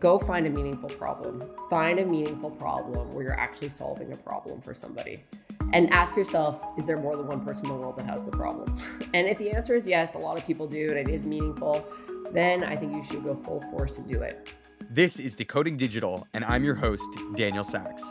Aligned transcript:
go 0.00 0.18
find 0.18 0.46
a 0.46 0.50
meaningful 0.50 0.88
problem. 0.88 1.44
Find 1.70 1.98
a 1.98 2.04
meaningful 2.04 2.50
problem 2.50 3.14
where 3.14 3.24
you're 3.24 3.38
actually 3.38 3.68
solving 3.68 4.12
a 4.12 4.16
problem 4.16 4.60
for 4.60 4.74
somebody. 4.74 5.24
And 5.72 5.92
ask 5.92 6.16
yourself, 6.16 6.60
is 6.78 6.86
there 6.86 6.96
more 6.96 7.16
than 7.16 7.26
one 7.26 7.44
person 7.44 7.66
in 7.66 7.72
the 7.72 7.78
world 7.78 7.96
that 7.96 8.06
has 8.06 8.24
the 8.24 8.30
problem? 8.30 8.76
and 9.14 9.26
if 9.26 9.38
the 9.38 9.50
answer 9.50 9.74
is 9.74 9.86
yes, 9.86 10.14
a 10.14 10.18
lot 10.18 10.36
of 10.36 10.46
people 10.46 10.66
do, 10.66 10.90
and 10.90 10.98
it 10.98 11.08
is 11.08 11.24
meaningful, 11.24 11.86
then 12.32 12.64
I 12.64 12.76
think 12.76 12.92
you 12.92 13.02
should 13.02 13.24
go 13.24 13.34
full 13.34 13.60
force 13.70 13.98
and 13.98 14.10
do 14.10 14.22
it. 14.22 14.54
This 14.90 15.18
is 15.18 15.34
Decoding 15.34 15.76
Digital, 15.76 16.26
and 16.34 16.44
I'm 16.44 16.64
your 16.64 16.74
host, 16.74 17.08
Daniel 17.34 17.64
Sachs. 17.64 18.04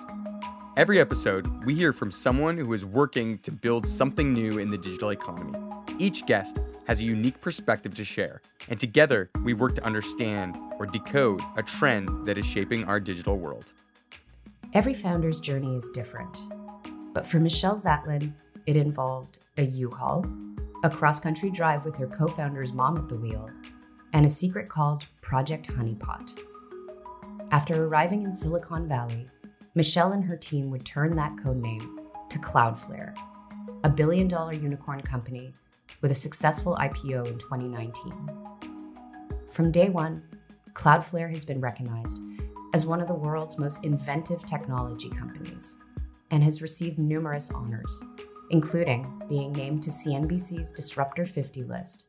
Every 0.76 1.00
episode, 1.00 1.64
we 1.66 1.76
hear 1.76 1.94
from 1.94 2.12
someone 2.12 2.58
who 2.58 2.74
is 2.74 2.84
working 2.84 3.38
to 3.40 3.52
build 3.52 3.88
something 3.88 4.34
new 4.34 4.58
in 4.58 4.72
the 4.72 4.78
digital 4.78 5.10
economy. 5.10 5.58
Each 6.00 6.26
guest 6.26 6.58
has 6.86 7.00
a 7.00 7.04
unique 7.04 7.40
perspective 7.42 7.94
to 7.96 8.04
share, 8.04 8.42
and 8.70 8.80
together 8.80 9.30
we 9.44 9.54
work 9.54 9.76
to 9.76 9.84
understand 9.84 10.58
or 10.80 10.86
decode 10.86 11.42
a 11.58 11.64
trend 11.64 12.28
that 12.28 12.38
is 12.38 12.46
shaping 12.46 12.84
our 12.86 13.00
digital 13.00 13.38
world. 13.38 13.72
Every 14.74 14.94
founder's 14.94 15.40
journey 15.40 15.76
is 15.76 15.90
different, 15.92 16.40
but 17.14 17.26
for 17.26 17.40
Michelle 17.40 17.80
Zatlyn, 17.80 18.34
it 18.66 18.76
involved 18.76 19.40
a 19.58 19.64
U-Haul, 19.64 20.26
a 20.84 20.90
cross-country 20.90 21.52
drive 21.52 21.86
with 21.86 21.96
her 21.98 22.08
co-founder's 22.08 22.74
mom 22.74 22.98
at 22.98 23.08
the 23.08 23.16
wheel, 23.16 23.50
and 24.14 24.26
a 24.26 24.30
secret 24.30 24.68
called 24.68 25.06
Project 25.22 25.68
Honeypot. 25.68 26.38
After 27.52 27.86
arriving 27.86 28.24
in 28.24 28.34
Silicon 28.34 28.88
Valley, 28.88 29.28
Michelle 29.76 30.14
and 30.14 30.24
her 30.24 30.38
team 30.38 30.70
would 30.72 30.86
turn 30.86 31.16
that 31.16 31.38
code 31.38 31.62
name 31.62 32.00
to 32.30 32.40
Cloudflare, 32.40 33.16
a 33.84 33.90
billion 33.90 34.28
dollar 34.28 34.54
unicorn 34.54 35.02
company 35.02 35.54
with 36.02 36.12
a 36.12 36.16
successful 36.16 36.78
IPO 36.80 37.28
in 37.28 37.38
2019. 37.38 38.14
From 39.50 39.72
day 39.72 39.90
one, 39.90 40.24
Cloudflare 40.74 41.30
has 41.30 41.46
been 41.46 41.62
recognized 41.62 42.20
as 42.74 42.86
one 42.86 43.02
of 43.02 43.08
the 43.08 43.14
world's 43.14 43.60
most 43.60 43.84
inventive 43.86 44.46
technology 44.46 45.10
companies 45.10 45.78
and 46.32 46.44
has 46.44 46.62
received 46.62 46.98
numerous 46.98 47.52
honors, 47.52 48.02
including 48.50 49.22
being 49.30 49.54
named 49.54 49.84
to 49.84 49.92
CNBC's 49.92 50.72
Disruptor 50.72 51.26
50 51.26 51.64
list, 51.64 52.06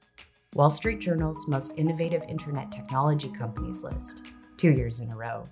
Wall 0.55 0.71
Street 0.71 1.01
Journal's 1.01 1.47
Most 1.47 1.75
Innovative 1.77 2.23
Internet 2.29 2.73
Technology 2.73 3.29
Companies 3.29 3.83
list, 3.83 4.23
two 4.57 4.71
years 4.71 5.01
in 5.01 5.11
a 5.11 5.17
row, 5.17 5.47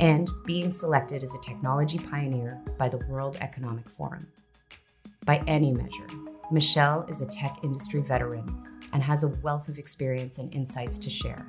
and 0.00 0.28
being 0.44 0.70
selected 0.70 1.24
as 1.24 1.34
a 1.34 1.40
technology 1.40 1.98
pioneer 1.98 2.60
by 2.76 2.88
the 2.88 3.04
World 3.08 3.38
Economic 3.40 3.88
Forum. 3.88 4.26
By 5.24 5.42
any 5.46 5.72
measure, 5.72 6.06
Michelle 6.50 7.04
is 7.10 7.20
a 7.20 7.26
tech 7.26 7.58
industry 7.62 8.00
veteran 8.00 8.46
and 8.94 9.02
has 9.02 9.22
a 9.22 9.28
wealth 9.28 9.68
of 9.68 9.78
experience 9.78 10.38
and 10.38 10.52
insights 10.54 10.96
to 10.96 11.10
share. 11.10 11.46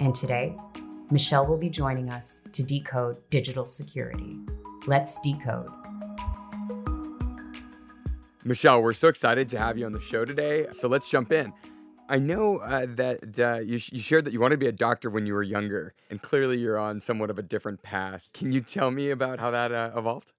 And 0.00 0.14
today, 0.14 0.56
Michelle 1.10 1.46
will 1.46 1.58
be 1.58 1.68
joining 1.68 2.08
us 2.08 2.40
to 2.52 2.62
decode 2.62 3.18
digital 3.28 3.66
security. 3.66 4.38
Let's 4.86 5.20
decode. 5.20 5.68
Michelle, 8.42 8.82
we're 8.82 8.94
so 8.94 9.08
excited 9.08 9.50
to 9.50 9.58
have 9.58 9.76
you 9.76 9.84
on 9.84 9.92
the 9.92 10.00
show 10.00 10.24
today. 10.24 10.66
So 10.70 10.88
let's 10.88 11.10
jump 11.10 11.30
in. 11.30 11.52
I 12.08 12.18
know 12.18 12.56
uh, 12.56 12.86
that 12.88 13.38
uh, 13.38 13.60
you, 13.60 13.78
sh- 13.78 13.92
you 13.92 14.00
shared 14.00 14.24
that 14.24 14.32
you 14.32 14.40
wanted 14.40 14.56
to 14.56 14.60
be 14.60 14.66
a 14.66 14.72
doctor 14.72 15.10
when 15.10 15.26
you 15.26 15.34
were 15.34 15.42
younger, 15.42 15.94
and 16.10 16.20
clearly 16.20 16.58
you're 16.58 16.78
on 16.78 17.00
somewhat 17.00 17.28
of 17.28 17.38
a 17.38 17.42
different 17.42 17.82
path. 17.82 18.30
Can 18.32 18.50
you 18.50 18.60
tell 18.62 18.90
me 18.90 19.10
about 19.10 19.40
how 19.40 19.50
that 19.50 19.72
uh, 19.72 19.90
evolved? 19.94 20.32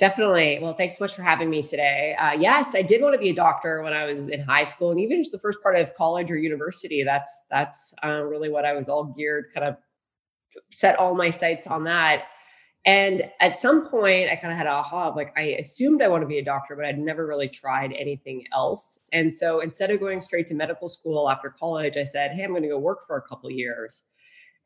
Definitely. 0.00 0.58
Well, 0.62 0.72
thanks 0.72 0.96
so 0.96 1.04
much 1.04 1.14
for 1.14 1.22
having 1.22 1.50
me 1.50 1.62
today. 1.62 2.16
Uh, 2.18 2.32
yes, 2.32 2.74
I 2.74 2.80
did 2.80 3.02
want 3.02 3.12
to 3.12 3.20
be 3.20 3.28
a 3.28 3.34
doctor 3.34 3.82
when 3.82 3.92
I 3.92 4.06
was 4.06 4.30
in 4.30 4.40
high 4.40 4.64
school, 4.64 4.90
and 4.90 4.98
even 4.98 5.20
just 5.20 5.30
the 5.30 5.38
first 5.38 5.62
part 5.62 5.76
of 5.76 5.94
college 5.94 6.30
or 6.30 6.38
university. 6.38 7.04
That's 7.04 7.44
that's 7.50 7.92
uh, 8.02 8.22
really 8.22 8.48
what 8.48 8.64
I 8.64 8.72
was 8.72 8.88
all 8.88 9.04
geared, 9.04 9.52
kind 9.52 9.66
of 9.66 9.76
set 10.70 10.98
all 10.98 11.14
my 11.14 11.30
sights 11.30 11.66
on 11.66 11.84
that. 11.84 12.26
And 12.86 13.30
at 13.40 13.56
some 13.56 13.88
point, 13.88 14.30
I 14.30 14.36
kind 14.36 14.52
of 14.52 14.58
had 14.58 14.66
a 14.66 14.70
aha 14.72 15.08
of 15.10 15.16
like, 15.16 15.32
I 15.36 15.56
assumed 15.60 16.02
I 16.02 16.08
want 16.08 16.22
to 16.22 16.28
be 16.28 16.38
a 16.38 16.44
doctor, 16.44 16.76
but 16.76 16.86
I'd 16.86 16.98
never 16.98 17.26
really 17.26 17.48
tried 17.48 17.92
anything 17.92 18.44
else. 18.54 18.98
And 19.12 19.34
so 19.34 19.60
instead 19.60 19.90
of 19.90 20.00
going 20.00 20.20
straight 20.20 20.46
to 20.48 20.54
medical 20.54 20.88
school 20.88 21.30
after 21.30 21.50
college, 21.50 21.96
I 21.98 22.04
said, 22.04 22.32
Hey, 22.32 22.44
I'm 22.44 22.50
going 22.50 22.62
to 22.62 22.68
go 22.70 22.78
work 22.78 23.00
for 23.06 23.16
a 23.16 23.22
couple 23.22 23.50
years. 23.50 24.04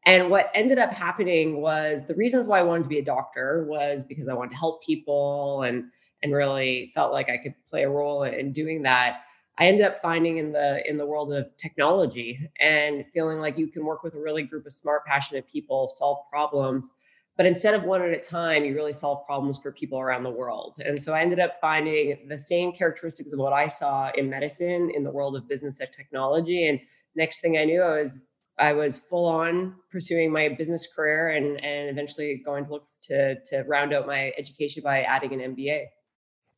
And 0.07 0.31
what 0.31 0.51
ended 0.55 0.79
up 0.79 0.93
happening 0.93 1.61
was 1.61 2.07
the 2.07 2.15
reasons 2.15 2.47
why 2.47 2.59
I 2.59 2.63
wanted 2.63 2.83
to 2.83 2.89
be 2.89 2.99
a 2.99 3.05
doctor 3.05 3.67
was 3.69 4.05
because 4.05 4.29
I 4.29 4.35
wanted 4.35 4.51
to 4.51 4.59
help 4.59 4.85
people 4.85 5.63
and 5.63 5.85
and 6.23 6.33
really 6.33 6.91
felt 6.95 7.13
like 7.13 7.29
I 7.29 7.37
could 7.37 7.55
play 7.69 7.83
a 7.83 7.91
role 7.91 8.23
in 8.23 8.53
doing 8.53 8.83
that. 8.83 9.21
I 9.59 9.67
ended 9.67 9.85
up 9.85 9.99
finding 9.99 10.39
in 10.39 10.53
the 10.53 10.83
in 10.89 10.97
the 10.97 11.07
world 11.07 11.33
of 11.33 11.57
technology 11.57 12.51
and 12.61 13.05
feeling 13.15 13.39
like 13.39 13.57
you 13.57 13.69
can 13.69 13.85
work 13.85 14.03
with 14.03 14.15
a 14.15 14.21
really 14.21 14.43
group 14.43 14.67
of 14.67 14.73
smart, 14.73 15.05
passionate 15.07 15.49
people, 15.49 15.89
solve 15.89 16.19
problems. 16.29 16.91
But 17.37 17.47
instead 17.47 17.75
of 17.75 17.83
one 17.83 18.01
at 18.03 18.11
a 18.11 18.21
time, 18.21 18.65
you 18.65 18.75
really 18.75 18.93
solve 18.93 19.27
problems 19.27 19.59
for 19.59 19.73
people 19.73 19.99
around 19.99 20.23
the 20.23 20.31
world. 20.31 20.77
And 20.85 21.01
so 21.01 21.15
I 21.15 21.21
ended 21.21 21.41
up 21.41 21.55
finding 21.61 22.29
the 22.29 22.39
same 22.39 22.73
characteristics 22.73 23.33
of 23.33 23.41
what 23.41 23.53
I 23.53 23.67
saw 23.67 24.11
in 24.15 24.31
medicine 24.31 24.91
in 24.95 25.03
the 25.03 25.11
world 25.11 25.35
of 25.37 25.49
business 25.49 25.81
and 25.81 25.93
technology. 25.93 26.69
And 26.69 26.81
next 27.17 27.41
thing 27.41 27.59
I 27.59 27.65
knew, 27.65 27.83
I 27.83 28.01
was 28.01 28.23
I 28.59 28.73
was 28.73 28.99
full 28.99 29.27
on 29.27 29.75
pursuing 29.91 30.33
my 30.33 30.49
business 30.49 30.87
career 30.93 31.29
and 31.29 31.63
and 31.65 31.91
eventually 31.91 32.41
going 32.45 32.67
to 32.67 32.71
look 32.71 32.85
to 33.05 33.37
to 33.47 33.63
round 33.63 33.93
out 33.93 34.07
my 34.07 34.33
education 34.39 34.83
by 34.83 35.03
adding 35.03 35.33
an 35.33 35.55
MBA. 35.55 35.87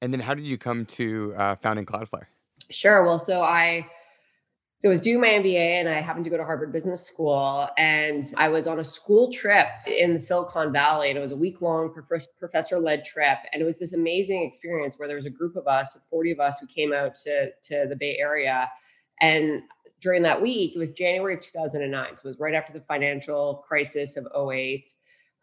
And 0.02 0.12
then 0.12 0.20
how 0.20 0.34
did 0.34 0.44
you 0.44 0.58
come 0.58 0.84
to 0.86 1.34
uh, 1.36 1.56
founding 1.56 1.86
Cloudflare? 1.86 2.26
Sure. 2.70 3.04
Well, 3.04 3.18
so 3.18 3.42
I 3.42 3.86
it 4.82 4.88
was 4.88 5.00
doing 5.00 5.20
my 5.20 5.28
MBA 5.28 5.56
and 5.56 5.88
I 5.88 6.00
happened 6.00 6.26
to 6.26 6.30
go 6.30 6.36
to 6.36 6.44
Harvard 6.44 6.70
Business 6.70 7.04
School 7.04 7.68
and 7.78 8.22
I 8.36 8.48
was 8.48 8.66
on 8.66 8.78
a 8.78 8.84
school 8.84 9.32
trip 9.32 9.66
in 9.86 10.12
the 10.12 10.20
Silicon 10.20 10.70
Valley 10.72 11.08
and 11.08 11.18
it 11.18 11.20
was 11.20 11.32
a 11.32 11.36
week 11.36 11.62
long 11.62 11.92
professor 12.38 12.78
led 12.78 13.02
trip 13.04 13.38
and 13.52 13.62
it 13.62 13.64
was 13.64 13.78
this 13.78 13.94
amazing 13.94 14.42
experience 14.42 14.98
where 14.98 15.08
there 15.08 15.16
was 15.16 15.26
a 15.26 15.30
group 15.30 15.56
of 15.56 15.66
us, 15.66 15.98
40 16.10 16.32
of 16.32 16.40
us 16.40 16.58
who 16.60 16.66
came 16.66 16.92
out 16.92 17.14
to 17.24 17.50
to 17.64 17.86
the 17.88 17.96
Bay 17.96 18.18
Area 18.20 18.70
and 19.20 19.62
during 20.00 20.22
that 20.22 20.40
week, 20.40 20.74
it 20.74 20.78
was 20.78 20.90
January 20.90 21.34
of 21.34 21.40
2009. 21.40 22.16
So 22.16 22.26
it 22.26 22.28
was 22.28 22.38
right 22.38 22.54
after 22.54 22.72
the 22.72 22.80
financial 22.80 23.64
crisis 23.66 24.16
of 24.16 24.26
08. 24.50 24.86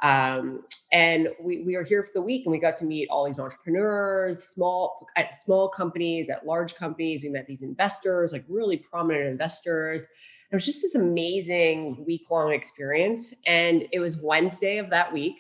Um, 0.02 0.64
and 0.92 1.30
we, 1.42 1.64
we 1.64 1.76
were 1.76 1.84
here 1.84 2.04
for 2.04 2.12
the 2.14 2.22
week 2.22 2.46
and 2.46 2.52
we 2.52 2.60
got 2.60 2.78
to 2.78 2.86
meet 2.86 3.10
all 3.10 3.26
these 3.26 3.40
entrepreneurs, 3.40 4.44
small 4.44 5.08
at 5.16 5.34
small 5.34 5.70
companies, 5.70 6.30
at 6.30 6.46
large 6.46 6.76
companies. 6.76 7.24
We 7.24 7.30
met 7.30 7.48
these 7.48 7.64
investors, 7.64 8.32
like 8.32 8.46
really 8.48 8.78
prominent 8.78 9.26
investors. 9.26 10.04
It 10.52 10.56
was 10.56 10.66
just 10.66 10.84
this 10.84 10.94
amazing 10.94 12.04
week 12.06 12.30
long 12.30 12.54
experience. 12.54 13.34
And 13.48 13.86
it 13.92 14.00
was 14.00 14.22
Wednesday 14.22 14.78
of 14.78 14.92
that 14.92 15.12
week. 15.12 15.36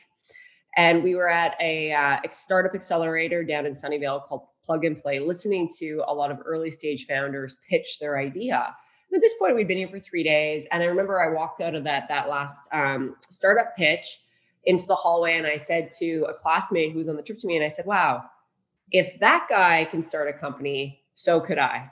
And 0.75 1.03
we 1.03 1.13
were 1.13 1.30
at 1.30 1.56
a 1.62 1.91
uh, 1.94 2.18
startup 2.31 2.74
accelerator 2.74 3.44
down 3.44 3.68
in 3.68 3.74
Sunnyvale 3.74 4.25
called 4.25 4.47
Plug 4.66 4.85
and 4.85 4.97
Play, 4.97 5.19
listening 5.19 5.69
to 5.78 6.03
a 6.07 6.13
lot 6.13 6.31
of 6.31 6.40
early 6.44 6.72
stage 6.72 7.06
founders 7.06 7.57
pitch 7.69 8.00
their 8.00 8.18
idea 8.18 8.74
at 9.13 9.22
this 9.22 9.35
point 9.40 9.56
we'd 9.56 9.68
been 9.68 9.78
here 9.78 9.88
for 9.88 10.00
three 10.00 10.24
days 10.24 10.68
and 10.72 10.84
i 10.84 10.85
remember 10.85 11.22
i 11.22 11.31
walked 11.31 11.62
out 11.62 11.75
of 11.75 11.84
that 11.84 12.07
that 12.07 12.29
last 12.29 12.68
um, 12.72 13.16
startup 13.29 13.75
pitch 13.75 14.19
into 14.66 14.88
the 14.88 14.96
hallway 14.96 15.38
and 15.38 15.47
i 15.47 15.57
said 15.57 15.91
to 15.91 16.25
a 16.29 16.34
classmate 16.34 16.91
who 16.91 16.97
was 16.97 17.09
on 17.09 17.16
the 17.16 17.24
trip 17.24 17.38
to 17.38 17.47
me 17.47 17.56
and 17.56 17.66
i 17.66 17.68
said 17.68 17.85
wow 17.85 18.24
if 18.91 19.19
that 19.19 19.47
guy 19.50 19.85
can 19.85 20.01
start 20.01 20.29
a 20.29 20.34
company 20.34 21.01
so 21.16 21.40
could 21.40 21.57
i. 21.57 21.91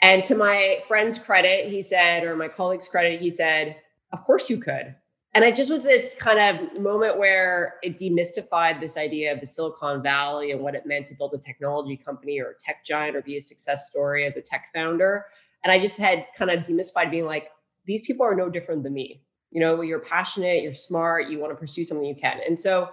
And 0.00 0.22
to 0.24 0.34
my 0.34 0.80
friend's 0.86 1.18
credit 1.18 1.66
he 1.66 1.82
said 1.82 2.24
or 2.24 2.36
my 2.36 2.48
colleague's 2.48 2.88
credit 2.88 3.20
he 3.20 3.30
said 3.30 3.76
of 4.12 4.22
course 4.24 4.50
you 4.50 4.58
could. 4.58 4.94
And 5.34 5.42
it 5.42 5.54
just 5.54 5.70
was 5.70 5.82
this 5.82 6.14
kind 6.14 6.38
of 6.38 6.78
moment 6.78 7.18
where 7.18 7.76
it 7.82 7.96
demystified 7.96 8.80
this 8.80 8.98
idea 8.98 9.32
of 9.32 9.40
the 9.40 9.46
silicon 9.46 10.02
valley 10.02 10.50
and 10.50 10.60
what 10.60 10.74
it 10.74 10.84
meant 10.84 11.06
to 11.06 11.14
build 11.14 11.32
a 11.32 11.38
technology 11.38 11.96
company 11.96 12.38
or 12.38 12.50
a 12.50 12.54
tech 12.60 12.84
giant 12.84 13.16
or 13.16 13.22
be 13.22 13.38
a 13.38 13.40
success 13.40 13.88
story 13.88 14.26
as 14.26 14.36
a 14.36 14.42
tech 14.42 14.66
founder 14.74 15.24
and 15.64 15.72
I 15.72 15.78
just 15.78 15.98
had 15.98 16.26
kind 16.36 16.50
of 16.50 16.60
demystified 16.60 17.10
being 17.10 17.26
like, 17.26 17.48
these 17.86 18.02
people 18.02 18.24
are 18.26 18.34
no 18.34 18.48
different 18.48 18.82
than 18.82 18.94
me. 18.94 19.22
You 19.50 19.60
know, 19.60 19.82
you're 19.82 20.00
passionate, 20.00 20.62
you're 20.62 20.72
smart, 20.72 21.28
you 21.28 21.38
want 21.38 21.52
to 21.52 21.56
pursue 21.56 21.84
something 21.84 22.06
you 22.06 22.14
can. 22.14 22.40
And 22.46 22.58
so 22.58 22.90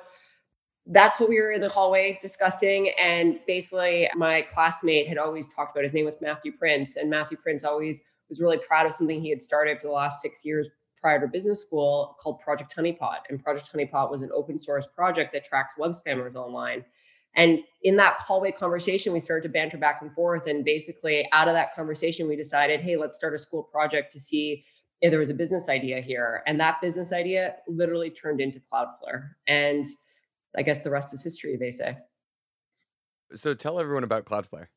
that's 0.87 1.19
what 1.19 1.29
we 1.29 1.39
were 1.39 1.51
in 1.51 1.61
the 1.61 1.69
hallway 1.69 2.19
discussing. 2.21 2.91
And 2.99 3.39
basically, 3.47 4.09
my 4.15 4.41
classmate 4.41 5.07
had 5.07 5.17
always 5.17 5.47
talked 5.47 5.75
about 5.75 5.83
his 5.83 5.93
name 5.93 6.05
was 6.05 6.19
Matthew 6.21 6.51
Prince. 6.51 6.97
And 6.97 7.09
Matthew 7.09 7.37
Prince 7.37 7.63
always 7.63 8.01
was 8.27 8.41
really 8.41 8.57
proud 8.57 8.85
of 8.85 8.93
something 8.93 9.21
he 9.21 9.29
had 9.29 9.41
started 9.41 9.79
for 9.79 9.87
the 9.87 9.93
last 9.93 10.21
six 10.21 10.43
years 10.43 10.67
prior 10.99 11.19
to 11.19 11.27
business 11.27 11.61
school 11.61 12.17
called 12.19 12.39
Project 12.39 12.75
Honeypot. 12.75 13.19
And 13.29 13.41
Project 13.41 13.71
Honeypot 13.73 14.11
was 14.11 14.21
an 14.21 14.31
open 14.33 14.57
source 14.59 14.85
project 14.85 15.31
that 15.33 15.45
tracks 15.45 15.77
web 15.77 15.91
spammers 15.91 16.35
online. 16.35 16.83
And 17.35 17.59
in 17.83 17.95
that 17.97 18.15
hallway 18.19 18.51
conversation, 18.51 19.13
we 19.13 19.19
started 19.19 19.43
to 19.43 19.49
banter 19.49 19.77
back 19.77 20.01
and 20.01 20.13
forth. 20.13 20.47
And 20.47 20.65
basically, 20.65 21.27
out 21.31 21.47
of 21.47 21.53
that 21.53 21.73
conversation, 21.75 22.27
we 22.27 22.35
decided, 22.35 22.81
hey, 22.81 22.97
let's 22.97 23.15
start 23.15 23.33
a 23.33 23.37
school 23.37 23.63
project 23.63 24.11
to 24.13 24.19
see 24.19 24.65
if 25.01 25.11
there 25.11 25.19
was 25.19 25.29
a 25.29 25.35
business 25.35 25.69
idea 25.69 26.01
here. 26.01 26.43
And 26.45 26.59
that 26.59 26.81
business 26.81 27.13
idea 27.13 27.55
literally 27.67 28.09
turned 28.09 28.41
into 28.41 28.59
Cloudflare. 28.59 29.29
And 29.47 29.85
I 30.57 30.63
guess 30.63 30.79
the 30.79 30.89
rest 30.89 31.13
is 31.13 31.23
history, 31.23 31.55
they 31.57 31.71
say. 31.71 31.97
So 33.35 33.53
tell 33.53 33.79
everyone 33.79 34.03
about 34.03 34.25
Cloudflare. 34.25 34.67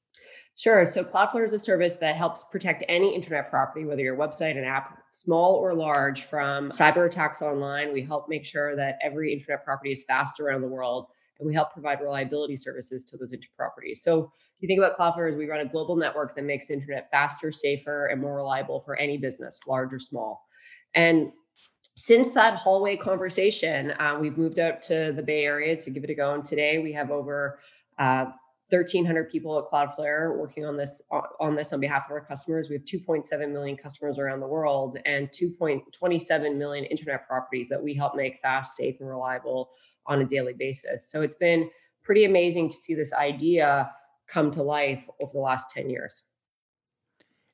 Sure. 0.55 0.85
So 0.85 1.03
Cloudflare 1.03 1.45
is 1.45 1.55
a 1.55 1.59
service 1.59 1.95
that 1.95 2.17
helps 2.17 2.45
protect 2.45 2.85
any 2.87 3.15
internet 3.15 3.49
property, 3.49 3.87
whether 3.87 4.03
your 4.03 4.17
website, 4.17 4.59
an 4.59 4.65
app, 4.65 4.99
small 5.11 5.55
or 5.55 5.75
large, 5.75 6.23
from 6.23 6.69
cyber 6.71 7.07
attacks 7.07 7.41
online. 7.41 7.93
We 7.93 8.03
help 8.03 8.29
make 8.29 8.45
sure 8.45 8.77
that 8.77 8.99
every 9.03 9.33
internet 9.33 9.65
property 9.65 9.93
is 9.93 10.05
fast 10.05 10.41
around 10.41 10.61
the 10.61 10.69
world, 10.69 11.07
and 11.43 11.49
we 11.49 11.55
help 11.55 11.73
provide 11.73 12.01
reliability 12.01 12.55
services 12.55 13.05
to 13.05 13.17
those 13.17 13.33
properties. 13.57 14.03
So 14.03 14.31
if 14.57 14.63
you 14.63 14.69
think 14.69 14.79
about 14.79 14.97
Cloudflare, 14.97 15.29
as 15.29 15.37
we 15.37 15.49
run 15.49 15.61
a 15.61 15.69
global 15.69 15.97
network 15.97 16.37
that 16.37 16.45
makes 16.45 16.71
internet 16.71 17.11
faster, 17.11 17.51
safer, 17.51 18.07
and 18.07 18.21
more 18.21 18.37
reliable 18.37 18.81
for 18.81 18.95
any 18.95 19.19
business, 19.19 19.61
large 19.67 19.93
or 19.93 19.99
small. 19.99 20.47
And 20.95 21.33
since 21.97 22.31
that 22.31 22.55
hallway 22.55 22.97
conversation, 22.97 23.91
uh, 23.99 24.17
we've 24.21 24.39
moved 24.39 24.61
out 24.61 24.83
to 24.85 25.13
the 25.17 25.23
Bay 25.23 25.45
Area 25.45 25.75
to 25.77 25.91
give 25.91 26.05
it 26.05 26.11
a 26.11 26.15
go. 26.15 26.35
And 26.35 26.45
today 26.45 26.79
we 26.79 26.93
have 26.93 27.11
over 27.11 27.59
uh, 27.99 28.27
1,300 28.73 29.29
people 29.31 29.59
at 29.59 29.65
Cloudflare 29.71 30.37
working 30.37 30.65
on 30.65 30.77
this 30.77 31.03
on 31.41 31.55
this 31.55 31.73
on 31.73 31.81
behalf 31.81 32.05
of 32.07 32.13
our 32.13 32.21
customers. 32.21 32.69
We 32.69 32.77
have 32.77 32.85
2.7 32.85 33.53
million 33.53 33.77
customers 33.77 34.19
around 34.19 34.41
the 34.41 34.47
world 34.47 34.97
and 35.05 35.29
2.27 35.29 36.57
million 36.57 36.85
internet 36.85 37.27
properties 37.27 37.69
that 37.69 37.83
we 37.83 37.95
help 37.95 38.17
make 38.17 38.41
fast, 38.41 38.77
safe, 38.77 38.97
and 39.01 39.09
reliable 39.09 39.71
on 40.07 40.21
a 40.21 40.25
daily 40.25 40.55
basis. 40.55 41.11
So 41.11 41.23
it's 41.23 41.37
been 41.37 41.71
pretty 42.03 42.25
amazing 42.25 42.71
to 42.71 42.75
see 42.75 42.95
this 42.95 43.13
idea 43.13 43.91
come 44.27 44.51
to 44.53 44.63
life 44.63 45.05
over 45.21 45.33
the 45.33 45.41
last 45.41 45.71
10 45.71 45.91
years 45.91 46.23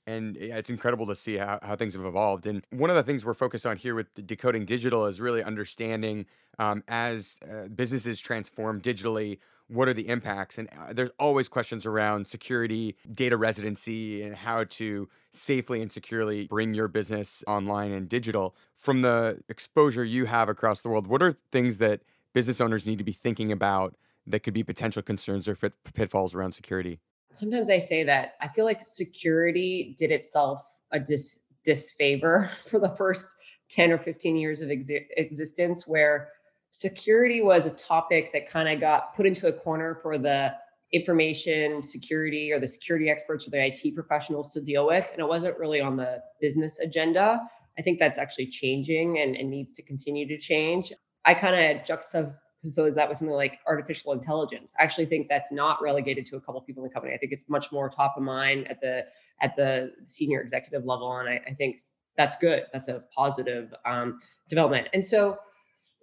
and 0.09 0.39
it's 0.39 0.71
incredible 0.71 1.07
to 1.07 1.15
see 1.15 1.37
how, 1.37 1.59
how 1.63 1.77
things 1.77 1.93
have 1.93 2.05
evolved. 2.05 2.47
And 2.47 2.65
one 2.71 2.89
of 2.89 2.97
the 2.97 3.03
things 3.03 3.27
we're 3.27 3.35
focused 3.35 3.67
on 3.67 3.77
here 3.77 3.95
with 3.95 4.07
decoding 4.27 4.65
digital 4.65 5.05
is 5.05 5.21
really 5.21 5.43
understanding 5.43 6.25
um, 6.59 6.83
as 6.89 7.39
uh, 7.49 7.69
businesses 7.69 8.19
transform 8.19 8.81
digitally, 8.81 9.39
what 9.69 9.89
are 9.89 9.95
the 9.95 10.09
impacts? 10.09 10.59
And 10.59 10.69
uh, 10.79 10.93
there's 10.93 11.11
always 11.19 11.49
questions 11.49 11.87
around 11.87 12.27
security, 12.27 12.97
data 13.13 13.37
residency, 13.37 14.23
and 14.23 14.35
how 14.35 14.65
to 14.65 15.09
safely 15.31 15.81
and 15.81 15.93
securely 15.93 16.47
bring 16.47 16.75
your 16.75 16.89
business 16.89 17.45
online 17.47 17.93
and 17.93 18.09
digital. 18.09 18.57
From 18.77 19.03
the 19.03 19.43
exposure 19.49 20.05
you 20.05 20.25
have 20.27 20.49
across 20.49 20.83
the 20.83 20.89
world, 20.89 21.07
what 21.07 21.23
are 21.23 21.37
things 21.53 21.79
that 21.79 22.01
business 22.35 22.61
owners 22.61 22.87
need 22.87 22.99
to 22.99 23.05
be 23.05 23.13
thinking 23.13 23.53
about 23.53 23.95
that 24.27 24.41
could 24.41 24.55
be 24.55 24.63
potential 24.63 25.03
concerns 25.03 25.49
or 25.49 25.55
fit, 25.55 25.73
pitfalls 25.95 26.35
around 26.35 26.53
security? 26.53 27.01
sometimes 27.33 27.71
I 27.71 27.79
say 27.79 28.03
that 28.05 28.35
I 28.41 28.49
feel 28.49 28.65
like 28.65 28.81
security 28.81 29.95
did 29.97 30.11
itself 30.11 30.63
a 30.91 31.01
dis 31.01 31.41
disfavor 31.65 32.43
for 32.71 32.79
the 32.79 32.91
first 32.91 33.35
10 33.71 33.93
or 33.93 33.99
15 33.99 34.37
years 34.37 34.63
of 34.63 34.71
exi- 34.71 35.07
existence 35.17 35.87
where 35.87 36.29
security 36.71 37.43
was 37.43 37.67
a 37.67 37.71
topic 37.71 38.33
that 38.33 38.49
kind 38.49 38.69
of 38.69 38.81
got 38.81 39.15
put 39.15 39.27
into 39.27 39.49
a 39.49 39.53
corner 39.53 39.95
for 39.95 40.19
the 40.19 40.55
information 40.93 41.83
security 41.83 42.51
or 42.53 42.59
the 42.59 42.69
security 42.69 43.11
experts 43.11 43.47
or 43.47 43.51
the 43.51 43.67
IT 43.67 43.95
professionals 43.95 44.53
to 44.55 44.61
deal 44.61 44.87
with. 44.87 45.09
And 45.13 45.21
it 45.21 45.29
wasn't 45.29 45.59
really 45.59 45.81
on 45.81 45.97
the 45.97 46.23
business 46.41 46.79
agenda. 46.79 47.41
I 47.79 47.83
think 47.83 47.99
that's 47.99 48.19
actually 48.19 48.47
changing 48.47 49.19
and, 49.19 49.37
and 49.37 49.51
needs 49.51 49.73
to 49.75 49.83
continue 49.83 50.27
to 50.29 50.39
change. 50.39 50.93
I 51.25 51.35
kind 51.35 51.55
of 51.55 51.85
juxtapose 51.85 52.95
that 52.95 53.09
with 53.09 53.19
something 53.19 53.37
like 53.37 53.61
artificial 53.67 54.13
intelligence 54.13 54.75
i 54.79 54.83
actually 54.83 55.07
think 55.07 55.29
that's 55.29 55.53
not 55.53 55.81
relegated 55.81 56.27
to 56.27 56.37
a 56.37 56.41
couple 56.41 56.61
people 56.63 56.83
in 56.83 56.89
the 56.89 56.93
company 56.93 57.15
i 57.15 57.17
think 57.17 57.33
it's 57.33 57.49
much 57.49 57.71
more 57.71 57.89
top 57.89 58.15
of 58.17 58.23
mind 58.23 58.67
at 58.69 58.81
the 58.81 59.05
at 59.41 59.55
the 59.57 59.93
senior 60.05 60.41
executive 60.41 60.85
level 60.85 61.17
and 61.19 61.29
i, 61.29 61.41
I 61.47 61.53
think 61.55 61.79
that's 62.17 62.37
good 62.37 62.65
that's 62.73 62.89
a 62.89 63.05
positive 63.17 63.73
um, 63.87 64.19
development 64.49 64.89
and 64.93 65.07
so 65.07 65.39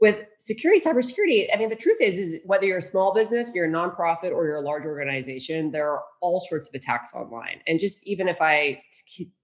with 0.05 0.25
security 0.37 0.79
cybersecurity 0.79 1.47
i 1.53 1.57
mean 1.57 1.69
the 1.69 1.75
truth 1.75 1.97
is 1.99 2.19
is 2.19 2.39
whether 2.45 2.65
you're 2.65 2.77
a 2.77 2.81
small 2.81 3.13
business 3.13 3.51
you're 3.55 3.65
a 3.65 3.71
nonprofit 3.71 4.31
or 4.31 4.45
you're 4.45 4.57
a 4.57 4.61
large 4.61 4.85
organization 4.85 5.71
there 5.71 5.89
are 5.89 6.03
all 6.21 6.39
sorts 6.39 6.67
of 6.69 6.75
attacks 6.75 7.13
online 7.15 7.59
and 7.65 7.79
just 7.79 8.05
even 8.05 8.27
if 8.27 8.37
i 8.39 8.79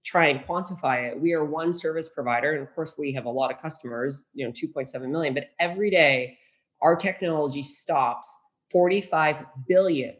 try 0.04 0.26
and 0.26 0.40
quantify 0.46 1.10
it 1.10 1.20
we 1.20 1.32
are 1.32 1.44
one 1.44 1.72
service 1.72 2.08
provider 2.08 2.52
and 2.52 2.62
of 2.62 2.72
course 2.74 2.94
we 2.96 3.12
have 3.12 3.24
a 3.24 3.30
lot 3.30 3.50
of 3.52 3.60
customers 3.60 4.26
you 4.34 4.46
know 4.46 4.52
2.7 4.52 5.10
million 5.10 5.34
but 5.34 5.46
every 5.58 5.90
day 5.90 6.38
our 6.80 6.94
technology 6.94 7.62
stops 7.62 8.36
45 8.70 9.44
billion 9.68 10.14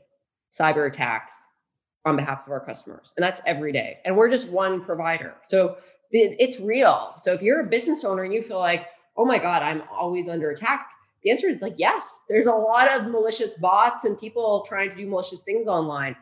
cyber 0.50 0.88
attacks 0.88 1.46
on 2.04 2.16
behalf 2.16 2.46
of 2.46 2.52
our 2.52 2.64
customers. 2.64 3.12
And 3.16 3.24
that's 3.24 3.40
every 3.46 3.72
day. 3.72 3.98
And 4.04 4.16
we're 4.16 4.28
just 4.28 4.50
one 4.50 4.84
provider. 4.84 5.34
So 5.42 5.76
it's 6.10 6.60
real. 6.60 7.12
So 7.16 7.32
if 7.32 7.42
you're 7.42 7.60
a 7.60 7.66
business 7.66 8.04
owner 8.04 8.24
and 8.24 8.34
you 8.34 8.42
feel 8.42 8.58
like, 8.58 8.86
oh 9.16 9.24
my 9.24 9.38
God, 9.38 9.62
I'm 9.62 9.82
always 9.90 10.28
under 10.28 10.50
attack, 10.50 10.90
the 11.22 11.30
answer 11.30 11.46
is 11.46 11.62
like, 11.62 11.74
yes, 11.76 12.22
there's 12.28 12.46
a 12.46 12.52
lot 12.52 12.90
of 12.90 13.06
malicious 13.06 13.52
bots 13.52 14.04
and 14.04 14.18
people 14.18 14.64
trying 14.66 14.90
to 14.90 14.96
do 14.96 15.06
malicious 15.06 15.42
things 15.42 15.68
online. 15.68 16.16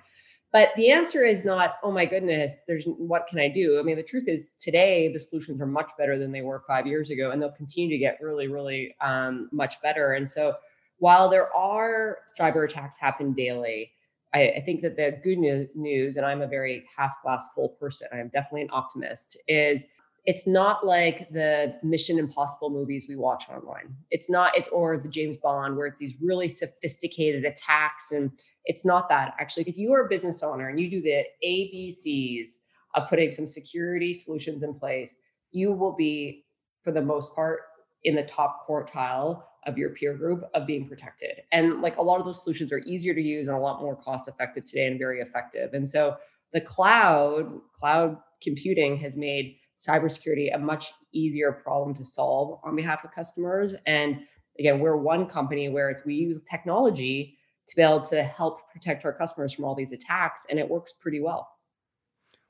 But 0.53 0.71
the 0.75 0.91
answer 0.91 1.25
is 1.25 1.45
not, 1.45 1.77
oh 1.83 1.93
my 1.93 2.05
goodness, 2.05 2.59
there's 2.67 2.85
what 2.85 3.29
can 3.29 3.39
I 3.39 3.49
do? 3.49 3.79
I 3.79 3.83
mean, 3.83 3.97
the 3.97 4.03
truth 4.03 4.29
is 4.29 4.55
today 4.55 5.11
the 5.13 5.21
solutions 5.21 5.61
are 5.61 5.67
much 5.67 5.93
better 5.97 6.19
than 6.19 6.33
they 6.33 6.43
were 6.43 6.61
five 6.67 6.87
years 6.87 7.11
ago, 7.11 7.31
and 7.31 7.41
they'll 7.41 7.53
continue 7.53 7.89
to 7.89 7.99
get 7.99 8.19
really, 8.21 8.49
really 8.49 8.95
um, 9.01 9.49
much 9.53 9.81
better. 9.81 10.13
And 10.13 10.29
so 10.29 10.57
while 10.99 11.29
there 11.29 11.55
are 11.55 12.19
cyber 12.39 12.65
attacks 12.65 12.99
happen 12.99 13.33
daily, 13.33 13.93
I, 14.35 14.49
I 14.57 14.61
think 14.61 14.81
that 14.83 14.97
the 14.97 15.19
good 15.23 15.39
news, 15.39 16.17
and 16.17 16.27
I'm 16.27 16.43
a 16.43 16.49
very 16.49 16.85
half 16.97 17.23
glass 17.23 17.51
full 17.55 17.71
person, 17.71 18.09
I 18.13 18.19
am 18.19 18.29
definitely 18.29 18.63
an 18.63 18.71
optimist, 18.73 19.41
is 19.47 19.87
it's 20.27 20.47
not 20.47 20.87
like 20.87 21.31
the 21.31 21.77
Mission 21.83 22.19
Impossible 22.19 22.71
movies 22.71 23.07
we 23.09 23.17
watch 23.17 23.49
online. 23.49 23.95
It's 24.11 24.29
not 24.29 24.57
it 24.57 24.69
or 24.73 24.99
the 24.99 25.09
James 25.09 25.37
Bond 25.37 25.77
where 25.77 25.87
it's 25.87 25.99
these 25.99 26.17
really 26.21 26.49
sophisticated 26.49 27.45
attacks 27.45 28.13
and 28.13 28.31
it's 28.65 28.85
not 28.85 29.09
that. 29.09 29.35
Actually, 29.39 29.65
if 29.67 29.79
you 29.79 29.93
are 29.93 30.05
a 30.05 30.09
business 30.09 30.43
owner 30.43 30.69
and 30.69 30.79
you 30.79 30.91
do 30.91 31.01
the 31.01 31.25
ABCs 31.45 32.59
of 32.95 33.09
putting 33.09 33.31
some 33.31 33.47
security 33.47 34.13
solutions 34.13 34.63
in 34.63 34.75
place, 34.75 35.17
you 35.53 35.73
will 35.73 35.95
be, 35.95 36.45
for 36.83 36.93
the 36.93 37.03
most 37.03 37.35
part, 37.35 37.61
in 38.05 38.15
the 38.15 38.23
top 38.23 38.67
quartile 38.67 39.43
of 39.67 39.77
your 39.77 39.91
peer 39.91 40.15
group 40.15 40.49
of 40.55 40.67
being 40.67 40.89
protected. 40.89 41.43
And 41.53 41.83
like 41.83 41.97
a 41.99 42.03
lot 42.03 42.19
of 42.19 42.25
those 42.25 42.43
solutions 42.43 42.73
are 42.73 42.79
easier 42.81 43.15
to 43.15 43.21
use 43.21 43.49
and 43.49 43.57
a 43.57 43.61
lot 43.61 43.81
more 43.81 43.95
cost 43.97 44.29
effective 44.29 44.65
today 44.65 44.87
and 44.87 44.99
very 44.99 45.21
effective. 45.21 45.75
And 45.75 45.89
so 45.89 46.17
the 46.53 46.61
cloud, 46.61 47.61
cloud 47.73 48.17
computing 48.43 48.97
has 48.99 49.17
made 49.17 49.57
cybersecurity 49.81 50.55
a 50.55 50.59
much 50.59 50.93
easier 51.13 51.53
problem 51.53 51.95
to 51.95 52.05
solve 52.05 52.61
on 52.63 52.77
behalf 52.77 53.05
of 53.05 53.11
customers. 53.11 53.75
And 53.87 54.23
again, 54.59 54.79
we're 54.79 54.97
one 54.97 55.27
company 55.27 55.69
where 55.69 55.91
it's 55.91 56.05
we 56.05 56.15
use 56.15 56.45
technology 56.45 57.39
to 57.67 57.77
be 57.77 57.83
able 57.83 58.01
to 58.03 58.23
help 58.23 58.71
protect 58.73 59.05
our 59.05 59.13
customers 59.13 59.53
from 59.53 59.65
all 59.65 59.75
these 59.75 59.93
attacks. 59.93 60.47
And 60.51 60.59
it 60.59 60.69
works 60.69 60.93
pretty 60.93 61.21
well. 61.21 61.49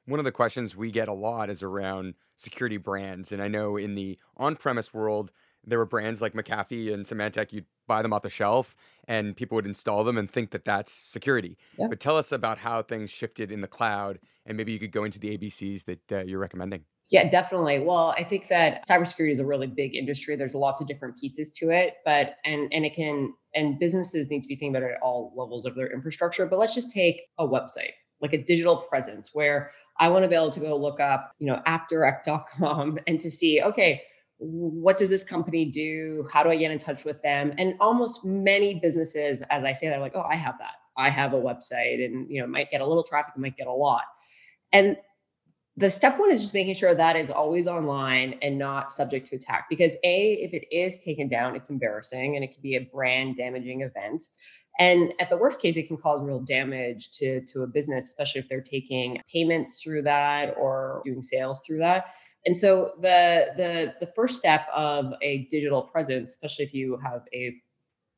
One 0.06 0.18
of 0.18 0.24
the 0.24 0.32
questions 0.32 0.74
we 0.74 0.90
get 0.90 1.08
a 1.08 1.14
lot 1.14 1.50
is 1.50 1.62
around 1.62 2.14
security 2.36 2.78
brands. 2.78 3.32
And 3.32 3.42
I 3.42 3.48
know 3.48 3.76
in 3.76 3.94
the 3.94 4.18
on 4.36 4.56
premise 4.56 4.92
world, 4.92 5.30
there 5.64 5.78
were 5.78 5.86
brands 5.86 6.22
like 6.22 6.32
McAfee 6.32 6.92
and 6.92 7.04
Symantec, 7.04 7.52
you'd 7.52 7.66
buy 7.86 8.02
them 8.02 8.12
off 8.12 8.22
the 8.22 8.30
shelf 8.30 8.74
and 9.06 9.36
people 9.36 9.56
would 9.56 9.66
install 9.66 10.04
them 10.04 10.16
and 10.16 10.30
think 10.30 10.50
that 10.50 10.64
that's 10.64 10.90
security. 10.90 11.58
Yeah. 11.78 11.88
But 11.88 12.00
tell 12.00 12.16
us 12.16 12.32
about 12.32 12.58
how 12.58 12.82
things 12.82 13.10
shifted 13.10 13.52
in 13.52 13.60
the 13.60 13.68
cloud 13.68 14.18
and 14.46 14.56
maybe 14.56 14.72
you 14.72 14.78
could 14.78 14.90
go 14.90 15.04
into 15.04 15.18
the 15.18 15.36
ABCs 15.36 15.84
that 15.84 16.12
uh, 16.12 16.24
you're 16.24 16.38
recommending. 16.38 16.84
Yeah, 17.10 17.28
definitely. 17.28 17.80
Well, 17.80 18.14
I 18.16 18.22
think 18.22 18.46
that 18.48 18.84
cybersecurity 18.88 19.32
is 19.32 19.40
a 19.40 19.44
really 19.44 19.66
big 19.66 19.96
industry. 19.96 20.36
There's 20.36 20.54
lots 20.54 20.80
of 20.80 20.86
different 20.86 21.18
pieces 21.18 21.50
to 21.56 21.70
it, 21.70 21.94
but 22.04 22.36
and 22.44 22.72
and 22.72 22.86
it 22.86 22.94
can 22.94 23.34
and 23.54 23.80
businesses 23.80 24.30
need 24.30 24.42
to 24.42 24.48
be 24.48 24.54
thinking 24.54 24.76
about 24.76 24.88
it 24.88 24.92
at 24.94 25.02
all 25.02 25.32
levels 25.36 25.66
of 25.66 25.74
their 25.74 25.92
infrastructure. 25.92 26.46
But 26.46 26.60
let's 26.60 26.74
just 26.74 26.92
take 26.92 27.22
a 27.38 27.46
website, 27.46 27.94
like 28.20 28.32
a 28.32 28.42
digital 28.42 28.76
presence, 28.76 29.30
where 29.32 29.72
I 29.98 30.08
want 30.08 30.22
to 30.22 30.28
be 30.28 30.36
able 30.36 30.50
to 30.50 30.60
go 30.60 30.76
look 30.76 31.00
up, 31.00 31.32
you 31.40 31.48
know, 31.48 31.60
appdirect.com 31.66 33.00
and 33.08 33.20
to 33.20 33.30
see, 33.30 33.60
okay, 33.60 34.02
what 34.38 34.96
does 34.96 35.10
this 35.10 35.24
company 35.24 35.64
do? 35.64 36.26
How 36.32 36.44
do 36.44 36.50
I 36.50 36.56
get 36.56 36.70
in 36.70 36.78
touch 36.78 37.04
with 37.04 37.20
them? 37.22 37.52
And 37.58 37.74
almost 37.80 38.24
many 38.24 38.78
businesses, 38.78 39.42
as 39.50 39.64
I 39.64 39.72
say, 39.72 39.88
they're 39.88 39.98
like, 40.00 40.14
oh, 40.14 40.22
I 40.22 40.36
have 40.36 40.58
that. 40.58 40.74
I 40.96 41.10
have 41.10 41.32
a 41.34 41.40
website, 41.40 42.04
and 42.04 42.30
you 42.30 42.40
know, 42.40 42.46
might 42.46 42.70
get 42.70 42.80
a 42.80 42.86
little 42.86 43.02
traffic, 43.02 43.36
might 43.36 43.56
get 43.56 43.66
a 43.66 43.72
lot. 43.72 44.04
And 44.72 44.96
the 45.76 45.90
step 45.90 46.18
one 46.18 46.30
is 46.30 46.42
just 46.42 46.54
making 46.54 46.74
sure 46.74 46.94
that 46.94 47.16
is 47.16 47.30
always 47.30 47.66
online 47.68 48.38
and 48.42 48.58
not 48.58 48.92
subject 48.92 49.28
to 49.28 49.36
attack 49.36 49.66
because 49.70 49.92
a 50.04 50.32
if 50.34 50.52
it 50.52 50.66
is 50.74 51.02
taken 51.02 51.28
down 51.28 51.54
it's 51.54 51.70
embarrassing 51.70 52.34
and 52.34 52.44
it 52.44 52.52
can 52.52 52.62
be 52.62 52.76
a 52.76 52.80
brand 52.92 53.36
damaging 53.36 53.82
event. 53.82 54.22
And 54.78 55.14
at 55.20 55.30
the 55.30 55.36
worst 55.36 55.60
case 55.60 55.76
it 55.76 55.86
can 55.86 55.96
cause 55.96 56.22
real 56.22 56.40
damage 56.40 57.10
to 57.18 57.40
to 57.46 57.62
a 57.62 57.66
business 57.66 58.08
especially 58.08 58.40
if 58.40 58.48
they're 58.48 58.60
taking 58.60 59.20
payments 59.32 59.80
through 59.80 60.02
that 60.02 60.54
or 60.58 61.02
doing 61.04 61.22
sales 61.22 61.62
through 61.66 61.78
that. 61.78 62.06
And 62.44 62.56
so 62.56 62.92
the 63.00 63.52
the 63.56 63.94
the 64.00 64.12
first 64.12 64.36
step 64.36 64.66
of 64.74 65.14
a 65.22 65.46
digital 65.50 65.82
presence 65.82 66.30
especially 66.32 66.64
if 66.64 66.74
you 66.74 66.98
have 67.02 67.22
a 67.32 67.54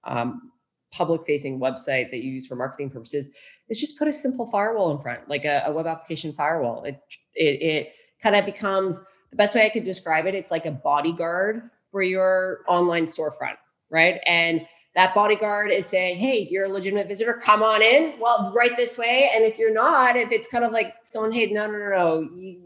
um, 0.05 0.53
public 0.93 1.23
facing 1.27 1.59
website 1.59 2.11
that 2.11 2.23
you 2.23 2.33
use 2.33 2.47
for 2.47 2.57
marketing 2.57 2.91
purposes 2.91 3.31
is 3.73 3.81
just 3.81 3.99
put 3.99 4.07
a 4.07 4.13
simple 4.13 4.47
firewall 4.51 4.95
in 4.95 5.01
front, 5.01 5.29
like 5.29 5.45
a, 5.47 5.63
a 5.67 5.73
web 5.73 5.87
application 5.87 6.33
firewall. 6.33 6.85
It 6.85 7.01
it, 7.35 7.63
it 7.63 7.93
kind 8.23 8.37
of 8.37 8.45
becomes 8.45 8.99
the 9.31 9.37
best 9.37 9.55
way 9.55 9.65
I 9.65 9.71
could 9.71 9.85
describe 9.85 10.27
it. 10.27 10.35
It's 10.35 10.51
like 10.51 10.67
a 10.67 10.71
bodyguard 10.71 11.71
for 11.91 12.03
your 12.03 12.61
online 12.69 13.07
storefront, 13.07 13.57
right? 13.91 14.21
And 14.27 14.61
that 14.95 15.15
bodyguard 15.15 15.71
is 15.71 15.87
saying, 15.87 16.19
"Hey, 16.19 16.47
you're 16.51 16.67
a 16.67 16.69
legitimate 16.69 17.09
visitor. 17.09 17.41
Come 17.43 17.63
on 17.63 17.81
in. 17.81 18.21
Well, 18.21 18.53
right 18.55 18.77
this 18.77 18.99
way. 18.99 19.31
And 19.35 19.43
if 19.43 19.59
you're 19.59 19.73
not, 19.73 20.17
if 20.17 20.31
it's 20.31 20.49
kind 20.49 20.65
of 20.65 20.73
like 20.73 20.95
someone, 21.03 21.33
hey, 21.33 21.47
no, 21.47 21.67
no, 21.67 21.79
no, 21.79 21.89
no, 21.89 22.21
you, 22.37 22.61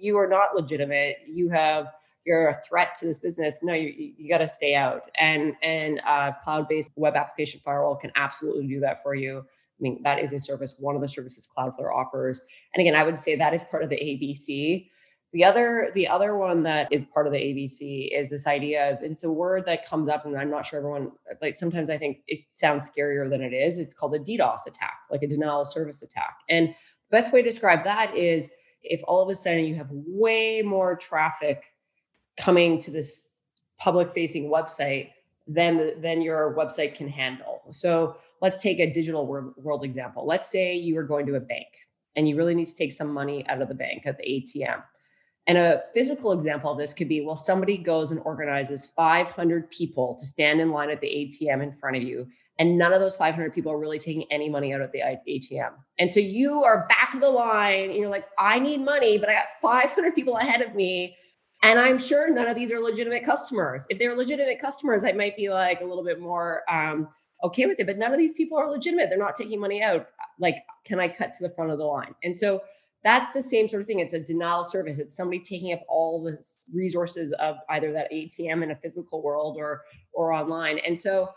you 0.00 0.16
are 0.16 0.26
not 0.26 0.54
legitimate. 0.56 1.18
You 1.26 1.50
have 1.50 1.88
you're 2.24 2.48
a 2.48 2.54
threat 2.54 2.94
to 2.96 3.06
this 3.06 3.20
business. 3.20 3.58
No, 3.62 3.74
you 3.74 4.12
you 4.16 4.28
got 4.28 4.38
to 4.38 4.48
stay 4.48 4.74
out. 4.74 5.10
And 5.18 5.54
and 5.62 6.00
uh, 6.06 6.32
cloud-based 6.42 6.92
web 6.96 7.14
application 7.14 7.60
firewall 7.62 7.96
can 7.96 8.10
absolutely 8.16 8.66
do 8.66 8.80
that 8.80 9.02
for 9.02 9.14
you. 9.14 9.44
I 9.78 9.82
mean, 9.82 10.02
that 10.04 10.22
is 10.22 10.32
a 10.32 10.40
service, 10.40 10.74
one 10.78 10.94
of 10.94 11.02
the 11.02 11.08
services 11.08 11.48
Cloudflare 11.56 11.94
offers. 11.94 12.40
And 12.74 12.80
again, 12.80 12.96
I 12.96 13.04
would 13.04 13.18
say 13.18 13.36
that 13.36 13.54
is 13.54 13.64
part 13.64 13.82
of 13.82 13.90
the 13.90 13.96
ABC. 13.96 14.88
The 15.32 15.44
other, 15.44 15.90
the 15.92 16.08
other 16.08 16.36
one 16.36 16.62
that 16.62 16.90
is 16.90 17.04
part 17.04 17.26
of 17.26 17.32
the 17.32 17.38
ABC 17.38 18.08
is 18.10 18.30
this 18.30 18.46
idea 18.46 18.92
of 18.92 19.02
it's 19.02 19.24
a 19.24 19.30
word 19.30 19.66
that 19.66 19.86
comes 19.86 20.08
up, 20.08 20.24
and 20.24 20.36
I'm 20.38 20.50
not 20.50 20.64
sure 20.64 20.78
everyone 20.78 21.12
like 21.42 21.58
sometimes 21.58 21.90
I 21.90 21.98
think 21.98 22.20
it 22.26 22.40
sounds 22.52 22.90
scarier 22.90 23.28
than 23.28 23.42
it 23.42 23.52
is. 23.52 23.78
It's 23.78 23.92
called 23.92 24.14
a 24.14 24.18
DDoS 24.18 24.66
attack, 24.66 24.98
like 25.10 25.22
a 25.22 25.26
denial 25.26 25.60
of 25.60 25.68
service 25.68 26.00
attack. 26.02 26.38
And 26.48 26.68
the 26.68 26.74
best 27.10 27.32
way 27.32 27.42
to 27.42 27.48
describe 27.48 27.84
that 27.84 28.16
is 28.16 28.50
if 28.82 29.02
all 29.06 29.20
of 29.20 29.28
a 29.28 29.34
sudden 29.34 29.64
you 29.64 29.74
have 29.74 29.88
way 29.90 30.62
more 30.62 30.96
traffic 30.96 31.64
coming 32.38 32.78
to 32.78 32.90
this 32.90 33.30
public 33.78 34.12
facing 34.12 34.50
website 34.50 35.10
than 35.46 36.00
than 36.00 36.22
your 36.22 36.54
website 36.56 36.94
can 36.94 37.08
handle. 37.08 37.62
So 37.72 38.16
let's 38.42 38.62
take 38.62 38.80
a 38.80 38.92
digital 38.92 39.26
world, 39.26 39.84
example. 39.84 40.26
Let's 40.26 40.50
say 40.50 40.74
you 40.74 40.96
are 40.98 41.04
going 41.04 41.26
to 41.26 41.36
a 41.36 41.40
bank 41.40 41.66
and 42.16 42.28
you 42.28 42.36
really 42.36 42.54
need 42.54 42.66
to 42.66 42.74
take 42.74 42.92
some 42.92 43.12
money 43.12 43.46
out 43.48 43.62
of 43.62 43.68
the 43.68 43.74
bank 43.74 44.02
at 44.06 44.18
the 44.18 44.24
ATM. 44.24 44.82
And 45.46 45.58
a 45.58 45.82
physical 45.94 46.32
example 46.32 46.72
of 46.72 46.78
this 46.78 46.92
could 46.92 47.08
be 47.08 47.20
well, 47.20 47.36
somebody 47.36 47.76
goes 47.76 48.10
and 48.10 48.20
organizes 48.24 48.86
500 48.96 49.70
people 49.70 50.16
to 50.18 50.26
stand 50.26 50.60
in 50.60 50.72
line 50.72 50.90
at 50.90 51.00
the 51.00 51.06
ATM 51.08 51.62
in 51.62 51.70
front 51.70 51.96
of 51.96 52.02
you. 52.02 52.26
And 52.58 52.78
none 52.78 52.92
of 52.92 53.00
those 53.00 53.16
500 53.16 53.54
people 53.54 53.70
are 53.70 53.78
really 53.78 53.98
taking 53.98 54.24
any 54.30 54.48
money 54.48 54.72
out 54.72 54.80
of 54.80 54.90
the 54.90 55.00
ATM. 55.00 55.72
And 55.98 56.10
so 56.10 56.20
you 56.20 56.64
are 56.64 56.86
back 56.88 57.12
of 57.14 57.20
the 57.20 57.30
line 57.30 57.90
and 57.90 57.94
you're 57.94 58.08
like, 58.08 58.26
I 58.38 58.58
need 58.58 58.80
money, 58.80 59.18
but 59.18 59.28
I 59.28 59.34
got 59.34 59.46
500 59.62 60.14
people 60.14 60.36
ahead 60.36 60.62
of 60.62 60.74
me. 60.74 61.16
And 61.62 61.78
I'm 61.78 61.98
sure 61.98 62.30
none 62.32 62.48
of 62.48 62.56
these 62.56 62.72
are 62.72 62.80
legitimate 62.80 63.24
customers. 63.24 63.86
If 63.90 63.98
they're 63.98 64.14
legitimate 64.14 64.60
customers, 64.60 65.04
I 65.04 65.12
might 65.12 65.36
be 65.36 65.50
like 65.50 65.80
a 65.80 65.84
little 65.84 66.04
bit 66.04 66.20
more 66.20 66.62
um, 66.68 67.08
okay 67.42 67.66
with 67.66 67.80
it. 67.80 67.86
But 67.86 67.98
none 67.98 68.12
of 68.12 68.18
these 68.18 68.32
people 68.32 68.58
are 68.58 68.70
legitimate. 68.70 69.08
They're 69.08 69.18
not 69.18 69.36
taking 69.36 69.60
money 69.60 69.82
out. 69.82 70.08
Like, 70.38 70.56
can 70.84 71.00
I 71.00 71.08
cut 71.08 71.32
to 71.34 71.42
the 71.46 71.54
front 71.54 71.70
of 71.70 71.78
the 71.78 71.84
line? 71.84 72.14
And 72.24 72.36
so 72.36 72.62
that's 73.04 73.32
the 73.32 73.42
same 73.42 73.68
sort 73.68 73.82
of 73.82 73.86
thing. 73.86 74.00
It's 74.00 74.14
a 74.14 74.20
denial 74.20 74.64
service. 74.64 74.98
It's 74.98 75.14
somebody 75.14 75.38
taking 75.38 75.72
up 75.72 75.80
all 75.88 76.22
the 76.22 76.36
resources 76.74 77.32
of 77.34 77.56
either 77.70 77.92
that 77.92 78.10
ATM 78.10 78.62
in 78.62 78.70
a 78.72 78.76
physical 78.76 79.22
world 79.22 79.56
or 79.58 79.82
or 80.12 80.32
online. 80.32 80.78
And 80.78 80.98
so 80.98 81.28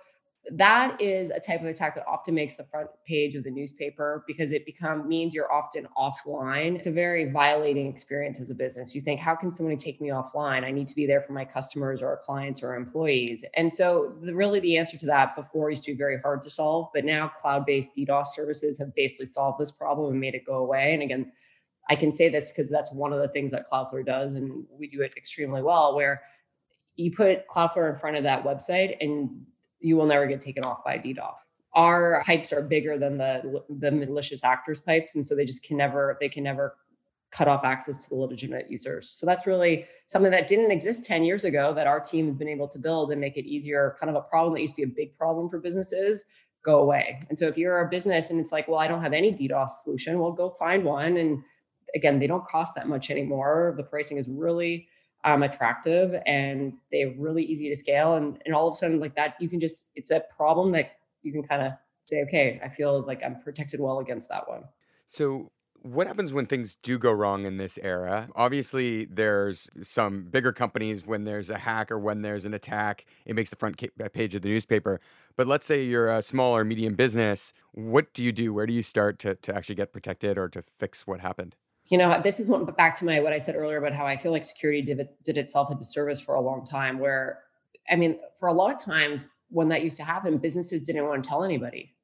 that 0.51 0.99
is 1.01 1.31
a 1.31 1.39
type 1.39 1.59
of 1.59 1.67
attack 1.67 1.95
that 1.95 2.05
often 2.07 2.33
makes 2.33 2.55
the 2.55 2.63
front 2.63 2.89
page 3.05 3.35
of 3.35 3.43
the 3.43 3.51
newspaper 3.51 4.23
because 4.25 4.51
it 4.51 4.65
become 4.65 5.07
means 5.07 5.35
you're 5.35 5.51
often 5.51 5.87
offline. 5.97 6.75
It's 6.75 6.87
a 6.87 6.91
very 6.91 7.29
violating 7.29 7.87
experience 7.87 8.39
as 8.39 8.49
a 8.49 8.55
business. 8.55 8.95
You 8.95 9.01
think, 9.01 9.19
how 9.19 9.35
can 9.35 9.51
somebody 9.51 9.75
take 9.75 9.99
me 9.99 10.09
offline? 10.09 10.63
I 10.63 10.71
need 10.71 10.87
to 10.87 10.95
be 10.95 11.05
there 11.05 11.21
for 11.21 11.33
my 11.33 11.43
customers 11.43 12.01
or 12.01 12.17
clients 12.23 12.63
or 12.63 12.75
employees. 12.75 13.43
And 13.55 13.71
so 13.71 14.15
the, 14.21 14.33
really 14.33 14.59
the 14.61 14.77
answer 14.77 14.97
to 14.97 15.05
that 15.07 15.35
before 15.35 15.69
used 15.69 15.85
to 15.85 15.91
be 15.91 15.97
very 15.97 16.19
hard 16.19 16.41
to 16.43 16.49
solve, 16.49 16.87
but 16.93 17.03
now 17.03 17.31
cloud-based 17.41 17.91
DDoS 17.95 18.27
services 18.27 18.79
have 18.79 18.95
basically 18.95 19.25
solved 19.25 19.59
this 19.59 19.71
problem 19.71 20.11
and 20.11 20.19
made 20.19 20.35
it 20.35 20.45
go 20.45 20.55
away. 20.55 20.93
And 20.93 21.03
again, 21.03 21.31
I 21.89 21.95
can 21.95 22.11
say 22.11 22.29
this 22.29 22.49
because 22.49 22.69
that's 22.71 22.93
one 22.93 23.11
of 23.11 23.19
the 23.19 23.29
things 23.29 23.51
that 23.51 23.69
Cloudflare 23.69 24.05
does, 24.05 24.35
and 24.35 24.63
we 24.71 24.87
do 24.87 25.01
it 25.01 25.13
extremely 25.17 25.61
well, 25.61 25.95
where 25.95 26.21
you 26.95 27.11
put 27.11 27.47
Cloudflare 27.47 27.91
in 27.91 27.97
front 27.97 28.15
of 28.15 28.23
that 28.23 28.43
website 28.43 28.95
and 29.01 29.45
you 29.79 29.95
will 29.97 30.05
never 30.05 30.27
get 30.27 30.41
taken 30.41 30.63
off 30.63 30.83
by 30.83 30.97
DDoS. 30.97 31.45
Our 31.73 32.23
pipes 32.25 32.51
are 32.51 32.61
bigger 32.61 32.97
than 32.97 33.17
the 33.17 33.63
the 33.69 33.91
malicious 33.91 34.43
actors 34.43 34.79
pipes, 34.79 35.15
and 35.15 35.25
so 35.25 35.35
they 35.35 35.45
just 35.45 35.63
can 35.63 35.77
never 35.77 36.17
they 36.19 36.29
can 36.29 36.43
never 36.43 36.75
cut 37.31 37.47
off 37.47 37.63
access 37.63 37.97
to 37.97 38.09
the 38.09 38.15
legitimate 38.15 38.71
users. 38.71 39.09
So 39.09 39.25
that's 39.25 39.45
really 39.45 39.85
something 40.07 40.31
that 40.31 40.47
didn't 40.47 40.71
exist 40.71 41.05
10 41.05 41.23
years 41.23 41.45
ago 41.45 41.73
that 41.75 41.85
our 41.85 41.99
team 41.99 42.25
has 42.25 42.35
been 42.35 42.47
able 42.47 42.67
to 42.67 42.79
build 42.79 43.11
and 43.11 43.21
make 43.21 43.37
it 43.37 43.45
easier. 43.45 43.95
Kind 43.99 44.09
of 44.09 44.15
a 44.15 44.25
problem 44.27 44.53
that 44.55 44.61
used 44.61 44.75
to 44.75 44.85
be 44.85 44.91
a 44.91 44.95
big 44.95 45.15
problem 45.15 45.47
for 45.47 45.59
businesses 45.59 46.25
go 46.63 46.79
away. 46.79 47.19
And 47.29 47.37
so 47.37 47.47
if 47.47 47.57
you're 47.57 47.81
a 47.81 47.89
business 47.89 48.31
and 48.31 48.39
it's 48.39 48.51
like, 48.51 48.67
well, 48.67 48.79
I 48.79 48.87
don't 48.87 49.01
have 49.01 49.13
any 49.13 49.31
DDoS 49.31 49.69
solution, 49.83 50.19
well, 50.19 50.31
go 50.31 50.49
find 50.49 50.83
one. 50.83 51.17
And 51.17 51.41
again, 51.95 52.19
they 52.19 52.27
don't 52.27 52.45
cost 52.47 52.75
that 52.75 52.87
much 52.87 53.09
anymore. 53.09 53.73
The 53.77 53.83
pricing 53.83 54.17
is 54.17 54.27
really 54.27 54.87
um, 55.25 55.43
attractive 55.43 56.15
and 56.25 56.73
they're 56.91 57.13
really 57.17 57.43
easy 57.43 57.69
to 57.69 57.75
scale. 57.75 58.15
And, 58.15 58.41
and 58.45 58.55
all 58.55 58.67
of 58.67 58.73
a 58.73 58.75
sudden, 58.75 58.99
like 58.99 59.15
that, 59.15 59.35
you 59.39 59.49
can 59.49 59.59
just, 59.59 59.87
it's 59.95 60.11
a 60.11 60.23
problem 60.35 60.71
that 60.73 60.93
you 61.23 61.31
can 61.31 61.43
kind 61.43 61.61
of 61.61 61.73
say, 62.01 62.21
okay, 62.23 62.59
I 62.63 62.69
feel 62.69 63.01
like 63.01 63.23
I'm 63.23 63.35
protected 63.35 63.79
well 63.79 63.99
against 63.99 64.29
that 64.29 64.47
one. 64.47 64.63
So, 65.07 65.51
what 65.81 66.07
happens 66.07 66.33
when 66.33 66.45
things 66.45 66.75
do 66.83 66.99
go 66.99 67.11
wrong 67.11 67.45
in 67.45 67.55
this 67.55 67.79
era? 67.81 68.27
Obviously, 68.35 69.05
there's 69.05 69.69
some 69.81 70.23
bigger 70.23 70.51
companies 70.51 71.05
when 71.05 71.23
there's 71.23 71.49
a 71.49 71.59
hack 71.59 71.89
or 71.89 71.97
when 71.97 72.21
there's 72.21 72.43
an 72.43 72.53
attack, 72.53 73.05
it 73.25 73.33
makes 73.33 73.49
the 73.49 73.55
front 73.55 73.81
uh, 73.81 74.09
page 74.09 74.35
of 74.35 74.41
the 74.41 74.49
newspaper. 74.49 74.99
But 75.37 75.47
let's 75.47 75.65
say 75.65 75.81
you're 75.83 76.09
a 76.09 76.21
small 76.21 76.55
or 76.55 76.65
medium 76.65 76.95
business. 76.95 77.53
What 77.71 78.13
do 78.13 78.21
you 78.21 78.33
do? 78.33 78.53
Where 78.53 78.65
do 78.65 78.73
you 78.73 78.83
start 78.83 79.19
to, 79.19 79.35
to 79.35 79.55
actually 79.55 79.75
get 79.75 79.93
protected 79.93 80.37
or 80.37 80.49
to 80.49 80.61
fix 80.61 81.07
what 81.07 81.21
happened? 81.21 81.55
You 81.89 81.97
know 81.97 82.19
this 82.23 82.39
is 82.39 82.49
what 82.49 82.77
back 82.77 82.95
to 82.95 83.05
my 83.05 83.19
what 83.19 83.33
i 83.33 83.37
said 83.37 83.55
earlier 83.55 83.77
about 83.77 83.93
how 83.93 84.05
i 84.05 84.15
feel 84.15 84.31
like 84.31 84.45
security 84.45 84.81
did, 84.81 85.07
did 85.23 85.37
itself 85.37 85.69
a 85.71 85.75
disservice 85.75 86.21
for 86.21 86.35
a 86.35 86.41
long 86.41 86.65
time 86.65 86.99
where 86.99 87.39
i 87.89 87.95
mean 87.95 88.19
for 88.39 88.47
a 88.47 88.53
lot 88.53 88.71
of 88.71 88.81
times 88.81 89.25
when 89.49 89.69
that 89.69 89.83
used 89.83 89.97
to 89.97 90.03
happen 90.03 90.37
businesses 90.37 90.83
didn't 90.83 91.05
want 91.05 91.23
to 91.23 91.27
tell 91.27 91.43
anybody. 91.43 91.95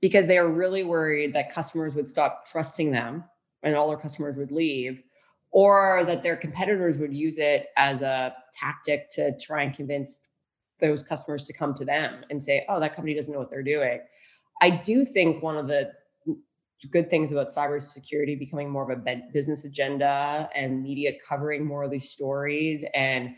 Because 0.00 0.26
they 0.26 0.38
were 0.38 0.50
really 0.50 0.82
worried 0.82 1.34
that 1.34 1.52
customers 1.52 1.94
would 1.94 2.08
stop 2.08 2.46
trusting 2.46 2.90
them 2.90 3.24
and 3.62 3.74
all 3.74 3.88
their 3.88 3.98
customers 3.98 4.36
would 4.36 4.50
leave 4.50 5.02
or 5.52 6.04
that 6.06 6.22
their 6.22 6.36
competitors 6.36 6.96
would 6.98 7.14
use 7.14 7.38
it 7.38 7.66
as 7.76 8.02
a 8.02 8.32
tactic 8.52 9.10
to 9.10 9.36
try 9.38 9.62
and 9.62 9.74
convince 9.74 10.28
those 10.80 11.02
customers 11.02 11.46
to 11.46 11.52
come 11.52 11.74
to 11.74 11.84
them 11.84 12.24
and 12.30 12.42
say 12.42 12.64
oh 12.68 12.80
that 12.80 12.94
company 12.94 13.14
doesn't 13.14 13.32
know 13.32 13.40
what 13.40 13.50
they're 13.50 13.62
doing. 13.62 14.00
I 14.62 14.70
do 14.70 15.04
think 15.04 15.42
one 15.42 15.56
of 15.56 15.68
the 15.68 15.92
good 16.90 17.10
things 17.10 17.32
about 17.32 17.48
cybersecurity 17.48 18.38
becoming 18.38 18.70
more 18.70 18.90
of 18.90 19.06
a 19.06 19.22
business 19.32 19.64
agenda 19.64 20.48
and 20.54 20.82
media 20.82 21.12
covering 21.26 21.64
more 21.64 21.82
of 21.82 21.90
these 21.90 22.08
stories 22.08 22.84
and 22.94 23.30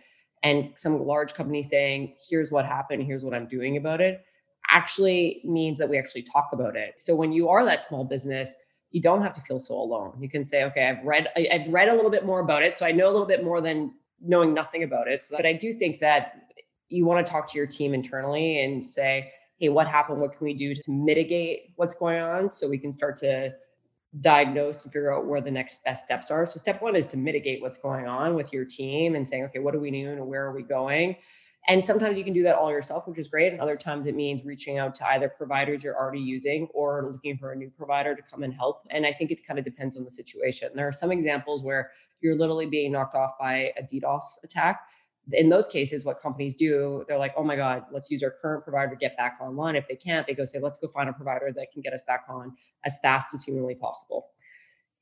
and 0.44 0.70
some 0.76 1.04
large 1.04 1.34
companies 1.34 1.68
saying 1.70 2.14
here's 2.28 2.52
what 2.52 2.64
happened 2.64 3.02
here's 3.02 3.24
what 3.24 3.34
i'm 3.34 3.46
doing 3.46 3.76
about 3.76 4.00
it 4.00 4.24
actually 4.72 5.40
means 5.44 5.78
that 5.78 5.88
we 5.88 5.98
actually 5.98 6.22
talk 6.22 6.48
about 6.52 6.76
it. 6.76 6.94
So 6.98 7.14
when 7.14 7.30
you 7.30 7.48
are 7.48 7.64
that 7.64 7.82
small 7.82 8.04
business 8.04 8.56
you 8.90 9.00
don't 9.00 9.22
have 9.22 9.32
to 9.32 9.40
feel 9.40 9.58
so 9.58 9.74
alone. 9.74 10.12
You 10.20 10.28
can 10.28 10.44
say 10.44 10.64
okay 10.64 10.86
i've 10.86 11.02
read 11.02 11.28
i've 11.50 11.66
read 11.68 11.88
a 11.88 11.94
little 11.94 12.10
bit 12.10 12.26
more 12.26 12.40
about 12.40 12.62
it 12.62 12.76
so 12.76 12.84
i 12.84 12.92
know 12.92 13.08
a 13.08 13.12
little 13.12 13.26
bit 13.26 13.42
more 13.42 13.62
than 13.62 13.94
knowing 14.20 14.52
nothing 14.52 14.82
about 14.82 15.08
it. 15.08 15.24
So, 15.24 15.36
but 15.36 15.46
i 15.46 15.52
do 15.54 15.72
think 15.72 15.98
that 16.00 16.52
you 16.88 17.06
want 17.06 17.24
to 17.24 17.30
talk 17.30 17.48
to 17.52 17.56
your 17.56 17.66
team 17.66 17.94
internally 17.94 18.62
and 18.62 18.84
say 18.84 19.32
hey, 19.62 19.68
what 19.68 19.86
happened? 19.86 20.20
What 20.20 20.32
can 20.32 20.44
we 20.44 20.54
do 20.54 20.74
to 20.74 20.90
mitigate 20.90 21.72
what's 21.76 21.94
going 21.94 22.20
on 22.20 22.50
so 22.50 22.68
we 22.68 22.78
can 22.78 22.92
start 22.92 23.14
to 23.18 23.54
diagnose 24.20 24.82
and 24.82 24.92
figure 24.92 25.14
out 25.14 25.26
where 25.26 25.40
the 25.40 25.52
next 25.52 25.84
best 25.84 26.02
steps 26.02 26.32
are. 26.32 26.44
So 26.44 26.58
step 26.58 26.82
one 26.82 26.96
is 26.96 27.06
to 27.06 27.16
mitigate 27.16 27.62
what's 27.62 27.78
going 27.78 28.08
on 28.08 28.34
with 28.34 28.52
your 28.52 28.64
team 28.64 29.14
and 29.14 29.26
saying, 29.26 29.44
okay, 29.44 29.60
what 29.60 29.72
are 29.74 29.78
we 29.78 29.92
doing 29.92 30.18
and 30.18 30.26
where 30.26 30.44
are 30.44 30.52
we 30.52 30.64
going? 30.64 31.14
And 31.68 31.86
sometimes 31.86 32.18
you 32.18 32.24
can 32.24 32.32
do 32.32 32.42
that 32.42 32.56
all 32.56 32.72
yourself, 32.72 33.06
which 33.06 33.20
is 33.20 33.28
great. 33.28 33.52
And 33.52 33.60
other 33.60 33.76
times 33.76 34.06
it 34.06 34.16
means 34.16 34.44
reaching 34.44 34.78
out 34.78 34.96
to 34.96 35.08
either 35.10 35.28
providers 35.28 35.84
you're 35.84 35.96
already 35.96 36.20
using 36.20 36.66
or 36.74 37.08
looking 37.12 37.38
for 37.38 37.52
a 37.52 37.56
new 37.56 37.70
provider 37.70 38.16
to 38.16 38.22
come 38.22 38.42
and 38.42 38.52
help. 38.52 38.82
And 38.90 39.06
I 39.06 39.12
think 39.12 39.30
it 39.30 39.46
kind 39.46 39.60
of 39.60 39.64
depends 39.64 39.96
on 39.96 40.02
the 40.02 40.10
situation. 40.10 40.70
There 40.74 40.88
are 40.88 40.92
some 40.92 41.12
examples 41.12 41.62
where 41.62 41.92
you're 42.20 42.36
literally 42.36 42.66
being 42.66 42.90
knocked 42.90 43.14
off 43.14 43.38
by 43.38 43.72
a 43.78 43.82
DDoS 43.82 44.42
attack 44.42 44.80
in 45.30 45.48
those 45.48 45.68
cases, 45.68 46.04
what 46.04 46.20
companies 46.20 46.54
do, 46.54 47.04
they're 47.06 47.18
like, 47.18 47.32
oh 47.36 47.44
my 47.44 47.54
God, 47.54 47.84
let's 47.92 48.10
use 48.10 48.22
our 48.22 48.30
current 48.30 48.64
provider 48.64 48.90
to 48.90 48.96
get 48.96 49.16
back 49.16 49.38
online. 49.40 49.76
If 49.76 49.86
they 49.86 49.94
can't, 49.94 50.26
they 50.26 50.34
go 50.34 50.44
say, 50.44 50.58
let's 50.58 50.78
go 50.78 50.88
find 50.88 51.08
a 51.08 51.12
provider 51.12 51.52
that 51.54 51.72
can 51.72 51.80
get 51.80 51.92
us 51.92 52.02
back 52.02 52.24
on 52.28 52.56
as 52.84 52.98
fast 53.02 53.32
as 53.32 53.44
humanly 53.44 53.76
possible. 53.76 54.30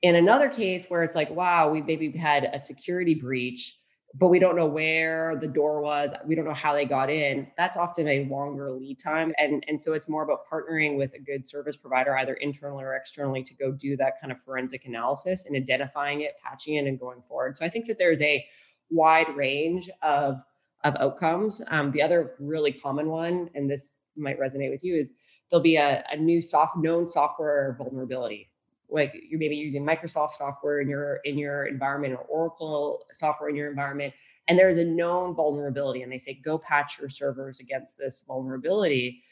In 0.03 0.17
another 0.17 0.49
case 0.49 0.89
where 0.89 1.03
it's 1.03 1.17
like, 1.17 1.31
wow, 1.31 1.71
we 1.71 1.83
maybe 1.83 2.11
had 2.11 2.51
a 2.53 2.61
security 2.61 3.15
breach, 3.15 3.79
but 4.15 4.29
we 4.29 4.39
don't 4.39 4.57
know 4.57 4.67
where 4.67 5.37
the 5.37 5.47
door 5.47 5.81
was, 5.81 6.13
we 6.27 6.35
don't 6.35 6.45
know 6.45 6.53
how 6.53 6.75
they 6.75 6.85
got 6.85 7.09
in, 7.11 7.47
that's 7.57 7.77
often 7.77 8.09
a 8.09 8.25
longer 8.25 8.73
lead 8.73 8.99
time. 8.99 9.33
And, 9.39 9.65
and 9.69 9.81
so 9.81 9.93
it's 9.93 10.09
more 10.09 10.23
about 10.23 10.41
partnering 10.51 10.97
with 10.97 11.15
a 11.15 11.19
good 11.19 11.47
service 11.47 11.77
provider, 11.77 12.17
either 12.19 12.35
internally 12.35 12.85
or 12.85 12.95
externally, 12.95 13.43
to 13.45 13.55
go 13.55 13.73
do 13.73 13.97
that 13.99 14.21
kind 14.21 14.33
of 14.33 14.41
forensic 14.41 14.85
analysis 14.85 15.47
and 15.47 15.55
identifying 15.57 16.23
it, 16.23 16.33
patching 16.43 16.75
it, 16.75 16.87
and 16.87 16.99
going 16.99 17.23
forward. 17.23 17.57
So 17.57 17.65
I 17.65 17.69
think 17.69 17.87
that 17.87 17.99
there's 17.99 18.21
a 18.21 18.45
wide 18.91 19.35
range 19.37 19.89
of 20.03 20.41
of 20.85 20.97
outcomes. 20.97 21.61
Um, 21.69 21.91
the 21.91 22.03
other 22.03 22.35
really 22.39 22.73
common 22.73 23.09
one, 23.09 23.51
and 23.55 23.71
this 23.71 23.99
might 24.17 24.41
resonate 24.41 24.71
with 24.71 24.83
you, 24.83 24.95
is 24.95 25.13
there'll 25.51 25.63
be 25.63 25.77
a, 25.77 26.05
a 26.11 26.17
new 26.17 26.41
soft 26.41 26.77
known 26.77 27.07
software 27.07 27.75
vulnerability. 27.79 28.51
Like 28.89 29.15
you're 29.29 29.39
maybe 29.39 29.57
using 29.57 29.85
Microsoft 29.85 30.35
software 30.35 30.81
in 30.81 30.89
your 30.89 31.21
in 31.25 31.39
your 31.39 31.67
environment 31.67 32.15
or 32.15 32.25
Oracle 32.25 33.05
software 33.13 33.49
in 33.49 33.57
your 33.57 33.71
environment, 33.71 34.15
and 34.49 34.59
there's 34.59 34.79
a 34.79 34.85
known 34.85 35.35
vulnerability, 35.35 36.03
and 36.03 36.11
they 36.11 36.19
say 36.19 36.35
go 36.35 36.59
patch 36.59 36.99
your 36.99 37.09
servers 37.09 37.61
against 37.61 37.99
this 37.99 38.25
vulnerability. 38.27 39.23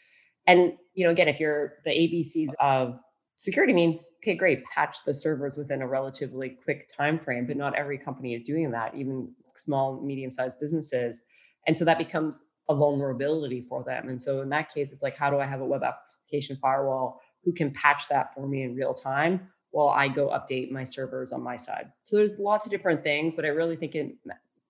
And 0.46 0.74
you 0.94 1.04
know, 1.04 1.10
again, 1.10 1.28
if 1.28 1.40
you're 1.40 1.74
the 1.84 1.90
ABCs 1.90 2.54
of 2.60 3.00
security 3.38 3.72
means 3.72 4.04
okay 4.20 4.34
great 4.34 4.64
patch 4.64 5.04
the 5.04 5.14
servers 5.14 5.56
within 5.56 5.80
a 5.80 5.86
relatively 5.86 6.50
quick 6.50 6.90
time 6.94 7.16
frame 7.16 7.46
but 7.46 7.56
not 7.56 7.72
every 7.76 7.96
company 7.96 8.34
is 8.34 8.42
doing 8.42 8.72
that 8.72 8.92
even 8.96 9.32
small 9.54 10.00
medium 10.02 10.30
sized 10.30 10.58
businesses. 10.60 11.22
And 11.66 11.78
so 11.78 11.84
that 11.84 11.98
becomes 11.98 12.42
a 12.68 12.74
vulnerability 12.74 13.60
for 13.60 13.82
them. 13.84 14.08
And 14.08 14.20
so 14.20 14.42
in 14.42 14.48
that 14.50 14.72
case 14.74 14.92
it's 14.92 15.02
like 15.02 15.16
how 15.16 15.30
do 15.30 15.38
i 15.38 15.46
have 15.46 15.60
a 15.60 15.64
web 15.64 15.82
application 15.82 16.58
firewall 16.60 17.20
who 17.44 17.52
can 17.52 17.70
patch 17.72 18.08
that 18.08 18.34
for 18.34 18.46
me 18.46 18.64
in 18.64 18.74
real 18.74 18.92
time 18.92 19.48
while 19.70 19.90
i 19.90 20.08
go 20.08 20.28
update 20.28 20.70
my 20.70 20.82
servers 20.82 21.32
on 21.32 21.40
my 21.40 21.56
side? 21.56 21.92
So 22.02 22.16
there's 22.16 22.38
lots 22.38 22.66
of 22.66 22.72
different 22.72 23.04
things 23.04 23.34
but 23.36 23.44
i 23.44 23.48
really 23.48 23.76
think 23.76 23.94
it 23.94 24.16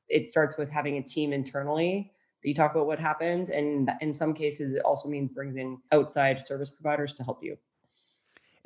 it 0.09 0.29
starts 0.29 0.59
with 0.59 0.71
having 0.71 0.99
a 0.99 1.03
team 1.03 1.33
internally 1.33 2.13
that 2.43 2.49
you 2.49 2.55
talk 2.55 2.75
about 2.75 2.87
what 2.87 2.99
happens 2.99 3.49
and 3.49 3.91
in 4.03 4.13
some 4.13 4.35
cases 4.35 4.75
it 4.75 4.83
also 4.83 5.09
means 5.09 5.31
bringing 5.33 5.59
in 5.59 5.79
outside 5.91 6.43
service 6.43 6.71
providers 6.71 7.15
to 7.15 7.25
help 7.25 7.43
you 7.43 7.57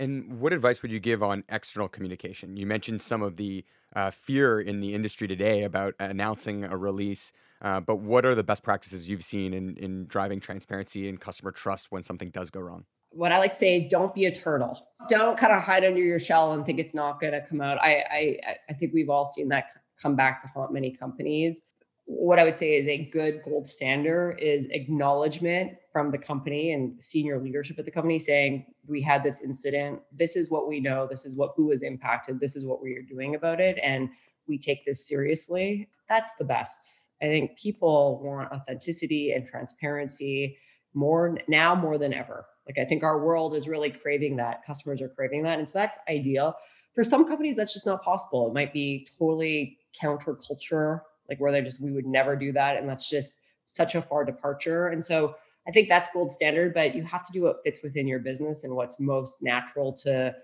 and 0.03 0.41
what 0.41 0.53
advice 0.53 0.83
would 0.83 0.91
you 0.91 0.99
give 0.99 1.23
on 1.23 1.45
external 1.49 1.89
communication? 1.89 2.57
You 2.57 2.67
mentioned 2.67 3.03
some 3.03 3.23
of 3.23 3.37
the 3.37 3.65
uh, 3.95 4.11
fear 4.11 4.61
in 4.61 4.81
the 4.81 4.95
industry 4.95 5.29
today 5.29 5.63
about 5.63 5.95
announcing 6.01 6.65
a 6.65 6.77
release, 6.77 7.33
uh, 7.61 7.81
but 7.81 7.97
what 7.97 8.25
are 8.25 8.35
the 8.35 8.43
best 8.43 8.65
practices 8.65 9.09
you've 9.09 9.25
seen 9.25 9.55
in, 9.55 9.77
in 9.77 10.07
driving 10.07 10.41
transparency 10.41 11.09
and 11.09 11.21
customer 11.21 11.53
trust 11.53 11.93
when 11.93 12.03
something 12.03 12.31
does 12.31 12.51
go 12.51 12.61
wrong? 12.61 12.85
What 13.11 13.31
I 13.31 13.39
like 13.39 13.53
to 13.53 13.57
say 13.57 13.77
is 13.77 13.91
don't 13.91 14.13
be 14.15 14.25
a 14.25 14.35
turtle. 14.35 14.89
Don't 15.09 15.39
kind 15.39 15.53
of 15.53 15.63
hide 15.63 15.85
under 15.85 16.01
your 16.01 16.19
shell 16.19 16.53
and 16.53 16.65
think 16.65 16.81
it's 16.81 16.95
not 16.95 17.21
going 17.21 17.35
to 17.35 17.43
come 17.43 17.61
out. 17.61 17.79
I, 17.81 18.05
I 18.11 18.55
I 18.71 18.73
think 18.73 18.95
we've 18.95 19.11
all 19.11 19.27
seen 19.27 19.49
that 19.51 19.67
come 20.01 20.17
back 20.17 20.41
to 20.41 20.49
haunt 20.49 20.73
many 20.73 20.91
companies 20.91 21.72
what 22.05 22.39
I 22.39 22.45
would 22.45 22.57
say 22.57 22.75
is 22.75 22.89
a 22.89 23.05
good 23.13 23.43
gold 23.43 23.67
standard 23.67 24.39
is 24.41 24.67
acknowledgement 24.71 25.73
from 25.93 26.11
the 26.11 26.19
company 26.19 26.73
and 26.73 27.01
senior 27.03 27.41
leadership 27.41 27.79
at 27.79 27.85
the 27.85 27.91
company 27.91 28.19
saying, 28.19 28.67
we 28.87 29.03
had 29.03 29.23
this 29.23 29.41
incident. 29.41 30.01
This 30.13 30.37
is 30.37 30.51
what 30.51 30.69
we 30.69 30.81
know. 30.81 31.07
This 31.07 31.25
is 31.25 31.37
what 31.37 31.53
who 31.57 31.67
was 31.67 31.83
impacted. 31.83 32.41
This 32.41 32.57
is 32.57 32.67
what 32.67 32.83
we 32.83 32.95
are 32.95 33.03
doing 33.03 33.35
about 33.35 33.61
it. 33.61 33.79
And 33.83 34.09
we 34.49 34.59
take 34.59 34.85
this 34.85 35.07
seriously. 35.07 35.89
That's 36.09 36.35
the 36.37 36.45
best. 36.45 37.03
I 37.23 37.27
think 37.27 37.57
people 37.57 38.21
want 38.23 38.51
authenticity 38.51 39.33
and 39.33 39.47
transparency 39.47 40.59
more 40.95 41.39
now 41.47 41.75
more 41.75 41.99
than 41.99 42.13
ever. 42.13 42.47
Like 42.67 42.79
I 42.79 42.85
think 42.85 43.03
our 43.03 43.25
world 43.25 43.55
is 43.55 43.69
really 43.69 43.91
craving 43.91 44.37
that. 44.37 44.65
Customers 44.67 45.01
are 45.01 45.09
craving 45.09 45.45
that. 45.45 45.59
And 45.59 45.69
so 45.69 45.79
that's 45.79 45.99
ideal. 46.09 46.55
For 46.95 47.05
some 47.05 47.27
companies, 47.27 47.57
that's 47.57 47.73
just 47.73 47.87
not 47.87 48.03
possible. 48.03 48.49
It 48.49 48.55
might 48.55 48.73
be 48.73 49.07
totally 49.19 49.79
counterculture 50.01 51.01
like 51.33 51.41
where 51.41 51.51
they 51.51 51.63
just 51.63 51.83
we 51.83 51.91
would 51.91 52.07
never 52.07 52.37
do 52.37 52.53
that 52.53 52.77
and 52.77 52.87
that's 52.87 53.09
just 53.09 53.41
such 53.65 53.95
a 53.95 54.03
far 54.03 54.23
departure 54.23 54.89
and 54.89 55.03
so 55.03 55.35
i 55.67 55.71
think 55.71 55.89
that's 55.89 56.13
gold 56.13 56.31
standard 56.31 56.75
but 56.75 56.95
you 56.95 57.03
have 57.03 57.25
to 57.25 57.33
do 57.33 57.43
what 57.43 57.63
fits 57.65 57.83
within 57.83 58.07
your 58.07 58.19
business 58.19 58.65
and 58.65 58.77
what's 58.77 59.01
most 59.01 59.43
natural 59.43 59.93
to 59.93 60.35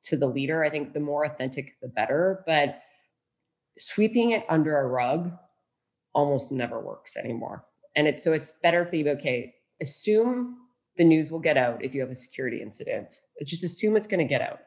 to 0.00 0.16
the 0.16 0.26
leader. 0.26 0.64
I 0.64 0.70
think 0.70 0.92
the 0.92 1.00
more 1.00 1.24
authentic 1.24 1.76
the 1.82 1.88
better 1.88 2.42
but 2.46 2.80
sweeping 3.76 4.30
it 4.30 4.44
under 4.48 4.78
a 4.78 4.86
rug 4.86 5.32
almost 6.14 6.50
never 6.50 6.80
works 6.80 7.16
anymore 7.16 7.64
and 7.94 8.08
it's 8.08 8.24
so 8.24 8.32
it's 8.32 8.52
better 8.62 8.82
if 8.82 8.92
you 8.92 9.08
okay 9.10 9.54
assume 9.82 10.56
the 10.96 11.04
news 11.04 11.30
will 11.30 11.40
get 11.40 11.56
out 11.56 11.84
if 11.84 11.94
you 11.94 12.00
have 12.00 12.10
a 12.10 12.14
security 12.14 12.60
incident. 12.60 13.20
Just 13.44 13.62
assume 13.62 13.96
it's 13.96 14.08
going 14.08 14.18
to 14.18 14.24
get 14.24 14.42
out. 14.42 14.58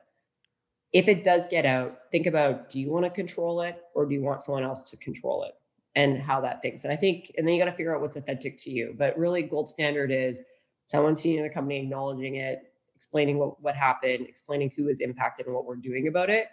If 0.93 1.09
it 1.09 1.25
does 1.25 1.47
get 1.47 1.65
out 1.65 1.97
think 2.11 2.25
about 2.25 2.69
do 2.69 2.79
you 2.79 2.91
want 2.91 3.05
to 3.05 3.09
control 3.09 3.61
it 3.61 3.81
or 3.95 4.05
do 4.05 4.13
you 4.13 4.21
want 4.21 4.41
someone 4.41 4.63
else 4.63 4.89
to 4.91 4.97
control 4.97 5.43
it 5.43 5.53
and 5.95 6.19
how 6.19 6.41
that 6.41 6.61
thinks. 6.61 6.83
And 6.83 6.93
I 6.93 6.95
think, 6.95 7.31
and 7.37 7.47
then 7.47 7.53
you 7.53 7.61
got 7.61 7.69
to 7.69 7.75
figure 7.75 7.93
out 7.95 8.01
what's 8.01 8.17
authentic 8.17 8.57
to 8.59 8.71
you. 8.71 8.95
But 8.97 9.17
really, 9.17 9.41
gold 9.41 9.69
standard 9.69 10.11
is 10.11 10.41
someone 10.85 11.15
senior 11.15 11.43
in 11.43 11.47
the 11.47 11.53
company 11.53 11.79
acknowledging 11.79 12.35
it, 12.35 12.73
explaining 12.95 13.37
what, 13.37 13.61
what 13.61 13.75
happened, 13.75 14.25
explaining 14.27 14.71
who 14.75 14.85
was 14.85 14.99
impacted 14.99 15.45
and 15.45 15.55
what 15.55 15.65
we're 15.65 15.75
doing 15.75 16.07
about 16.07 16.29
it. 16.29 16.47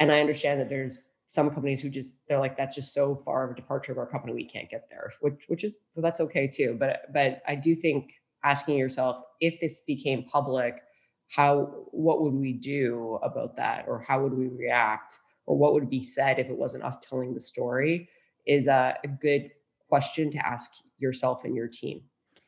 And 0.00 0.12
I 0.12 0.20
understand 0.20 0.60
that 0.60 0.68
there's 0.68 1.12
some 1.28 1.50
companies 1.50 1.80
who 1.80 1.88
just 1.88 2.16
they're 2.28 2.38
like 2.38 2.56
that's 2.56 2.76
just 2.76 2.94
so 2.94 3.16
far 3.16 3.44
of 3.44 3.50
a 3.50 3.54
departure 3.54 3.90
of 3.90 3.98
our 3.98 4.06
company 4.06 4.32
we 4.32 4.44
can't 4.44 4.70
get 4.70 4.88
there, 4.90 5.10
which 5.20 5.44
which 5.48 5.64
is 5.64 5.78
well, 5.94 6.02
that's 6.02 6.20
okay 6.20 6.46
too. 6.46 6.76
But 6.78 7.12
but 7.12 7.42
I 7.46 7.54
do 7.56 7.74
think 7.74 8.12
asking 8.44 8.76
yourself 8.76 9.24
if 9.40 9.58
this 9.60 9.80
became 9.80 10.24
public, 10.24 10.82
how 11.28 11.86
what 11.90 12.22
would 12.22 12.34
we 12.34 12.52
do 12.52 13.18
about 13.22 13.56
that, 13.56 13.86
or 13.88 14.00
how 14.00 14.22
would 14.22 14.34
we 14.34 14.48
react? 14.48 15.18
Or 15.46 15.56
what 15.56 15.74
would 15.74 15.90
be 15.90 16.02
said 16.02 16.38
if 16.38 16.48
it 16.48 16.56
wasn't 16.56 16.84
us 16.84 16.98
telling 16.98 17.34
the 17.34 17.40
story 17.40 18.08
is 18.46 18.66
a, 18.66 18.96
a 19.04 19.08
good 19.08 19.50
question 19.88 20.30
to 20.30 20.46
ask 20.46 20.70
yourself 20.98 21.44
and 21.44 21.54
your 21.54 21.68
team. 21.68 22.02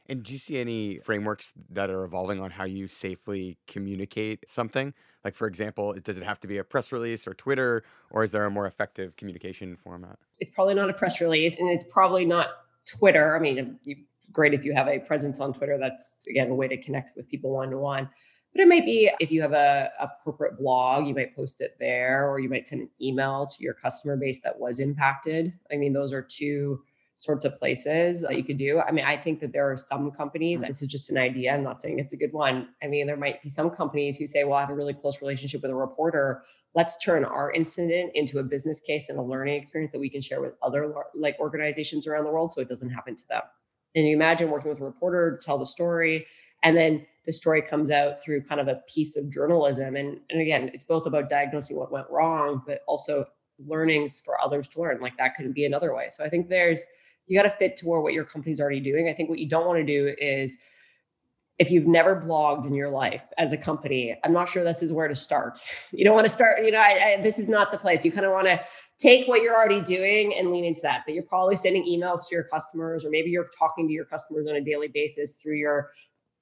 And 0.09 0.23
do 0.23 0.33
you 0.33 0.39
see 0.39 0.59
any 0.59 0.99
frameworks 0.99 1.53
that 1.71 1.91
are 1.91 2.05
evolving 2.05 2.41
on 2.41 2.53
how 2.53 2.65
you 2.65 2.87
safely 2.87 3.59
communicate 3.67 4.49
something? 4.49 4.95
Like, 5.25 5.35
for 5.35 5.49
example, 5.49 5.95
does 5.95 6.17
it 6.17 6.23
have 6.23 6.39
to 6.41 6.47
be 6.47 6.59
a 6.59 6.65
press 6.65 6.93
release 6.93 7.27
or 7.27 7.35
Twitter, 7.35 7.83
or 8.13 8.23
is 8.23 8.31
there 8.31 8.45
a 8.45 8.51
more 8.51 8.67
effective 8.67 9.17
communication 9.17 9.77
format? 9.77 10.17
It's 10.39 10.55
probably 10.55 10.75
not 10.75 10.91
a 10.91 10.93
press 10.93 11.21
release, 11.21 11.59
and 11.59 11.69
it's 11.71 11.85
probably 11.91 12.25
not 12.25 12.51
Twitter. 12.87 13.37
I 13.37 13.41
mean, 13.41 13.81
great 14.33 14.55
if 14.55 14.65
you 14.65 14.75
have 14.75 14.87
a 14.87 15.01
presence 15.01 15.41
on 15.41 15.53
Twitter. 15.53 15.77
That's, 15.77 16.19
again, 16.31 16.51
a 16.51 16.55
way 16.55 16.69
to 16.69 16.77
connect 16.77 17.17
with 17.17 17.29
people 17.29 17.53
one 17.53 17.71
to 17.71 17.79
one. 17.79 18.09
But 18.57 18.63
it 18.63 18.69
might 18.69 18.87
be 18.87 19.11
if 19.21 19.31
you 19.31 19.43
have 19.43 19.53
a, 19.53 19.91
a 20.01 20.09
corporate 20.25 20.59
blog, 20.59 21.07
you 21.07 21.15
might 21.15 21.37
post 21.37 21.61
it 21.61 21.77
there, 21.79 22.27
or 22.27 22.41
you 22.41 22.49
might 22.49 22.67
send 22.67 22.81
an 22.81 22.91
email 23.03 23.47
to 23.47 23.63
your 23.63 23.75
customer 23.75 24.17
base 24.17 24.41
that 24.41 24.59
was 24.59 24.81
impacted. 24.81 25.53
I 25.71 25.77
mean, 25.77 25.93
those 25.93 26.15
are 26.15 26.23
two 26.23 26.81
sorts 27.17 27.45
of 27.45 27.55
places 27.57 28.23
that 28.23 28.35
you 28.35 28.43
could 28.43 28.57
do. 28.57 28.81
I 28.81 28.93
mean, 28.93 29.05
I 29.05 29.15
think 29.15 29.41
that 29.41 29.53
there 29.53 29.71
are 29.71 29.77
some 29.77 30.11
companies, 30.11 30.63
this 30.63 30.81
is 30.81 30.89
just 30.89 31.11
an 31.11 31.19
idea. 31.19 31.53
I'm 31.53 31.63
not 31.63 31.83
saying 31.83 31.99
it's 31.99 32.15
a 32.15 32.17
good 32.17 32.33
one. 32.33 32.69
I 32.83 32.87
mean, 32.87 33.07
there 33.07 33.19
might 33.19 33.43
be 33.43 33.51
some 33.51 33.69
companies 33.69 34.17
who 34.17 34.27
say, 34.27 34.45
well, 34.45 34.55
I 34.55 34.61
have 34.61 34.71
a 34.71 34.75
really 34.75 34.95
close 34.95 35.21
relationship 35.21 35.61
with 35.61 35.71
a 35.71 35.75
reporter. 35.75 36.43
Let's 36.75 36.97
turn 37.05 37.27
our 37.27 37.53
incident 37.53 38.13
into 38.15 38.39
a 38.39 38.43
business 38.43 38.81
case 38.81 39.11
and 39.11 39.19
a 39.19 39.23
learning 39.23 39.57
experience 39.57 39.93
that 39.93 40.01
we 40.01 40.09
can 40.09 40.23
share 40.23 40.41
with 40.41 40.55
other 40.63 40.95
like 41.15 41.37
organizations 41.41 42.07
around 42.07 42.25
the 42.25 42.31
world 42.31 42.53
so 42.53 42.63
it 42.63 42.71
doesn't 42.71 42.91
happen 42.91 43.17
to 43.17 43.29
them. 43.29 43.43
And 43.95 44.07
you 44.07 44.17
imagine 44.17 44.51
working 44.51 44.71
with 44.71 44.81
a 44.81 44.85
reporter 44.85 45.37
to 45.37 45.45
tell 45.45 45.59
the 45.59 45.67
story 45.67 46.27
and 46.67 46.77
then 46.77 47.07
the 47.27 47.33
story 47.33 47.63
comes 47.63 47.93
out 47.93 48.21
through 48.21 48.43
kind 48.43 48.61
of 48.61 48.67
a 48.67 48.83
piece 48.93 49.17
of 49.17 49.31
journalism. 49.31 49.95
And, 49.95 50.19
and 50.31 50.41
again, 50.41 50.69
it's 50.75 50.83
both 50.83 51.07
about 51.07 51.29
diagnosing 51.29 51.77
what 51.77 51.93
went 51.93 52.11
wrong, 52.11 52.61
but 52.67 52.81
also 52.89 53.25
learnings 53.65 54.21
for 54.21 54.41
others 54.41 54.67
to 54.69 54.81
learn. 54.81 55.01
Like 55.01 55.17
that 55.17 55.37
could 55.37 55.55
be 55.55 55.65
another 55.65 55.95
way. 55.95 56.09
So 56.11 56.25
I 56.25 56.29
think 56.29 56.49
there's, 56.49 56.85
you 57.29 57.41
got 57.41 57.49
to 57.49 57.57
fit 57.57 57.77
toward 57.77 58.03
what 58.03 58.15
your 58.15 58.25
company's 58.25 58.61
already 58.61 58.81
doing. 58.81 59.09
I 59.09 59.13
think 59.13 59.29
what 59.29 59.39
you 59.39 59.49
don't 59.49 59.65
want 59.65 59.79
to 59.79 59.85
do 59.85 60.13
is, 60.19 60.59
if 61.59 61.71
you've 61.71 61.87
never 61.87 62.21
blogged 62.21 62.67
in 62.67 62.75
your 62.75 62.91
life 62.91 63.25
as 63.39 63.55
a 63.55 63.57
company, 63.57 64.15
I'm 64.25 64.33
not 64.35 64.47
sure 64.47 64.63
this 64.63 64.83
is 64.83 64.93
where 64.93 65.09
to 65.09 65.15
start. 65.15 65.59
You 65.93 66.05
don't 66.05 66.15
want 66.15 66.27
to 66.27 66.33
start, 66.33 66.63
you 66.63 66.71
know, 66.73 66.81
I, 66.81 67.17
I, 67.17 67.23
this 67.23 67.39
is 67.39 67.49
not 67.49 67.73
the 67.73 67.79
place. 67.79 68.05
You 68.05 68.13
kind 68.13 68.27
of 68.27 68.33
want 68.33 68.49
to 68.49 68.61
take 68.99 69.27
what 69.27 69.41
you're 69.41 69.55
already 69.55 69.81
doing 69.81 70.35
and 70.35 70.51
lean 70.51 70.65
into 70.65 70.83
that. 70.83 71.05
But 71.07 71.15
you're 71.15 71.23
probably 71.23 71.57
sending 71.57 71.85
emails 71.85 72.29
to 72.29 72.35
your 72.35 72.43
customers, 72.43 73.05
or 73.05 73.11
maybe 73.11 73.31
you're 73.31 73.49
talking 73.59 73.87
to 73.87 73.95
your 73.95 74.05
customers 74.05 74.47
on 74.49 74.57
a 74.57 74.61
daily 74.61 74.89
basis 74.89 75.37
through 75.37 75.55
your 75.55 75.91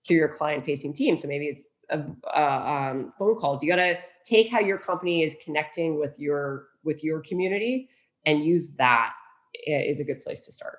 to 0.05 0.15
your 0.15 0.29
client 0.29 0.65
facing 0.65 0.93
team. 0.93 1.17
So 1.17 1.29
maybe 1.29 1.47
it's 1.47 1.69
a, 1.91 2.05
uh, 2.35 2.91
um, 2.93 3.13
phone 3.19 3.37
calls. 3.37 3.63
You 3.63 3.69
got 3.69 3.77
to 3.77 3.99
take 4.25 4.51
how 4.51 4.61
your 4.61 4.79
company 4.79 5.23
is 5.23 5.37
connecting 5.45 5.99
with 5.99 6.19
your 6.19 6.69
with 6.85 7.03
your 7.03 7.21
community 7.21 7.89
and 8.27 8.45
use 8.45 8.75
that 8.77 9.13
is 9.67 10.01
a 10.01 10.05
good 10.05 10.21
place 10.21 10.41
to 10.43 10.53
start. 10.53 10.79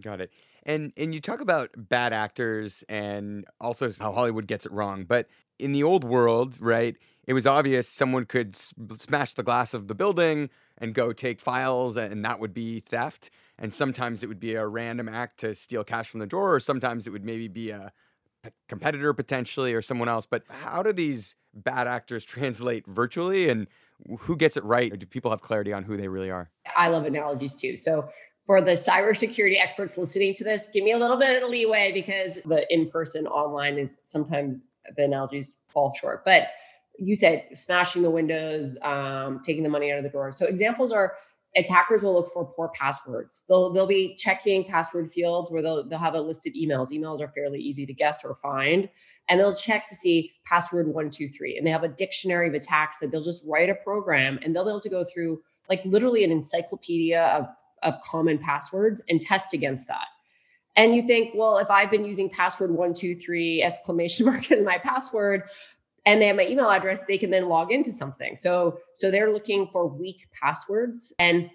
Got 0.00 0.20
it. 0.20 0.30
And 0.64 0.92
and 0.96 1.14
you 1.14 1.20
talk 1.20 1.40
about 1.40 1.70
bad 1.76 2.12
actors 2.12 2.84
and 2.88 3.44
also 3.60 3.92
how 3.98 4.12
Hollywood 4.12 4.46
gets 4.46 4.66
it 4.66 4.72
wrong, 4.72 5.04
but 5.04 5.28
in 5.58 5.72
the 5.72 5.82
old 5.82 6.04
world, 6.04 6.56
right? 6.60 6.96
It 7.26 7.34
was 7.34 7.46
obvious 7.46 7.88
someone 7.88 8.24
could 8.24 8.56
smash 8.56 9.34
the 9.34 9.42
glass 9.42 9.74
of 9.74 9.86
the 9.86 9.94
building 9.94 10.48
and 10.78 10.94
go 10.94 11.12
take 11.12 11.40
files, 11.40 11.96
and 11.96 12.24
that 12.24 12.40
would 12.40 12.54
be 12.54 12.80
theft. 12.80 13.30
And 13.58 13.72
sometimes 13.72 14.22
it 14.22 14.28
would 14.28 14.40
be 14.40 14.54
a 14.54 14.66
random 14.66 15.08
act 15.08 15.40
to 15.40 15.54
steal 15.54 15.84
cash 15.84 16.08
from 16.08 16.20
the 16.20 16.26
drawer, 16.26 16.54
or 16.54 16.60
sometimes 16.60 17.06
it 17.06 17.10
would 17.10 17.24
maybe 17.24 17.48
be 17.48 17.70
a 17.70 17.92
competitor 18.68 19.12
potentially 19.12 19.74
or 19.74 19.82
someone 19.82 20.08
else. 20.08 20.26
But 20.26 20.44
how 20.48 20.82
do 20.82 20.92
these 20.92 21.36
bad 21.54 21.86
actors 21.86 22.24
translate 22.26 22.86
virtually 22.86 23.48
and 23.48 23.66
who 24.20 24.36
gets 24.36 24.56
it 24.56 24.64
right? 24.64 24.92
Or 24.92 24.96
do 24.96 25.06
people 25.06 25.30
have 25.30 25.40
clarity 25.40 25.72
on 25.72 25.82
who 25.82 25.96
they 25.96 26.08
really 26.08 26.30
are? 26.30 26.50
I 26.76 26.88
love 26.88 27.04
analogies 27.04 27.54
too. 27.54 27.76
So 27.76 28.08
for 28.46 28.62
the 28.62 28.72
cybersecurity 28.72 29.60
experts 29.60 29.98
listening 29.98 30.34
to 30.34 30.44
this, 30.44 30.68
give 30.72 30.84
me 30.84 30.92
a 30.92 30.98
little 30.98 31.16
bit 31.16 31.42
of 31.42 31.50
leeway 31.50 31.92
because 31.92 32.38
the 32.46 32.66
in-person 32.72 33.26
online 33.26 33.76
is 33.76 33.98
sometimes 34.04 34.60
the 34.96 35.04
analogies 35.04 35.58
fall 35.68 35.92
short. 35.94 36.24
But 36.24 36.48
you 36.98 37.14
said 37.14 37.44
smashing 37.52 38.02
the 38.02 38.10
windows, 38.10 38.78
um, 38.82 39.40
taking 39.44 39.62
the 39.62 39.68
money 39.68 39.92
out 39.92 39.98
of 39.98 40.04
the 40.04 40.10
door. 40.10 40.32
So 40.32 40.46
examples 40.46 40.92
are 40.92 41.14
attackers 41.56 42.02
will 42.02 42.14
look 42.14 42.28
for 42.28 42.44
poor 42.44 42.70
passwords. 42.74 43.44
They'll 43.48 43.72
they'll 43.72 43.86
be 43.86 44.14
checking 44.16 44.64
password 44.64 45.10
fields 45.10 45.50
where 45.50 45.62
they'll 45.62 45.86
they'll 45.88 45.98
have 45.98 46.14
a 46.14 46.20
listed 46.20 46.54
emails. 46.54 46.92
Emails 46.92 47.20
are 47.20 47.28
fairly 47.28 47.60
easy 47.60 47.86
to 47.86 47.94
guess 47.94 48.24
or 48.24 48.34
find, 48.34 48.88
and 49.28 49.40
they'll 49.40 49.54
check 49.54 49.86
to 49.88 49.96
see 49.96 50.32
password 50.44 50.88
one 50.88 51.10
two 51.10 51.28
three. 51.28 51.56
And 51.56 51.66
they 51.66 51.70
have 51.70 51.84
a 51.84 51.88
dictionary 51.88 52.48
of 52.48 52.54
attacks 52.54 52.98
that 53.00 53.10
they'll 53.10 53.22
just 53.22 53.44
write 53.46 53.70
a 53.70 53.74
program, 53.74 54.38
and 54.42 54.54
they'll 54.54 54.64
be 54.64 54.70
able 54.70 54.80
to 54.80 54.90
go 54.90 55.04
through 55.04 55.42
like 55.68 55.84
literally 55.84 56.24
an 56.24 56.30
encyclopedia 56.30 57.22
of 57.22 57.46
of 57.82 58.00
common 58.02 58.38
passwords 58.38 59.00
and 59.08 59.20
test 59.20 59.54
against 59.54 59.88
that. 59.88 60.06
And 60.76 60.94
you 60.94 61.02
think, 61.02 61.32
well, 61.34 61.58
if 61.58 61.70
I've 61.70 61.90
been 61.90 62.04
using 62.04 62.30
password 62.30 62.70
one 62.70 62.94
two 62.94 63.14
three 63.14 63.62
exclamation 63.62 64.26
mark 64.30 64.50
as 64.52 64.62
my 64.62 64.78
password, 64.78 65.42
and 66.08 66.22
they 66.22 66.26
have 66.26 66.36
my 66.36 66.46
email 66.46 66.70
address, 66.70 67.02
they 67.02 67.18
can 67.18 67.30
then 67.30 67.48
log 67.50 67.70
into 67.70 67.92
something. 67.92 68.34
So 68.36 68.78
so 68.94 69.10
they're 69.10 69.30
looking 69.30 69.66
for 69.66 69.86
weak 69.86 70.26
passwords. 70.32 71.12
And 71.18 71.50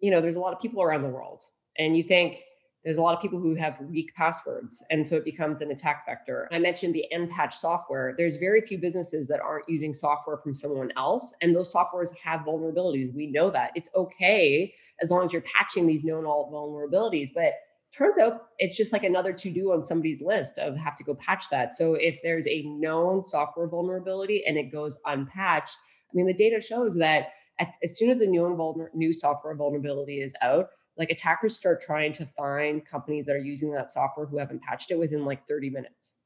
you 0.00 0.10
know, 0.10 0.20
there's 0.20 0.36
a 0.36 0.40
lot 0.40 0.54
of 0.54 0.60
people 0.60 0.82
around 0.82 1.02
the 1.02 1.08
world. 1.08 1.42
And 1.78 1.94
you 1.94 2.02
think 2.02 2.42
there's 2.84 2.96
a 2.96 3.02
lot 3.02 3.14
of 3.14 3.20
people 3.20 3.38
who 3.38 3.54
have 3.54 3.78
weak 3.80 4.12
passwords. 4.16 4.82
And 4.90 5.06
so 5.06 5.16
it 5.16 5.24
becomes 5.24 5.60
an 5.60 5.70
attack 5.70 6.04
vector. 6.06 6.48
I 6.50 6.58
mentioned 6.58 6.94
the 6.94 7.04
Npatch 7.14 7.52
software. 7.52 8.14
There's 8.16 8.36
very 8.36 8.62
few 8.62 8.78
businesses 8.78 9.28
that 9.28 9.40
aren't 9.40 9.68
using 9.68 9.94
software 9.94 10.38
from 10.38 10.54
someone 10.54 10.90
else. 10.96 11.34
And 11.42 11.54
those 11.54 11.72
softwares 11.72 12.16
have 12.16 12.40
vulnerabilities. 12.40 13.14
We 13.14 13.26
know 13.26 13.50
that. 13.50 13.72
It's 13.76 13.90
okay 13.94 14.74
as 15.00 15.10
long 15.10 15.22
as 15.22 15.32
you're 15.32 15.42
patching 15.42 15.86
these 15.86 16.02
known 16.02 16.24
all 16.24 16.50
vulnerabilities. 16.50 17.30
But 17.34 17.52
turns 17.92 18.18
out 18.18 18.48
it's 18.58 18.76
just 18.76 18.92
like 18.92 19.04
another 19.04 19.32
to 19.32 19.50
do 19.50 19.72
on 19.72 19.84
somebody's 19.84 20.22
list 20.22 20.58
of 20.58 20.76
have 20.76 20.96
to 20.96 21.04
go 21.04 21.14
patch 21.14 21.50
that. 21.50 21.74
So 21.74 21.94
if 21.94 22.20
there's 22.22 22.46
a 22.46 22.62
known 22.62 23.24
software 23.24 23.68
vulnerability 23.68 24.44
and 24.46 24.56
it 24.56 24.72
goes 24.72 24.98
unpatched, 25.04 25.76
I 25.76 26.12
mean, 26.14 26.26
the 26.26 26.34
data 26.34 26.60
shows 26.60 26.96
that 26.98 27.28
at, 27.58 27.74
as 27.82 27.98
soon 27.98 28.10
as 28.10 28.20
a 28.20 28.26
new, 28.26 28.42
vulner, 28.42 28.88
new 28.94 29.12
software 29.12 29.54
vulnerability 29.54 30.20
is 30.20 30.34
out, 30.40 30.68
like 30.96 31.10
attackers 31.10 31.56
start 31.56 31.82
trying 31.82 32.12
to 32.12 32.26
find 32.26 32.84
companies 32.84 33.26
that 33.26 33.36
are 33.36 33.38
using 33.38 33.72
that 33.72 33.90
software 33.90 34.26
who 34.26 34.38
haven't 34.38 34.62
patched 34.62 34.90
it 34.90 34.98
within 34.98 35.24
like 35.24 35.46
30 35.46 35.70
minutes. 35.70 36.16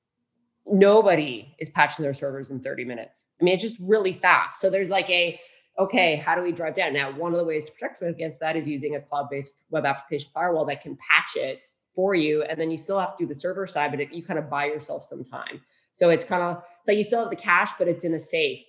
Nobody 0.67 1.55
is 1.61 1.71
patching 1.71 2.03
their 2.03 2.15
servers 2.15 2.51
in 2.51 2.61
30 2.61 2.85
minutes. 2.85 3.29
I 3.41 3.45
mean, 3.45 3.55
it's 3.55 3.63
just 3.63 3.79
really 3.81 4.13
fast. 4.13 4.61
So 4.61 4.69
there's 4.69 4.91
like 4.91 5.09
a, 5.11 5.41
okay, 5.79 6.17
how 6.17 6.35
do 6.35 6.43
we 6.43 6.53
drive 6.53 6.75
down? 6.75 6.93
Now, 6.93 7.13
one 7.13 7.33
of 7.33 7.39
the 7.39 7.45
ways 7.45 7.67
to 7.67 7.73
protect 7.73 8.03
against 8.03 8.41
that 8.41 8.57
is 8.57 8.67
using 8.67 8.97
a 8.97 9.01
cloud-based 9.01 9.65
web 9.71 9.85
application 9.85 10.31
firewall 10.33 10.65
that 10.67 10.81
can 10.81 10.97
patch 10.97 11.37
it 11.37 11.61
for 11.95 12.15
you, 12.15 12.43
and 12.43 12.61
then 12.61 12.71
you 12.71 12.79
still 12.79 12.99
have 12.99 13.17
to 13.17 13.25
do 13.25 13.29
the 13.29 13.35
server 13.35 13.67
side, 13.67 13.91
but 13.91 14.01
it, 14.01 14.13
you 14.13 14.23
kind 14.23 14.39
of 14.39 14.51
buy 14.51 14.67
yourself 14.67 15.03
some 15.03 15.25
time. 15.25 15.61
So 15.93 16.11
it's 16.11 16.25
kind 16.25 16.43
of 16.43 16.63
it's 16.81 16.89
like 16.89 16.99
you 16.99 17.05
still 17.05 17.21
have 17.21 17.31
the 17.31 17.37
cash, 17.37 17.71
but 17.79 17.89
it's 17.89 18.05
in 18.05 18.13
a 18.13 18.21
safe 18.21 18.63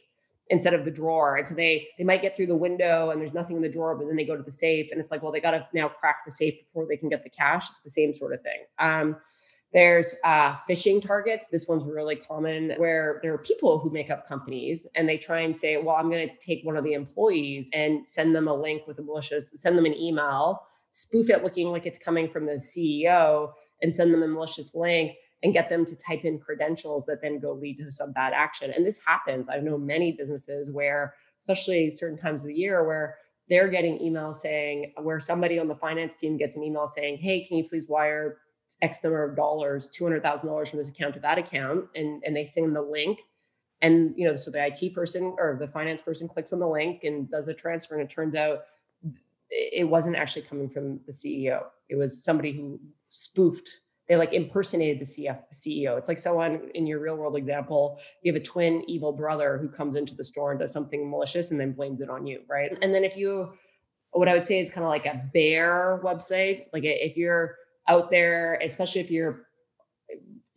instead 0.49 0.73
of 0.73 0.85
the 0.85 0.91
drawer. 0.91 1.35
And 1.35 1.45
so 1.45 1.53
they 1.53 1.87
they 1.97 2.05
might 2.05 2.21
get 2.21 2.37
through 2.37 2.47
the 2.47 2.55
window 2.55 3.09
and 3.09 3.19
there's 3.19 3.33
nothing 3.33 3.57
in 3.57 3.61
the 3.61 3.69
drawer, 3.69 3.95
but 3.95 4.07
then 4.07 4.15
they 4.15 4.23
go 4.23 4.37
to 4.37 4.43
the 4.43 4.51
safe, 4.51 4.91
and 4.91 4.99
it's 4.99 5.11
like, 5.11 5.21
well, 5.21 5.33
they 5.33 5.41
got 5.41 5.51
to 5.51 5.67
now 5.73 5.89
crack 5.89 6.23
the 6.23 6.31
safe 6.31 6.55
before 6.65 6.85
they 6.87 6.95
can 6.95 7.09
get 7.09 7.23
the 7.23 7.29
cash. 7.29 7.69
It's 7.69 7.81
the 7.81 7.89
same 7.89 8.13
sort 8.13 8.33
of 8.33 8.41
thing. 8.41 8.63
Um, 8.79 9.17
there's 9.73 10.15
uh, 10.23 10.55
phishing 10.69 11.05
targets. 11.05 11.47
This 11.51 11.67
one's 11.67 11.83
really 11.83 12.15
common 12.15 12.71
where 12.77 13.19
there 13.21 13.33
are 13.33 13.37
people 13.37 13.79
who 13.79 13.89
make 13.89 14.09
up 14.09 14.27
companies 14.27 14.87
and 14.95 15.07
they 15.07 15.17
try 15.17 15.41
and 15.41 15.55
say, 15.55 15.77
well, 15.77 15.95
I'm 15.95 16.09
going 16.09 16.27
to 16.27 16.35
take 16.39 16.65
one 16.65 16.77
of 16.77 16.83
the 16.83 16.93
employees 16.93 17.69
and 17.73 18.07
send 18.07 18.33
them 18.33 18.47
a 18.47 18.53
link 18.53 18.87
with 18.87 18.99
a 18.99 19.03
malicious, 19.03 19.51
send 19.55 19.77
them 19.77 19.85
an 19.85 19.95
email, 19.95 20.63
spoof 20.91 21.29
it 21.29 21.43
looking 21.43 21.67
like 21.67 21.85
it's 21.85 21.99
coming 21.99 22.29
from 22.29 22.45
the 22.45 22.53
CEO, 22.53 23.51
and 23.81 23.93
send 23.93 24.13
them 24.13 24.23
a 24.23 24.27
malicious 24.27 24.73
link 24.73 25.11
and 25.43 25.53
get 25.53 25.69
them 25.69 25.85
to 25.85 25.97
type 25.97 26.25
in 26.25 26.39
credentials 26.39 27.05
that 27.05 27.21
then 27.21 27.39
go 27.39 27.53
lead 27.53 27.77
to 27.77 27.91
some 27.91 28.11
bad 28.11 28.33
action. 28.33 28.71
And 28.75 28.85
this 28.85 28.99
happens. 29.05 29.49
I 29.49 29.59
know 29.59 29.77
many 29.77 30.13
businesses 30.13 30.71
where, 30.71 31.13
especially 31.37 31.91
certain 31.91 32.17
times 32.17 32.41
of 32.41 32.47
the 32.47 32.55
year, 32.55 32.83
where 32.87 33.17
they're 33.49 33.67
getting 33.67 33.99
emails 33.99 34.35
saying, 34.35 34.93
where 35.01 35.19
somebody 35.19 35.59
on 35.59 35.67
the 35.67 35.75
finance 35.75 36.15
team 36.15 36.37
gets 36.37 36.57
an 36.57 36.63
email 36.63 36.87
saying, 36.87 37.17
hey, 37.17 37.45
can 37.45 37.57
you 37.57 37.63
please 37.63 37.87
wire 37.87 38.37
X 38.81 39.03
number 39.03 39.23
of 39.23 39.35
dollars, 39.35 39.89
$200,000 39.97 40.69
from 40.69 40.77
this 40.77 40.89
account 40.89 41.13
to 41.13 41.19
that 41.21 41.37
account, 41.37 41.85
and, 41.95 42.21
and 42.25 42.35
they 42.35 42.45
send 42.45 42.75
the 42.75 42.81
link. 42.81 43.21
And, 43.81 44.13
you 44.17 44.27
know, 44.27 44.35
so 44.35 44.51
the 44.51 44.65
IT 44.65 44.93
person 44.93 45.35
or 45.37 45.55
the 45.59 45.67
finance 45.67 46.01
person 46.01 46.27
clicks 46.27 46.51
on 46.51 46.59
the 46.59 46.67
link 46.67 47.03
and 47.03 47.29
does 47.29 47.47
a 47.47 47.53
transfer. 47.53 47.95
And 47.95 48.03
it 48.03 48.13
turns 48.13 48.35
out 48.35 48.63
it 49.49 49.87
wasn't 49.87 50.15
actually 50.15 50.41
coming 50.43 50.69
from 50.69 50.99
the 51.05 51.11
CEO. 51.11 51.63
It 51.89 51.95
was 51.95 52.23
somebody 52.23 52.51
who 52.51 52.79
spoofed, 53.09 53.69
they 54.07 54.15
like 54.15 54.33
impersonated 54.33 54.99
the 54.99 55.05
CF, 55.05 55.39
CEO. 55.53 55.97
It's 55.97 56.07
like 56.07 56.19
someone 56.19 56.69
in 56.73 56.87
your 56.87 56.99
real 56.99 57.15
world 57.15 57.35
example, 57.35 57.99
you 58.23 58.33
have 58.33 58.41
a 58.41 58.43
twin 58.43 58.83
evil 58.87 59.11
brother 59.11 59.57
who 59.57 59.69
comes 59.69 59.95
into 59.95 60.15
the 60.15 60.23
store 60.23 60.51
and 60.51 60.59
does 60.59 60.73
something 60.73 61.09
malicious 61.09 61.51
and 61.51 61.59
then 61.59 61.73
blames 61.73 62.01
it 62.01 62.09
on 62.09 62.25
you. 62.25 62.41
Right. 62.49 62.77
And 62.81 62.93
then 62.93 63.03
if 63.03 63.15
you, 63.15 63.53
what 64.11 64.27
I 64.27 64.33
would 64.33 64.45
say 64.45 64.59
is 64.59 64.71
kind 64.71 64.83
of 64.83 64.89
like 64.89 65.05
a 65.05 65.29
bear 65.33 66.01
website, 66.03 66.65
like 66.73 66.83
if 66.83 67.15
you're, 67.15 67.55
out 67.87 68.11
there, 68.11 68.59
especially 68.61 69.01
if 69.01 69.11
you're 69.11 69.47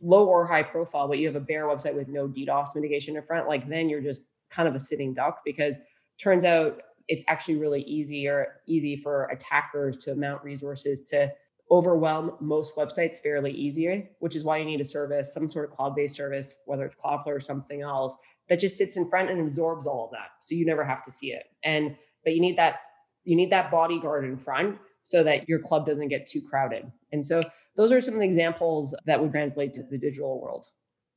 low 0.02 0.26
or 0.26 0.46
high 0.46 0.62
profile, 0.62 1.08
but 1.08 1.18
you 1.18 1.26
have 1.26 1.36
a 1.36 1.40
bare 1.40 1.66
website 1.66 1.94
with 1.94 2.08
no 2.08 2.26
DDoS 2.26 2.74
mitigation 2.74 3.16
in 3.16 3.22
front, 3.22 3.48
like 3.48 3.68
then 3.68 3.88
you're 3.88 4.00
just 4.00 4.32
kind 4.50 4.68
of 4.68 4.74
a 4.74 4.80
sitting 4.80 5.12
duck 5.12 5.40
because 5.44 5.78
turns 6.18 6.44
out 6.44 6.80
it's 7.08 7.24
actually 7.28 7.56
really 7.56 7.82
easy 7.82 8.28
or 8.28 8.60
easy 8.66 8.96
for 8.96 9.24
attackers 9.26 9.96
to 9.96 10.14
mount 10.14 10.42
resources 10.42 11.02
to 11.02 11.30
overwhelm 11.70 12.36
most 12.40 12.76
websites 12.76 13.16
fairly 13.16 13.52
easy, 13.52 14.08
which 14.18 14.34
is 14.34 14.44
why 14.44 14.56
you 14.58 14.64
need 14.64 14.80
a 14.80 14.84
service, 14.84 15.32
some 15.32 15.46
sort 15.48 15.70
of 15.70 15.76
cloud-based 15.76 16.14
service, 16.14 16.56
whether 16.66 16.84
it's 16.84 16.96
Cloudflare 16.96 17.36
or 17.36 17.40
something 17.40 17.82
else, 17.82 18.16
that 18.48 18.58
just 18.58 18.76
sits 18.76 18.96
in 18.96 19.08
front 19.08 19.30
and 19.30 19.40
absorbs 19.40 19.86
all 19.86 20.06
of 20.06 20.10
that. 20.10 20.30
So 20.40 20.54
you 20.54 20.66
never 20.66 20.84
have 20.84 21.04
to 21.04 21.12
see 21.12 21.32
it. 21.32 21.44
And 21.62 21.96
but 22.24 22.34
you 22.34 22.40
need 22.40 22.58
that 22.58 22.80
you 23.24 23.36
need 23.36 23.50
that 23.50 23.70
bodyguard 23.70 24.24
in 24.24 24.36
front 24.36 24.78
so 25.10 25.24
that 25.24 25.48
your 25.48 25.58
club 25.58 25.84
doesn't 25.86 26.06
get 26.06 26.24
too 26.24 26.40
crowded. 26.40 26.90
And 27.10 27.26
so 27.26 27.42
those 27.74 27.90
are 27.90 28.00
some 28.00 28.14
of 28.14 28.20
the 28.20 28.26
examples 28.26 28.94
that 29.06 29.20
would 29.20 29.32
translate 29.32 29.72
to 29.74 29.82
the 29.82 29.98
digital 29.98 30.40
world. 30.40 30.68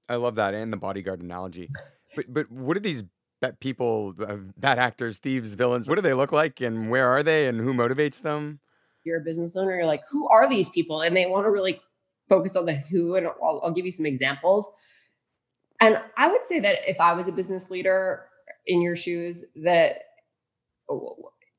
I 0.10 0.16
love 0.16 0.34
that 0.36 0.56
and 0.56 0.74
the 0.74 0.78
bodyguard 0.78 1.22
analogy. 1.22 1.70
But 2.16 2.32
but 2.32 2.52
what 2.52 2.78
are 2.78 2.80
these 2.80 3.04
bad 3.42 3.60
people, 3.60 4.14
uh, 4.20 4.36
bad 4.56 4.78
actors, 4.78 5.18
thieves, 5.18 5.56
villains? 5.56 5.90
What 5.90 5.96
do 5.96 6.02
they 6.02 6.14
look 6.14 6.32
like, 6.32 6.62
and 6.62 6.92
where 6.92 7.10
are 7.10 7.24
they, 7.24 7.48
and 7.48 7.60
who 7.60 7.74
motivates 7.74 8.22
them? 8.22 8.60
You're 9.04 9.20
a 9.20 9.24
business 9.24 9.56
owner. 9.56 9.76
You're 9.76 9.88
like, 9.88 10.04
who 10.12 10.30
are 10.30 10.48
these 10.48 10.70
people? 10.70 11.02
And 11.02 11.18
they 11.18 11.26
want 11.26 11.48
to 11.48 11.50
really 11.50 11.82
focus 12.30 12.56
on 12.56 12.68
the 12.68 12.76
who. 12.76 13.16
And 13.16 13.26
I'll, 13.26 13.62
I'll 13.64 13.72
give 13.72 13.86
you 13.86 13.92
some 13.92 14.06
examples. 14.06 14.70
And 15.82 16.00
I 16.16 16.28
would 16.28 16.46
say 16.46 16.60
that 16.60 16.88
if 16.88 16.98
I 17.00 17.14
was 17.14 17.28
a 17.28 17.32
business 17.32 17.72
leader 17.72 18.26
in 18.68 18.80
your 18.80 18.96
shoes, 18.96 19.44
that 19.64 20.04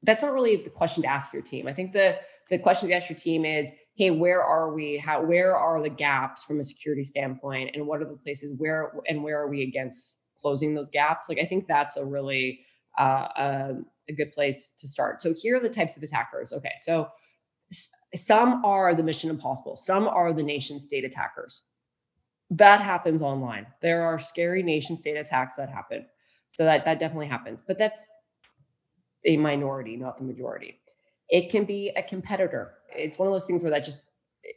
that's 0.05 0.23
not 0.23 0.33
really 0.33 0.57
the 0.57 0.71
question 0.71 1.03
to 1.03 1.09
ask 1.09 1.33
your 1.33 1.43
team. 1.43 1.67
I 1.67 1.73
think 1.73 1.93
the 1.93 2.19
the 2.51 2.59
question 2.59 2.90
to 2.90 2.95
ask 2.95 3.09
your 3.09 3.19
team 3.19 3.45
is, 3.45 3.73
hey, 3.95 4.11
where 4.11 4.43
are 4.43 4.73
we? 4.73 4.99
How 4.99 5.23
where 5.23 5.57
are 5.57 5.83
the 5.83 5.90
gaps 5.90 6.45
from 6.45 6.61
a 6.61 6.64
security 6.64 7.05
standpoint, 7.05 7.71
and 7.75 7.87
what 7.87 8.01
are 8.01 8.05
the 8.05 8.17
places 8.17 8.55
where 8.59 8.93
and 9.09 9.23
where 9.23 9.40
are 9.40 9.49
we 9.49 9.62
against 9.62 10.21
closing 10.38 10.75
those 10.75 10.90
gaps? 10.90 11.29
Like 11.29 11.38
I 11.38 11.47
think 11.47 11.67
that's 11.67 11.97
a 11.97 12.05
really 12.05 12.61
uh, 12.99 13.29
a, 13.37 13.75
a 14.09 14.12
good 14.12 14.33
place 14.33 14.71
to 14.79 14.87
start. 14.87 15.21
So 15.21 15.35
here 15.40 15.57
are 15.57 15.61
the 15.61 15.69
types 15.71 15.97
of 15.97 16.03
attackers. 16.03 16.53
Okay, 16.53 16.73
so 16.77 17.09
some 18.14 18.64
are 18.64 18.95
the 18.95 19.03
mission 19.03 19.31
impossible. 19.31 19.77
Some 19.77 20.07
are 20.07 20.33
the 20.33 20.43
nation 20.43 20.79
state 20.79 21.05
attackers. 21.05 21.64
That 22.51 22.83
happens 22.83 23.23
online. 23.23 23.67
There 23.81 24.03
are 24.03 24.19
scary 24.19 24.62
nation 24.62 24.97
state 24.97 25.17
attacks 25.17 25.57
that 25.57 25.71
happen. 25.71 26.07
So 26.51 26.64
that 26.64 26.85
that 26.85 27.01
definitely 27.01 27.29
happens. 27.29 27.62
But 27.67 27.79
that's 27.79 28.09
a 29.25 29.37
minority, 29.37 29.97
not 29.97 30.17
the 30.17 30.25
majority. 30.25 30.79
It 31.29 31.51
can 31.51 31.65
be 31.65 31.91
a 31.97 32.03
competitor. 32.03 32.75
It's 32.91 33.19
one 33.19 33.27
of 33.27 33.33
those 33.33 33.47
things 33.47 33.63
where 33.63 33.71
that 33.71 33.85
just 33.85 34.01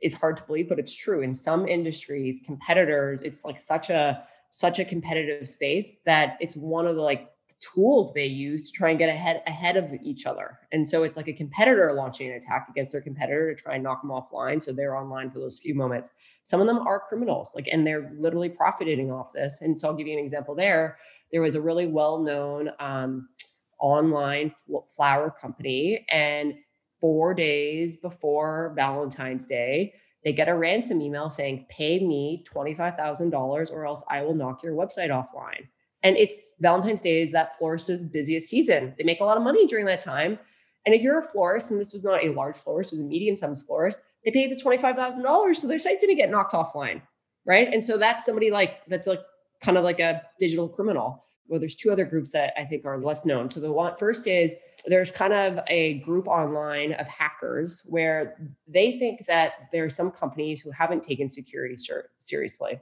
it's 0.01 0.15
hard 0.15 0.37
to 0.37 0.43
believe, 0.43 0.67
but 0.67 0.79
it's 0.79 0.93
true. 0.93 1.21
In 1.21 1.33
some 1.33 1.67
industries, 1.67 2.41
competitors, 2.45 3.21
it's 3.21 3.45
like 3.45 3.59
such 3.59 3.89
a 3.89 4.23
such 4.49 4.79
a 4.79 4.85
competitive 4.85 5.47
space 5.47 5.97
that 6.05 6.37
it's 6.39 6.55
one 6.57 6.87
of 6.87 6.95
the 6.95 7.01
like 7.01 7.31
tools 7.59 8.13
they 8.13 8.25
use 8.25 8.69
to 8.69 8.77
try 8.77 8.89
and 8.89 8.99
get 8.99 9.09
ahead 9.09 9.41
ahead 9.47 9.77
of 9.77 9.91
each 10.03 10.25
other. 10.25 10.59
And 10.71 10.87
so 10.87 11.03
it's 11.03 11.17
like 11.17 11.27
a 11.27 11.33
competitor 11.33 11.91
launching 11.93 12.29
an 12.29 12.35
attack 12.35 12.67
against 12.69 12.91
their 12.91 13.01
competitor 13.01 13.53
to 13.53 13.61
try 13.61 13.75
and 13.75 13.83
knock 13.83 14.01
them 14.01 14.11
offline. 14.11 14.61
So 14.61 14.71
they're 14.73 14.95
online 14.95 15.31
for 15.31 15.39
those 15.39 15.59
few 15.59 15.73
moments. 15.73 16.11
Some 16.43 16.61
of 16.61 16.67
them 16.67 16.79
are 16.79 16.99
criminals, 16.99 17.53
like, 17.55 17.67
and 17.71 17.85
they're 17.85 18.11
literally 18.13 18.49
profiting 18.49 19.11
off 19.11 19.33
this. 19.33 19.61
And 19.61 19.77
so 19.77 19.87
I'll 19.87 19.95
give 19.95 20.07
you 20.07 20.13
an 20.13 20.19
example 20.19 20.55
there. 20.55 20.97
There 21.31 21.41
was 21.41 21.55
a 21.55 21.61
really 21.61 21.87
well-known 21.87 22.71
um, 22.79 23.29
online 23.79 24.51
flower 24.95 25.31
company. 25.31 26.05
And 26.09 26.55
four 26.99 27.33
days 27.33 27.97
before 27.97 28.73
Valentine's 28.75 29.47
Day, 29.47 29.93
they 30.23 30.33
get 30.33 30.49
a 30.49 30.55
ransom 30.55 31.01
email 31.01 31.29
saying, 31.29 31.65
pay 31.69 31.99
me 31.99 32.43
$25,000 32.53 33.71
or 33.71 33.85
else 33.85 34.03
I 34.09 34.23
will 34.23 34.33
knock 34.33 34.63
your 34.63 34.73
website 34.73 35.09
offline. 35.09 35.67
And 36.03 36.17
it's 36.17 36.51
Valentine's 36.59 37.01
Day 37.01 37.21
is 37.21 37.31
that 37.31 37.57
florist's 37.57 38.03
busiest 38.03 38.47
season. 38.47 38.93
They 38.97 39.03
make 39.03 39.19
a 39.19 39.23
lot 39.23 39.37
of 39.37 39.43
money 39.43 39.65
during 39.67 39.85
that 39.85 39.99
time. 39.99 40.39
And 40.85 40.95
if 40.95 41.01
you're 41.01 41.19
a 41.19 41.23
florist, 41.23 41.71
and 41.71 41.79
this 41.79 41.93
was 41.93 42.03
not 42.03 42.23
a 42.23 42.29
large 42.29 42.55
florist, 42.55 42.93
it 42.93 42.95
was 42.95 43.01
a 43.01 43.05
medium-sized 43.05 43.65
florist, 43.65 43.99
they 44.23 44.31
pay 44.31 44.47
the 44.47 44.55
$25,000. 44.55 45.55
So 45.55 45.67
their 45.67 45.79
site's 45.79 46.03
going 46.03 46.15
to 46.15 46.21
get 46.21 46.29
knocked 46.31 46.53
offline. 46.53 47.01
Right. 47.45 47.73
And 47.73 47.85
so 47.85 47.97
that's 47.97 48.25
somebody 48.25 48.51
like, 48.51 48.85
that's 48.87 49.07
like 49.07 49.21
kind 49.61 49.77
of 49.77 49.83
like 49.83 49.99
a 49.99 50.21
digital 50.39 50.67
criminal 50.67 51.23
well, 51.47 51.59
there's 51.59 51.75
two 51.75 51.91
other 51.91 52.05
groups 52.05 52.31
that 52.31 52.53
I 52.57 52.65
think 52.65 52.85
are 52.85 52.97
less 52.97 53.25
known. 53.25 53.49
So 53.49 53.59
the 53.59 53.71
one 53.71 53.95
first 53.95 54.27
is 54.27 54.55
there's 54.85 55.11
kind 55.11 55.33
of 55.33 55.59
a 55.67 55.95
group 55.99 56.27
online 56.27 56.93
of 56.93 57.07
hackers 57.07 57.83
where 57.87 58.37
they 58.67 58.97
think 58.97 59.25
that 59.27 59.53
there 59.71 59.85
are 59.85 59.89
some 59.89 60.11
companies 60.11 60.61
who 60.61 60.71
haven't 60.71 61.03
taken 61.03 61.29
security 61.29 61.77
ser- 61.77 62.09
seriously. 62.17 62.79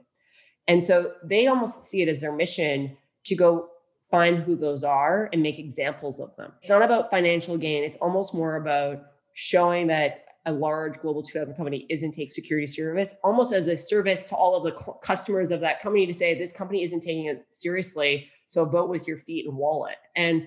And 0.68 0.82
so 0.82 1.12
they 1.22 1.46
almost 1.46 1.84
see 1.84 2.02
it 2.02 2.08
as 2.08 2.20
their 2.20 2.32
mission 2.32 2.96
to 3.24 3.36
go 3.36 3.68
find 4.10 4.38
who 4.38 4.56
those 4.56 4.84
are 4.84 5.28
and 5.32 5.42
make 5.42 5.58
examples 5.58 6.20
of 6.20 6.34
them. 6.36 6.52
It's 6.60 6.70
not 6.70 6.82
about 6.82 7.10
financial 7.10 7.56
gain, 7.56 7.84
it's 7.84 7.96
almost 7.98 8.34
more 8.34 8.56
about 8.56 9.02
showing 9.34 9.88
that 9.88 10.22
a 10.46 10.52
large 10.52 10.98
global 11.00 11.22
2000 11.22 11.54
company 11.54 11.86
isn't 11.88 12.12
take 12.12 12.32
security 12.32 12.68
service 12.68 13.16
almost 13.24 13.52
as 13.52 13.66
a 13.66 13.76
service 13.76 14.24
to 14.24 14.36
all 14.36 14.56
of 14.56 14.62
the 14.62 14.80
cl- 14.80 14.94
customers 15.02 15.50
of 15.50 15.60
that 15.60 15.82
company 15.82 16.06
to 16.06 16.14
say 16.14 16.38
this 16.38 16.52
company 16.52 16.84
isn't 16.84 17.00
taking 17.00 17.26
it 17.26 17.44
seriously 17.50 18.28
so 18.46 18.64
vote 18.64 18.88
with 18.88 19.06
your 19.06 19.16
feet 19.16 19.46
and 19.46 19.56
wallet. 19.56 19.96
And 20.14 20.46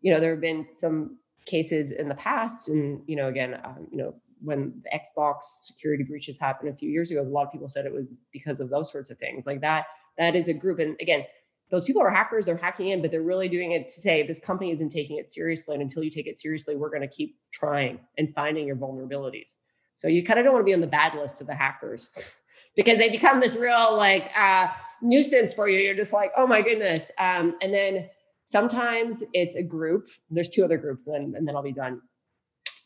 you 0.00 0.12
know 0.12 0.20
there 0.20 0.30
have 0.30 0.40
been 0.40 0.68
some 0.68 1.18
cases 1.46 1.90
in 1.90 2.08
the 2.08 2.14
past 2.14 2.68
and 2.68 3.02
you 3.06 3.16
know 3.16 3.28
again 3.28 3.58
um, 3.64 3.86
you 3.90 3.98
know 3.98 4.14
when 4.42 4.72
the 4.84 4.90
xbox 4.90 5.42
security 5.42 6.02
breaches 6.02 6.38
happened 6.38 6.70
a 6.70 6.74
few 6.74 6.90
years 6.90 7.10
ago 7.10 7.20
a 7.20 7.24
lot 7.24 7.46
of 7.46 7.52
people 7.52 7.68
said 7.68 7.84
it 7.84 7.92
was 7.92 8.22
because 8.32 8.60
of 8.60 8.70
those 8.70 8.90
sorts 8.90 9.10
of 9.10 9.18
things. 9.18 9.46
Like 9.46 9.60
that 9.60 9.86
that 10.18 10.34
is 10.34 10.48
a 10.48 10.54
group. 10.54 10.78
And 10.78 10.96
again 11.00 11.24
those 11.70 11.84
people 11.84 12.02
are 12.02 12.10
hackers 12.10 12.46
they're 12.46 12.56
hacking 12.56 12.88
in 12.88 13.00
but 13.00 13.10
they're 13.10 13.22
really 13.22 13.48
doing 13.48 13.72
it 13.72 13.86
to 13.86 14.00
say 14.00 14.26
this 14.26 14.40
company 14.40 14.70
isn't 14.72 14.88
taking 14.88 15.18
it 15.18 15.30
seriously 15.30 15.74
and 15.74 15.82
until 15.82 16.02
you 16.02 16.10
take 16.10 16.26
it 16.26 16.38
seriously 16.38 16.74
we're 16.74 16.90
going 16.90 17.02
to 17.02 17.08
keep 17.08 17.36
trying 17.52 18.00
and 18.18 18.32
finding 18.34 18.66
your 18.66 18.76
vulnerabilities. 18.76 19.56
So 19.94 20.08
you 20.08 20.24
kind 20.24 20.38
of 20.38 20.44
don't 20.44 20.54
want 20.54 20.62
to 20.64 20.70
be 20.70 20.74
on 20.74 20.80
the 20.80 20.86
bad 20.86 21.14
list 21.14 21.40
of 21.40 21.46
the 21.46 21.54
hackers 21.54 22.36
because 22.76 22.98
they 22.98 23.10
become 23.10 23.40
this 23.40 23.56
real 23.56 23.96
like 23.96 24.30
uh, 24.36 24.68
nuisance 25.02 25.54
for 25.54 25.68
you 25.68 25.78
you're 25.78 25.94
just 25.94 26.12
like 26.12 26.30
oh 26.36 26.46
my 26.46 26.62
goodness 26.62 27.10
um, 27.18 27.54
and 27.62 27.72
then 27.72 28.08
sometimes 28.44 29.22
it's 29.32 29.56
a 29.56 29.62
group 29.62 30.08
there's 30.30 30.48
two 30.48 30.64
other 30.64 30.78
groups 30.78 31.06
and 31.06 31.14
then, 31.14 31.34
and 31.36 31.48
then 31.48 31.56
i'll 31.56 31.62
be 31.62 31.72
done 31.72 32.00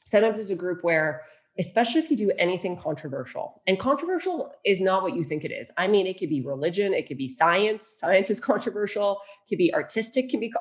sometimes 0.04 0.38
it's 0.38 0.50
a 0.50 0.56
group 0.56 0.82
where 0.82 1.22
especially 1.58 2.00
if 2.00 2.10
you 2.10 2.16
do 2.16 2.32
anything 2.38 2.76
controversial. 2.76 3.62
And 3.66 3.78
controversial 3.78 4.52
is 4.64 4.80
not 4.80 5.02
what 5.02 5.14
you 5.14 5.22
think 5.22 5.44
it 5.44 5.52
is. 5.52 5.70
I 5.78 5.86
mean, 5.86 6.06
it 6.06 6.18
could 6.18 6.28
be 6.28 6.40
religion, 6.40 6.92
it 6.92 7.06
could 7.06 7.18
be 7.18 7.28
science. 7.28 7.86
Science 7.86 8.30
is 8.30 8.40
controversial. 8.52 9.20
It 9.44 9.48
could 9.50 9.58
be 9.58 9.72
artistic, 9.74 10.30
can 10.30 10.40
be 10.40 10.52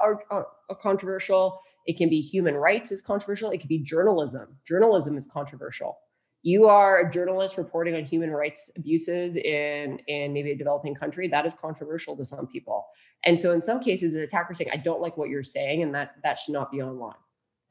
controversial. 0.81 1.59
It 1.85 1.97
can 1.97 2.09
be 2.09 2.21
human 2.21 2.55
rights 2.55 2.91
is 2.91 3.01
controversial. 3.01 3.49
It 3.49 3.57
could 3.57 3.69
be 3.69 3.79
journalism. 3.79 4.57
Journalism 4.65 5.17
is 5.17 5.27
controversial. 5.27 5.97
You 6.43 6.67
are 6.67 6.99
a 6.99 7.09
journalist 7.09 7.57
reporting 7.57 7.95
on 7.95 8.03
human 8.03 8.29
rights 8.29 8.69
abuses 8.77 9.37
in, 9.37 9.99
in 10.07 10.33
maybe 10.33 10.51
a 10.51 10.57
developing 10.57 10.93
country. 10.93 11.27
That 11.29 11.45
is 11.45 11.55
controversial 11.55 12.17
to 12.17 12.25
some 12.25 12.47
people. 12.47 12.85
And 13.23 13.39
so 13.39 13.53
in 13.53 13.61
some 13.61 13.79
cases, 13.79 14.13
the 14.13 14.23
attacker 14.23 14.53
saying, 14.53 14.69
I 14.71 14.77
don't 14.77 15.01
like 15.01 15.17
what 15.17 15.29
you're 15.29 15.41
saying, 15.41 15.81
and 15.83 15.95
that 15.95 16.15
that 16.23 16.37
should 16.37 16.51
not 16.51 16.69
be 16.69 16.81
online. 16.81 17.15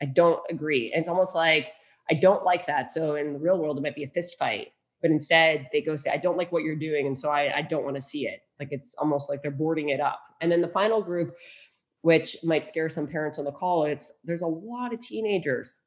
I 0.00 0.06
don't 0.06 0.40
agree. 0.50 0.90
And 0.92 1.00
it's 1.00 1.08
almost 1.08 1.34
like 1.34 1.72
I 2.10 2.14
don't 2.14 2.44
like 2.44 2.66
that. 2.66 2.90
So 2.90 3.14
in 3.14 3.34
the 3.34 3.38
real 3.38 3.58
world, 3.58 3.78
it 3.78 3.82
might 3.82 3.94
be 3.94 4.04
a 4.04 4.08
fist 4.08 4.38
fight, 4.38 4.68
but 5.00 5.10
instead 5.10 5.68
they 5.72 5.82
go 5.82 5.94
say, 5.94 6.10
I 6.10 6.16
don't 6.16 6.38
like 6.38 6.50
what 6.50 6.64
you're 6.64 6.74
doing. 6.74 7.06
And 7.06 7.16
so 7.16 7.28
I, 7.28 7.58
I 7.58 7.62
don't 7.62 7.84
want 7.84 7.96
to 7.96 8.02
see 8.02 8.26
it. 8.26 8.40
Like 8.58 8.68
it's 8.70 8.94
almost 8.98 9.28
like 9.28 9.42
they're 9.42 9.50
boarding 9.50 9.90
it 9.90 10.00
up. 10.00 10.20
And 10.40 10.50
then 10.50 10.62
the 10.62 10.68
final 10.68 11.02
group, 11.02 11.34
which 12.00 12.36
might 12.42 12.66
scare 12.66 12.88
some 12.88 13.06
parents 13.06 13.38
on 13.38 13.44
the 13.44 13.52
call, 13.52 13.84
it's 13.84 14.12
there's 14.24 14.42
a 14.42 14.46
lot 14.46 14.92
of 14.92 15.00
teenagers 15.00 15.80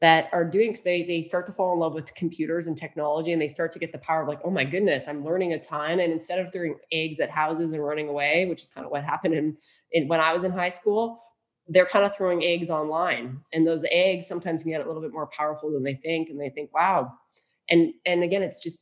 that 0.00 0.28
are 0.32 0.44
doing 0.44 0.70
because 0.70 0.84
they 0.84 1.02
they 1.04 1.22
start 1.22 1.46
to 1.46 1.52
fall 1.52 1.72
in 1.72 1.78
love 1.78 1.94
with 1.94 2.14
computers 2.14 2.66
and 2.66 2.76
technology 2.76 3.32
and 3.32 3.40
they 3.40 3.48
start 3.48 3.72
to 3.72 3.78
get 3.78 3.92
the 3.92 3.98
power 3.98 4.22
of 4.22 4.28
like 4.28 4.40
oh 4.44 4.50
my 4.50 4.64
goodness 4.64 5.08
i'm 5.08 5.24
learning 5.24 5.54
a 5.54 5.58
ton 5.58 6.00
and 6.00 6.12
instead 6.12 6.38
of 6.38 6.52
throwing 6.52 6.76
eggs 6.92 7.18
at 7.18 7.30
houses 7.30 7.72
and 7.72 7.82
running 7.82 8.08
away 8.08 8.44
which 8.46 8.62
is 8.62 8.68
kind 8.68 8.84
of 8.84 8.90
what 8.90 9.02
happened 9.02 9.32
in, 9.32 9.56
in 9.92 10.06
when 10.06 10.20
i 10.20 10.32
was 10.34 10.44
in 10.44 10.52
high 10.52 10.68
school 10.68 11.22
they're 11.68 11.86
kind 11.86 12.04
of 12.04 12.14
throwing 12.14 12.44
eggs 12.44 12.70
online 12.70 13.40
and 13.52 13.66
those 13.66 13.84
eggs 13.90 14.26
sometimes 14.26 14.62
can 14.62 14.72
get 14.72 14.80
a 14.80 14.86
little 14.86 15.02
bit 15.02 15.12
more 15.12 15.26
powerful 15.26 15.72
than 15.72 15.82
they 15.82 15.94
think 15.94 16.28
and 16.28 16.40
they 16.40 16.50
think 16.50 16.72
wow. 16.72 17.12
And 17.68 17.92
and 18.04 18.22
again 18.22 18.42
it's 18.42 18.62
just 18.62 18.80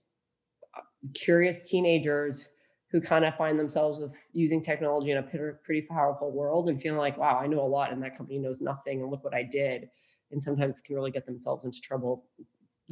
uh, 0.77 0.83
curious 1.15 1.59
teenagers 1.69 2.49
who 2.91 3.01
kind 3.01 3.25
of 3.25 3.35
find 3.37 3.59
themselves 3.59 3.99
with 3.99 4.29
using 4.33 4.61
technology 4.61 5.11
in 5.11 5.19
a 5.19 5.23
pretty 5.23 5.83
powerful 5.83 6.31
world 6.31 6.69
and 6.69 6.81
feeling 6.81 6.99
like 6.99 7.17
wow 7.17 7.39
i 7.39 7.47
know 7.47 7.61
a 7.61 7.67
lot 7.67 7.93
and 7.93 8.03
that 8.03 8.17
company 8.17 8.39
knows 8.39 8.61
nothing 8.61 9.01
and 9.01 9.11
look 9.11 9.25
what 9.25 9.35
i 9.35 9.43
did 9.43 9.89
and 10.35 10.43
sometimes 10.43 10.81
can 10.81 10.95
really 10.97 11.11
get 11.11 11.25
themselves 11.25 11.65
into 11.65 11.81
trouble 11.81 12.25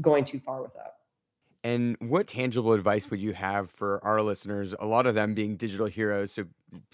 going 0.01 0.25
too 0.25 0.41
far 0.41 0.63
with 0.63 0.73
that. 0.75 0.95
And 1.65 1.97
what 2.01 2.27
tangible 2.27 2.73
advice 2.73 3.11
would 3.11 3.21
you 3.21 3.35
have 3.35 3.71
for 3.71 4.03
our 4.03 4.23
listeners 4.23 4.75
a 4.79 4.87
lot 4.87 5.07
of 5.07 5.15
them 5.15 5.35
being 5.35 5.57
digital 5.57 5.87
heroes 5.87 6.33
so 6.33 6.45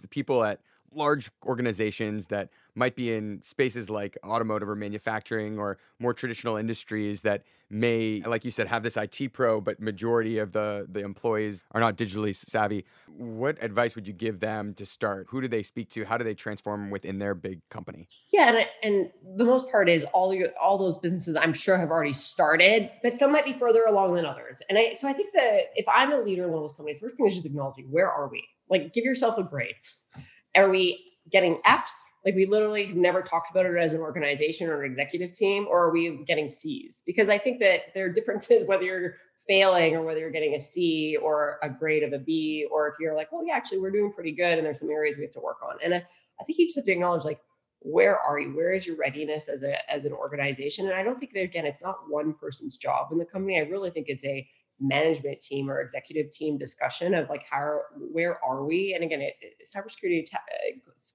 the 0.02 0.08
people 0.08 0.42
at 0.42 0.60
large 0.92 1.30
organizations 1.46 2.26
that 2.26 2.50
might 2.74 2.94
be 2.94 3.12
in 3.12 3.42
spaces 3.42 3.90
like 3.90 4.16
automotive 4.24 4.68
or 4.68 4.76
manufacturing 4.76 5.58
or 5.58 5.78
more 5.98 6.14
traditional 6.14 6.56
industries 6.56 7.22
that 7.22 7.42
may 7.70 8.22
like 8.24 8.44
you 8.44 8.50
said 8.50 8.66
have 8.66 8.82
this 8.82 8.96
IT 8.96 9.32
pro 9.32 9.60
but 9.60 9.78
majority 9.78 10.38
of 10.38 10.52
the 10.52 10.86
the 10.90 11.00
employees 11.00 11.64
are 11.72 11.80
not 11.80 11.96
digitally 11.96 12.34
savvy. 12.34 12.84
What 13.08 13.62
advice 13.62 13.94
would 13.94 14.06
you 14.06 14.12
give 14.12 14.40
them 14.40 14.74
to 14.74 14.86
start? 14.86 15.26
Who 15.30 15.40
do 15.40 15.48
they 15.48 15.62
speak 15.62 15.90
to? 15.90 16.04
How 16.04 16.16
do 16.16 16.24
they 16.24 16.34
transform 16.34 16.90
within 16.90 17.18
their 17.18 17.34
big 17.34 17.60
company? 17.68 18.06
Yeah 18.32 18.54
and, 18.54 18.66
and 18.82 19.10
the 19.36 19.44
most 19.44 19.70
part 19.70 19.88
is 19.88 20.04
all 20.14 20.32
your 20.32 20.48
all 20.60 20.78
those 20.78 20.96
businesses 20.98 21.36
I'm 21.36 21.52
sure 21.52 21.76
have 21.76 21.90
already 21.90 22.14
started 22.14 22.90
but 23.02 23.18
some 23.18 23.32
might 23.32 23.44
be 23.44 23.52
further 23.52 23.84
along 23.84 24.14
than 24.14 24.24
others. 24.24 24.62
And 24.68 24.78
I 24.78 24.94
so 24.94 25.08
I 25.08 25.12
think 25.12 25.34
that 25.34 25.64
if 25.74 25.86
I'm 25.88 26.12
a 26.12 26.20
leader 26.20 26.44
in 26.44 26.50
one 26.50 26.58
of 26.58 26.62
those 26.62 26.72
companies 26.72 27.00
first 27.00 27.16
thing 27.16 27.26
is 27.26 27.34
just 27.34 27.46
acknowledging 27.46 27.86
where 27.90 28.10
are 28.10 28.28
we? 28.28 28.44
Like 28.70 28.92
give 28.92 29.04
yourself 29.04 29.36
a 29.36 29.42
grade. 29.42 29.74
Are 30.56 30.70
we 30.70 31.04
getting 31.30 31.60
F's? 31.64 32.12
Like 32.24 32.34
we 32.34 32.46
literally 32.46 32.86
have 32.86 32.96
never 32.96 33.22
talked 33.22 33.50
about 33.50 33.66
it 33.66 33.76
as 33.76 33.94
an 33.94 34.00
organization 34.00 34.68
or 34.68 34.82
an 34.82 34.90
executive 34.90 35.32
team, 35.32 35.66
or 35.68 35.84
are 35.84 35.92
we 35.92 36.24
getting 36.24 36.48
C's? 36.48 37.02
Because 37.06 37.28
I 37.28 37.38
think 37.38 37.60
that 37.60 37.94
there 37.94 38.06
are 38.06 38.12
differences 38.12 38.64
whether 38.66 38.82
you're 38.82 39.14
failing 39.46 39.94
or 39.94 40.02
whether 40.02 40.20
you're 40.20 40.30
getting 40.30 40.54
a 40.54 40.60
C 40.60 41.16
or 41.16 41.58
a 41.62 41.68
grade 41.68 42.02
of 42.02 42.12
a 42.12 42.18
B, 42.18 42.66
or 42.70 42.88
if 42.88 42.94
you're 43.00 43.14
like, 43.14 43.30
well, 43.32 43.44
yeah, 43.46 43.54
actually, 43.54 43.78
we're 43.78 43.90
doing 43.90 44.12
pretty 44.12 44.32
good 44.32 44.58
and 44.58 44.66
there's 44.66 44.80
some 44.80 44.90
areas 44.90 45.16
we 45.16 45.22
have 45.24 45.32
to 45.32 45.40
work 45.40 45.58
on. 45.62 45.76
And 45.82 45.94
I, 45.94 46.06
I 46.40 46.44
think 46.44 46.58
you 46.58 46.66
just 46.66 46.76
have 46.76 46.84
to 46.86 46.92
acknowledge 46.92 47.24
like, 47.24 47.40
where 47.80 48.18
are 48.18 48.40
you? 48.40 48.54
Where 48.54 48.72
is 48.72 48.86
your 48.86 48.96
readiness 48.96 49.48
as 49.48 49.62
a 49.62 49.90
as 49.90 50.04
an 50.04 50.12
organization? 50.12 50.86
And 50.86 50.94
I 50.94 51.02
don't 51.02 51.18
think 51.18 51.32
that 51.34 51.44
again, 51.44 51.64
it's 51.64 51.82
not 51.82 51.98
one 52.08 52.34
person's 52.34 52.76
job 52.76 53.12
in 53.12 53.18
the 53.18 53.24
company. 53.24 53.58
I 53.58 53.62
really 53.62 53.90
think 53.90 54.08
it's 54.08 54.24
a 54.24 54.48
management 54.80 55.40
team 55.40 55.70
or 55.70 55.80
executive 55.80 56.30
team 56.30 56.56
discussion 56.56 57.14
of 57.14 57.28
like 57.28 57.44
how 57.50 57.80
where 58.12 58.42
are 58.44 58.64
we? 58.64 58.94
And 58.94 59.04
again 59.04 59.20
it, 59.20 59.34
cybersecurity 59.64 60.28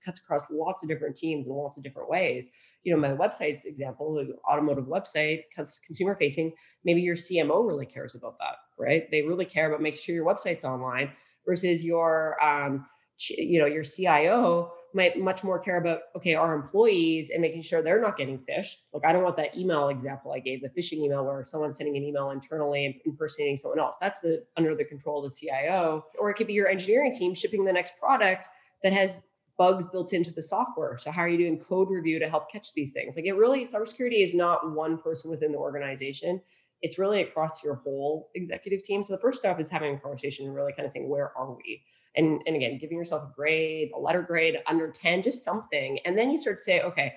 cuts 0.06 0.20
across 0.20 0.50
lots 0.52 0.84
of 0.84 0.90
different 0.90 1.16
teams 1.16 1.48
in 1.48 1.54
lots 1.54 1.78
of 1.78 1.84
different 1.84 2.10
ways. 2.10 2.50
You 2.84 2.94
know 2.94 3.00
my 3.00 3.16
website's 3.16 3.66
example 3.66 4.16
the 4.16 4.36
automotive 4.52 4.86
website 4.86 5.44
consumer 5.56 6.16
facing 6.16 6.52
maybe 6.84 7.02
your 7.02 7.16
cmo 7.16 7.66
really 7.66 7.86
cares 7.86 8.14
about 8.16 8.38
that 8.40 8.58
right? 8.78 9.10
They 9.10 9.22
really 9.22 9.46
care 9.46 9.68
about 9.68 9.82
making 9.82 10.00
sure 10.00 10.16
your 10.16 10.26
website's 10.26 10.64
online 10.64 11.12
versus 11.46 11.84
your 11.84 12.42
um, 12.44 12.86
you 13.30 13.60
know 13.60 13.66
your 13.66 13.84
cio 13.84 14.72
might 14.94 15.20
much 15.20 15.44
more 15.44 15.58
care 15.58 15.78
about 15.78 16.02
okay 16.16 16.36
our 16.36 16.54
employees 16.54 17.30
and 17.30 17.42
making 17.42 17.62
sure 17.62 17.82
they're 17.82 18.02
not 18.02 18.16
getting 18.16 18.38
phished 18.38 18.78
like 18.94 19.04
i 19.06 19.12
don't 19.12 19.24
want 19.24 19.36
that 19.36 19.58
email 19.58 19.90
example 19.90 20.32
i 20.32 20.40
gave 20.40 20.62
the 20.62 20.70
phishing 20.70 21.00
email 21.04 21.26
where 21.26 21.44
someone's 21.44 21.78
sending 21.78 21.98
an 21.98 22.04
email 22.04 22.30
internally 22.30 22.86
and 22.86 22.96
impersonating 23.06 23.58
someone 23.58 23.80
else. 23.80 23.98
That's 24.00 24.20
the 24.20 24.44
under 24.58 24.76
the 24.76 24.86
control 24.86 25.20
of 25.20 25.26
the 25.26 25.32
cio 25.32 26.06
or 26.20 26.30
it 26.30 26.36
could 26.36 26.48
be 26.48 26.54
your 26.54 26.68
engineering 26.68 27.14
team 27.14 27.34
shipping 27.34 27.66
the 27.66 27.74
next 27.74 27.98
product 28.00 28.48
that 28.84 28.94
has 28.94 29.28
bugs 29.58 29.88
built 29.88 30.14
into 30.14 30.32
the 30.32 30.42
software. 30.42 30.98
So 30.98 31.12
how 31.12 31.22
are 31.22 31.30
you 31.30 31.38
doing 31.38 31.60
code 31.60 31.90
review 31.90 32.20
to 32.20 32.30
help 32.30 32.52
catch 32.52 32.74
these 32.74 32.92
things? 32.92 33.16
Like 33.16 33.26
it 33.26 33.34
really 33.34 33.66
cybersecurity 33.66 34.24
is 34.24 34.34
not 34.34 34.72
one 34.72 34.98
person 34.98 35.30
within 35.30 35.52
the 35.52 35.58
organization. 35.58 36.42
It's 36.82 36.98
really 36.98 37.22
across 37.22 37.64
your 37.64 37.76
whole 37.76 38.30
executive 38.36 38.84
team. 38.84 39.04
So 39.04 39.14
the 39.14 39.22
first 39.22 39.40
step 39.40 39.60
is 39.60 39.70
having 39.70 39.96
a 39.96 40.00
conversation 40.00 40.48
and 40.48 40.56
really 40.56 40.74
kind 40.74 40.86
of 40.86 40.92
saying 40.92 41.08
where 41.08 41.32
are 41.38 41.54
we 41.54 41.84
and 42.16 42.42
and 42.46 42.56
again 42.56 42.78
giving 42.78 42.98
yourself 42.98 43.24
a 43.24 43.34
grade 43.36 43.92
a 43.96 44.00
letter 44.00 44.22
grade 44.22 44.58
under 44.68 44.90
10 44.90 45.22
just 45.22 45.44
something. 45.44 46.00
And 46.06 46.18
then 46.18 46.32
you 46.32 46.38
start 46.38 46.58
to 46.58 46.64
say 46.64 46.82
okay 46.82 47.16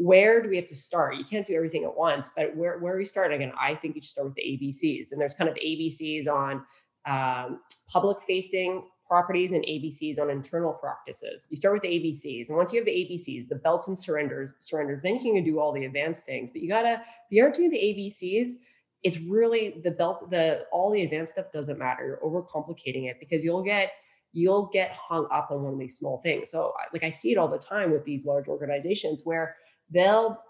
where 0.00 0.40
do 0.40 0.48
we 0.48 0.54
have 0.54 0.66
to 0.66 0.76
start? 0.76 1.16
You 1.16 1.24
can't 1.24 1.44
do 1.44 1.56
everything 1.56 1.84
at 1.84 1.96
once 1.96 2.30
but 2.34 2.56
where 2.56 2.78
where 2.78 2.96
we 2.96 3.04
start 3.04 3.32
again 3.32 3.52
i 3.58 3.74
think 3.74 3.94
you 3.96 4.00
should 4.00 4.10
start 4.10 4.26
with 4.26 4.36
the 4.36 4.42
abcs 4.42 5.12
and 5.12 5.20
there's 5.20 5.34
kind 5.34 5.50
of 5.50 5.56
abcs 5.56 6.28
on 6.28 6.64
um, 7.06 7.60
public 7.88 8.22
facing 8.22 8.84
properties 9.08 9.52
and 9.52 9.64
abcs 9.64 10.20
on 10.20 10.28
internal 10.28 10.74
practices. 10.74 11.48
You 11.50 11.56
start 11.56 11.74
with 11.74 11.82
the 11.82 11.88
abcs 11.88 12.48
and 12.48 12.56
once 12.56 12.72
you 12.72 12.78
have 12.78 12.86
the 12.86 12.92
abcs 12.92 13.48
the 13.48 13.56
belts 13.56 13.88
and 13.88 13.98
surrenders 13.98 14.52
surrenders 14.58 15.02
then 15.02 15.16
you 15.16 15.32
can 15.32 15.44
do 15.44 15.58
all 15.58 15.72
the 15.72 15.86
advanced 15.86 16.26
things. 16.26 16.50
But 16.50 16.60
you 16.60 16.68
gotta 16.68 16.92
if 16.92 17.30
you 17.30 17.42
aren't 17.42 17.56
doing 17.56 17.70
the 17.70 17.78
abcs 17.78 18.50
it's 19.02 19.18
really 19.20 19.80
the 19.84 19.90
belt 19.90 20.30
the 20.30 20.66
all 20.70 20.92
the 20.92 21.02
advanced 21.02 21.32
stuff 21.32 21.50
doesn't 21.50 21.78
matter. 21.78 22.06
You're 22.06 22.30
overcomplicating 22.30 23.08
it 23.08 23.16
because 23.18 23.44
you'll 23.44 23.62
get 23.62 23.92
you'll 24.32 24.66
get 24.72 24.94
hung 24.94 25.26
up 25.32 25.50
on 25.50 25.62
one 25.62 25.72
of 25.72 25.78
these 25.78 25.96
small 25.96 26.20
things. 26.22 26.50
So, 26.50 26.72
like, 26.92 27.04
I 27.04 27.10
see 27.10 27.32
it 27.32 27.38
all 27.38 27.48
the 27.48 27.58
time 27.58 27.90
with 27.90 28.04
these 28.04 28.26
large 28.26 28.48
organizations 28.48 29.22
where 29.24 29.56
they'll, 29.90 30.42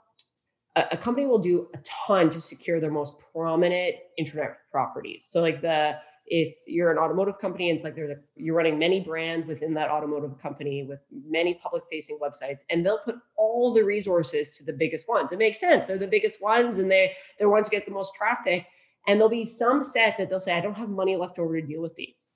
a, 0.76 0.86
a 0.92 0.96
company 0.96 1.26
will 1.26 1.38
do 1.38 1.68
a 1.74 1.78
ton 1.78 2.30
to 2.30 2.40
secure 2.40 2.80
their 2.80 2.90
most 2.90 3.14
prominent 3.32 3.96
internet 4.16 4.56
properties. 4.70 5.26
So, 5.28 5.40
like, 5.40 5.62
the, 5.62 5.98
if 6.30 6.56
you're 6.66 6.90
an 6.90 6.98
automotive 6.98 7.38
company 7.38 7.70
and 7.70 7.76
it's 7.76 7.84
like 7.84 7.94
there's 7.94 8.10
a, 8.10 8.16
you're 8.36 8.54
running 8.54 8.78
many 8.78 9.00
brands 9.00 9.46
within 9.46 9.74
that 9.74 9.90
automotive 9.90 10.38
company 10.38 10.82
with 10.82 11.00
many 11.10 11.54
public 11.54 11.82
facing 11.90 12.18
websites 12.20 12.60
and 12.70 12.84
they'll 12.84 12.98
put 12.98 13.16
all 13.36 13.72
the 13.72 13.82
resources 13.82 14.56
to 14.56 14.64
the 14.64 14.72
biggest 14.72 15.08
ones 15.08 15.32
it 15.32 15.38
makes 15.38 15.58
sense 15.58 15.86
they're 15.86 15.98
the 15.98 16.06
biggest 16.06 16.42
ones 16.42 16.78
and 16.78 16.90
they 16.90 17.12
they're 17.38 17.48
ones 17.48 17.68
get 17.68 17.86
the 17.86 17.92
most 17.92 18.14
traffic 18.14 18.66
and 19.06 19.18
there'll 19.18 19.30
be 19.30 19.44
some 19.44 19.82
set 19.82 20.16
that 20.18 20.28
they'll 20.28 20.40
say 20.40 20.54
i 20.54 20.60
don't 20.60 20.76
have 20.76 20.90
money 20.90 21.16
left 21.16 21.38
over 21.38 21.58
to 21.58 21.66
deal 21.66 21.80
with 21.80 21.94
these 21.96 22.28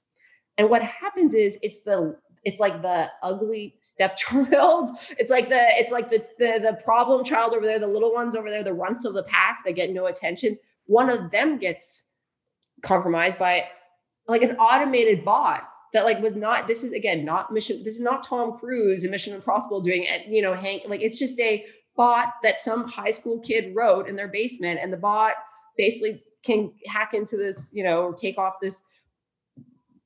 and 0.59 0.69
what 0.71 0.83
happens 0.83 1.35
is 1.35 1.59
it's 1.63 1.83
the 1.83 2.17
it's 2.45 2.59
like 2.59 2.83
the 2.83 3.09
ugly 3.23 3.77
stepchild. 3.83 4.91
It's 5.19 5.31
like 5.31 5.49
the 5.49 5.61
it's 5.61 5.93
like 5.93 6.11
the, 6.11 6.27
the 6.39 6.59
the 6.61 6.79
problem 6.85 7.25
child 7.25 7.53
over 7.55 7.65
there, 7.65 7.79
the 7.79 7.87
little 7.87 8.13
ones 8.13 8.35
over 8.35 8.51
there, 8.51 8.65
the 8.65 8.75
runts 8.75 9.05
of 9.05 9.15
the 9.15 9.23
pack 9.23 9.61
that 9.65 9.73
get 9.73 9.91
no 9.91 10.07
attention. 10.07 10.59
one 10.87 11.09
of 11.09 11.31
them 11.31 11.59
gets 11.59 12.09
compromised 12.83 13.39
by 13.39 13.65
like 14.27 14.43
an 14.43 14.57
automated 14.57 15.25
bot 15.25 15.69
that 15.93 16.05
like 16.05 16.21
was 16.21 16.37
not 16.37 16.67
this 16.67 16.83
is 16.83 16.93
again 16.93 17.25
not 17.25 17.53
mission 17.53 17.83
this 17.85 17.95
is 17.95 18.01
not 18.01 18.25
tom 18.25 18.57
cruise 18.59 19.05
and 19.05 19.11
mission 19.11 19.35
impossible 19.35 19.81
doing 19.81 20.05
it 20.05 20.27
you 20.27 20.43
know 20.43 20.55
hank 20.55 20.83
like 20.87 21.03
it's 21.03 21.19
just 21.19 21.39
a 21.41 21.65
bot 21.97 22.33
that 22.43 22.61
some 22.61 22.89
high 22.89 23.11
school 23.11 23.39
kid 23.41 23.73
wrote 23.75 24.09
in 24.09 24.17
their 24.17 24.29
basement 24.29 24.81
and 24.83 24.93
the 24.93 24.97
bot 24.97 25.35
basically 25.77 26.23
can 26.43 26.73
hack 26.87 27.15
into 27.15 27.37
this 27.37 27.71
you 27.75 27.85
know 27.85 28.13
take 28.13 28.39
off 28.39 28.55
this 28.61 28.83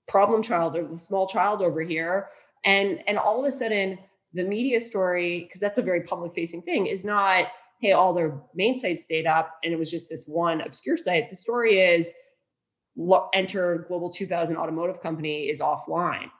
problem 0.09 0.43
child 0.43 0.77
or 0.77 0.87
the 0.87 0.99
small 0.99 1.27
child 1.27 1.63
over 1.63 1.83
here. 1.83 2.29
And 2.65 3.03
and 3.09 3.19
all 3.19 3.41
of 3.41 3.47
a 3.47 3.53
sudden 3.53 3.99
the 4.33 4.45
media 4.45 4.81
story 4.81 5.41
because 5.41 5.61
that's 5.61 5.79
a 5.79 5.83
very 5.83 6.03
public 6.03 6.35
facing 6.35 6.63
thing 6.63 6.87
is 6.87 7.05
not 7.05 7.47
hey 7.81 7.93
all 7.93 8.13
their 8.13 8.41
main 8.55 8.77
sites 8.77 9.03
stayed 9.03 9.27
up 9.27 9.55
and 9.63 9.73
it 9.73 9.79
was 9.79 9.91
just 9.91 10.09
this 10.09 10.25
one 10.27 10.61
obscure 10.61 10.97
site. 10.97 11.31
The 11.31 11.37
story 11.37 11.81
is 11.81 12.13
enter 13.35 13.85
global 13.89 14.11
2000 14.11 14.57
automotive 14.57 15.01
company 15.01 15.49
is 15.49 15.61
offline. 15.61 16.31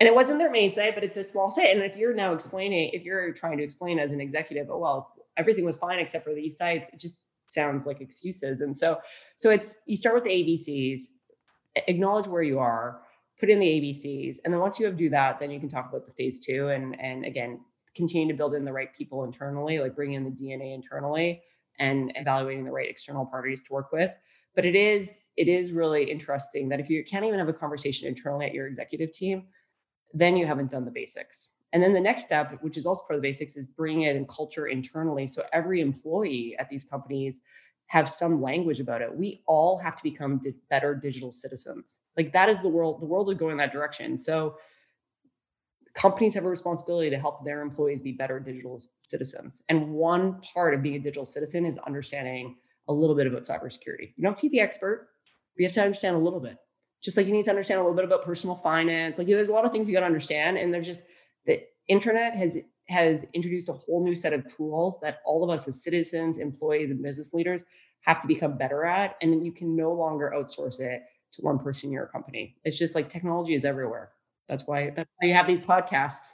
And 0.00 0.06
it 0.08 0.14
wasn't 0.14 0.38
their 0.38 0.50
main 0.50 0.72
site 0.72 0.94
but 0.94 1.04
it's 1.04 1.16
a 1.16 1.22
small 1.22 1.50
site. 1.50 1.74
And 1.74 1.82
if 1.82 1.96
you're 1.96 2.14
now 2.14 2.32
explaining 2.32 2.90
if 2.92 3.04
you're 3.04 3.32
trying 3.32 3.58
to 3.58 3.64
explain 3.64 3.98
as 3.98 4.12
an 4.12 4.20
executive 4.20 4.68
oh 4.70 4.78
well 4.78 5.12
everything 5.36 5.64
was 5.64 5.78
fine 5.78 5.98
except 5.98 6.24
for 6.24 6.34
these 6.34 6.56
sites 6.56 6.88
it 6.92 6.98
just 6.98 7.16
sounds 7.48 7.86
like 7.86 8.00
excuses. 8.00 8.60
And 8.60 8.76
so 8.76 8.98
so 9.36 9.50
it's 9.50 9.80
you 9.86 9.96
start 9.96 10.14
with 10.14 10.24
the 10.24 10.30
abcs 10.30 11.02
acknowledge 11.86 12.26
where 12.26 12.42
you 12.42 12.58
are 12.58 13.00
put 13.40 13.50
in 13.50 13.58
the 13.58 13.66
abcs 13.66 14.36
and 14.44 14.52
then 14.52 14.60
once 14.60 14.78
you 14.78 14.86
have 14.86 14.96
do 14.96 15.08
that 15.08 15.40
then 15.40 15.50
you 15.50 15.58
can 15.58 15.68
talk 15.68 15.88
about 15.88 16.06
the 16.06 16.12
phase 16.12 16.38
two 16.38 16.68
and 16.68 17.00
and 17.00 17.24
again 17.24 17.58
continue 17.96 18.28
to 18.28 18.36
build 18.36 18.54
in 18.54 18.64
the 18.64 18.72
right 18.72 18.94
people 18.94 19.24
internally 19.24 19.80
like 19.80 19.96
bring 19.96 20.12
in 20.12 20.22
the 20.22 20.30
dna 20.30 20.74
internally 20.74 21.42
and 21.80 22.12
evaluating 22.14 22.64
the 22.64 22.70
right 22.70 22.88
external 22.88 23.26
parties 23.26 23.62
to 23.62 23.72
work 23.72 23.90
with. 23.90 24.14
But 24.54 24.64
it 24.64 24.76
is 24.76 25.26
it 25.36 25.48
is 25.48 25.72
really 25.72 26.08
interesting 26.08 26.68
that 26.68 26.78
if 26.78 26.88
you 26.88 27.02
can't 27.02 27.24
even 27.24 27.38
have 27.38 27.48
a 27.48 27.52
conversation 27.52 28.06
internally 28.06 28.46
at 28.46 28.54
your 28.54 28.68
executive 28.68 29.10
team 29.10 29.48
then 30.12 30.36
you 30.36 30.44
haven't 30.44 30.72
done 30.72 30.84
the 30.84 30.90
basics. 30.90 31.52
And 31.72 31.80
then 31.80 31.92
the 31.92 32.00
next 32.00 32.24
step 32.24 32.58
which 32.60 32.76
is 32.76 32.86
also 32.86 33.02
part 33.06 33.16
of 33.16 33.22
the 33.22 33.28
basics 33.28 33.56
is 33.56 33.66
bringing 33.66 34.02
it 34.02 34.16
in 34.16 34.26
culture 34.26 34.66
internally. 34.66 35.26
So 35.26 35.44
every 35.52 35.80
employee 35.80 36.56
at 36.58 36.68
these 36.68 36.84
companies 36.84 37.40
have 37.90 38.08
some 38.08 38.40
language 38.40 38.80
about 38.80 39.02
it 39.02 39.14
we 39.14 39.42
all 39.46 39.78
have 39.78 39.96
to 39.96 40.02
become 40.02 40.38
di- 40.38 40.54
better 40.68 40.94
digital 40.94 41.30
citizens 41.30 42.00
like 42.16 42.32
that 42.32 42.48
is 42.48 42.62
the 42.62 42.68
world 42.68 43.00
the 43.00 43.06
world 43.06 43.28
is 43.30 43.36
going 43.36 43.56
that 43.56 43.72
direction 43.72 44.16
so 44.16 44.56
companies 45.94 46.34
have 46.34 46.44
a 46.44 46.48
responsibility 46.48 47.10
to 47.10 47.18
help 47.18 47.44
their 47.44 47.62
employees 47.62 48.00
be 48.00 48.12
better 48.12 48.38
digital 48.38 48.80
citizens 49.00 49.62
and 49.68 49.88
one 49.88 50.40
part 50.40 50.72
of 50.72 50.82
being 50.82 50.96
a 50.96 51.00
digital 51.00 51.24
citizen 51.24 51.66
is 51.66 51.78
understanding 51.78 52.56
a 52.90 52.92
little 52.92 53.16
bit 53.16 53.26
about 53.26 53.42
cybersecurity. 53.42 54.12
You 54.16 54.22
don't 54.22 54.32
have 54.32 54.40
to 54.40 54.48
be 54.48 54.58
the 54.58 54.60
expert, 54.60 55.08
you 55.56 55.64
have 55.64 55.72
to 55.74 55.82
understand 55.82 56.16
a 56.16 56.18
little 56.18 56.40
bit. 56.40 56.56
Just 57.02 57.16
like 57.16 57.26
you 57.26 57.32
need 57.32 57.44
to 57.44 57.50
understand 57.50 57.80
a 57.80 57.82
little 57.82 57.96
bit 57.96 58.04
about 58.04 58.24
personal 58.24 58.56
finance. 58.56 59.16
Like 59.16 59.26
there's 59.26 59.48
a 59.48 59.52
lot 59.52 59.64
of 59.64 59.72
things 59.72 59.88
you 59.88 59.94
got 59.94 60.00
to 60.00 60.06
understand. 60.06 60.58
And 60.58 60.74
there's 60.74 60.86
just 60.86 61.06
the 61.46 61.62
internet 61.88 62.34
has 62.34 62.58
has 62.90 63.26
introduced 63.32 63.68
a 63.68 63.72
whole 63.72 64.04
new 64.04 64.14
set 64.14 64.32
of 64.32 64.46
tools 64.46 64.98
that 65.00 65.20
all 65.24 65.44
of 65.44 65.50
us 65.50 65.66
as 65.68 65.82
citizens, 65.82 66.38
employees, 66.38 66.90
and 66.90 67.02
business 67.02 67.32
leaders 67.32 67.64
have 68.00 68.20
to 68.20 68.28
become 68.28 68.56
better 68.56 68.84
at. 68.84 69.16
And 69.22 69.44
you 69.44 69.52
can 69.52 69.76
no 69.76 69.92
longer 69.92 70.32
outsource 70.34 70.80
it 70.80 71.02
to 71.32 71.42
one 71.42 71.58
person 71.58 71.88
in 71.88 71.92
your 71.92 72.06
company. 72.06 72.56
It's 72.64 72.78
just 72.78 72.94
like 72.94 73.08
technology 73.08 73.54
is 73.54 73.64
everywhere. 73.64 74.10
That's 74.48 74.66
why 74.66 74.90
that's 74.90 75.10
why 75.18 75.28
you 75.28 75.34
have 75.34 75.46
these 75.46 75.60
podcasts. 75.60 76.30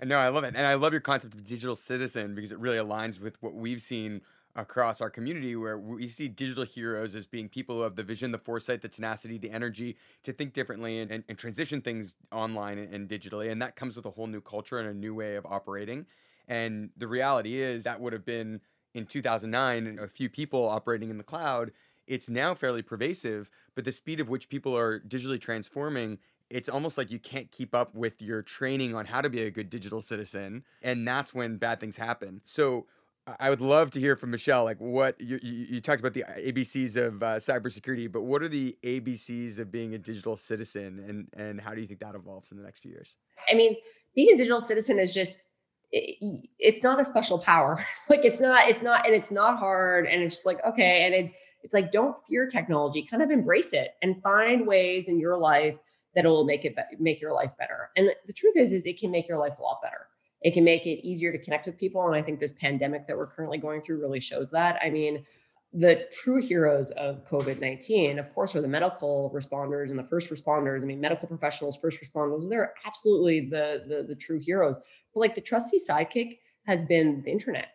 And 0.00 0.08
no, 0.08 0.16
I 0.16 0.28
love 0.28 0.44
it. 0.44 0.54
And 0.56 0.66
I 0.66 0.74
love 0.74 0.92
your 0.92 1.00
concept 1.00 1.34
of 1.34 1.44
digital 1.44 1.76
citizen 1.76 2.34
because 2.34 2.50
it 2.50 2.58
really 2.58 2.78
aligns 2.78 3.20
with 3.20 3.40
what 3.42 3.54
we've 3.54 3.80
seen 3.80 4.22
across 4.56 5.00
our 5.00 5.10
community 5.10 5.56
where 5.56 5.78
we 5.78 6.08
see 6.08 6.28
digital 6.28 6.64
heroes 6.64 7.14
as 7.14 7.26
being 7.26 7.48
people 7.48 7.76
who 7.76 7.82
have 7.82 7.96
the 7.96 8.02
vision, 8.02 8.30
the 8.30 8.38
foresight, 8.38 8.82
the 8.82 8.88
tenacity, 8.88 9.36
the 9.36 9.50
energy 9.50 9.96
to 10.22 10.32
think 10.32 10.52
differently 10.52 11.00
and, 11.00 11.10
and, 11.10 11.24
and 11.28 11.38
transition 11.38 11.80
things 11.80 12.14
online 12.30 12.78
and, 12.78 12.94
and, 12.94 13.08
digitally. 13.08 13.50
And 13.50 13.60
that 13.62 13.74
comes 13.74 13.96
with 13.96 14.06
a 14.06 14.10
whole 14.10 14.28
new 14.28 14.40
culture 14.40 14.78
and 14.78 14.88
a 14.88 14.94
new 14.94 15.14
way 15.14 15.34
of 15.34 15.44
operating. 15.46 16.06
And 16.46 16.90
the 16.96 17.08
reality 17.08 17.60
is 17.60 17.84
that 17.84 18.00
would 18.00 18.12
have 18.12 18.24
been 18.24 18.60
in 18.94 19.06
2009 19.06 19.98
a 20.00 20.06
few 20.06 20.28
people 20.28 20.68
operating 20.68 21.10
in 21.10 21.18
the 21.18 21.24
cloud. 21.24 21.72
It's 22.06 22.28
now 22.28 22.54
fairly 22.54 22.82
pervasive, 22.82 23.50
but 23.74 23.84
the 23.84 23.92
speed 23.92 24.20
of 24.20 24.28
which 24.28 24.48
people 24.48 24.76
are 24.76 25.00
digitally 25.00 25.40
transforming 25.40 26.18
it's 26.50 26.68
almost 26.68 26.98
like 26.98 27.10
you 27.10 27.18
can't 27.18 27.50
keep 27.50 27.74
up 27.74 27.94
with 27.94 28.20
your 28.20 28.42
training 28.42 28.94
on 28.94 29.06
how 29.06 29.20
to 29.20 29.30
be 29.30 29.42
a 29.42 29.50
good 29.50 29.70
digital 29.70 30.00
citizen 30.02 30.62
and 30.82 31.06
that's 31.06 31.32
when 31.32 31.56
bad 31.56 31.80
things 31.80 31.96
happen 31.96 32.40
so 32.44 32.86
I 33.26 33.48
would 33.48 33.62
love 33.62 33.90
to 33.92 34.00
hear 34.00 34.16
from 34.16 34.30
Michelle. 34.30 34.64
Like, 34.64 34.78
what 34.80 35.18
you, 35.18 35.38
you, 35.42 35.80
talked 35.80 36.00
about 36.00 36.12
the 36.12 36.24
ABCs 36.24 36.96
of 36.96 37.22
uh, 37.22 37.36
cybersecurity, 37.36 38.12
but 38.12 38.22
what 38.22 38.42
are 38.42 38.48
the 38.48 38.76
ABCs 38.82 39.58
of 39.58 39.72
being 39.72 39.94
a 39.94 39.98
digital 39.98 40.36
citizen, 40.36 41.02
and 41.08 41.28
and 41.34 41.60
how 41.60 41.74
do 41.74 41.80
you 41.80 41.86
think 41.86 42.00
that 42.00 42.14
evolves 42.14 42.52
in 42.52 42.58
the 42.58 42.62
next 42.62 42.80
few 42.80 42.90
years? 42.90 43.16
I 43.50 43.54
mean, 43.54 43.76
being 44.14 44.34
a 44.34 44.36
digital 44.36 44.60
citizen 44.60 44.98
is 44.98 45.14
just 45.14 45.42
it, 45.90 46.46
it's 46.58 46.82
not 46.82 47.00
a 47.00 47.04
special 47.04 47.38
power. 47.38 47.78
like, 48.10 48.26
it's 48.26 48.42
not, 48.42 48.68
it's 48.68 48.82
not, 48.82 49.06
and 49.06 49.14
it's 49.14 49.30
not 49.30 49.58
hard, 49.58 50.06
and 50.06 50.22
it's 50.22 50.34
just 50.34 50.46
like 50.46 50.62
okay, 50.66 51.06
and 51.06 51.14
it, 51.14 51.32
it's 51.62 51.72
like 51.72 51.92
don't 51.92 52.18
fear 52.28 52.46
technology, 52.46 53.06
kind 53.10 53.22
of 53.22 53.30
embrace 53.30 53.72
it, 53.72 53.92
and 54.02 54.22
find 54.22 54.66
ways 54.66 55.08
in 55.08 55.18
your 55.18 55.38
life 55.38 55.78
that 56.14 56.26
will 56.26 56.44
make 56.44 56.66
it 56.66 56.76
be- 56.76 56.96
make 56.98 57.22
your 57.22 57.32
life 57.32 57.52
better. 57.58 57.88
And 57.96 58.08
the, 58.08 58.16
the 58.26 58.34
truth 58.34 58.56
is, 58.58 58.70
is 58.70 58.84
it 58.84 59.00
can 59.00 59.10
make 59.10 59.28
your 59.28 59.38
life 59.38 59.58
a 59.58 59.62
lot 59.62 59.80
better 59.82 60.08
it 60.44 60.52
can 60.52 60.62
make 60.62 60.86
it 60.86 61.04
easier 61.04 61.32
to 61.32 61.38
connect 61.38 61.64
with 61.66 61.78
people. 61.78 62.06
And 62.06 62.14
I 62.14 62.20
think 62.20 62.38
this 62.38 62.52
pandemic 62.52 63.06
that 63.08 63.16
we're 63.16 63.26
currently 63.26 63.58
going 63.58 63.80
through 63.80 64.00
really 64.00 64.20
shows 64.20 64.50
that. 64.50 64.78
I 64.82 64.90
mean, 64.90 65.24
the 65.72 66.06
true 66.12 66.40
heroes 66.40 66.90
of 66.92 67.24
COVID 67.24 67.60
19, 67.60 68.18
of 68.18 68.32
course, 68.32 68.54
are 68.54 68.60
the 68.60 68.68
medical 68.68 69.32
responders 69.34 69.88
and 69.88 69.98
the 69.98 70.04
first 70.04 70.30
responders. 70.30 70.82
I 70.82 70.84
mean, 70.84 71.00
medical 71.00 71.26
professionals, 71.26 71.78
first 71.78 72.00
responders, 72.00 72.48
they're 72.48 72.74
absolutely 72.84 73.48
the, 73.48 73.84
the, 73.88 74.04
the 74.06 74.14
true 74.14 74.38
heroes. 74.38 74.80
But 75.14 75.20
like 75.20 75.34
the 75.34 75.40
trusty 75.40 75.78
sidekick 75.78 76.38
has 76.66 76.84
been 76.84 77.22
the 77.22 77.32
internet. 77.32 77.68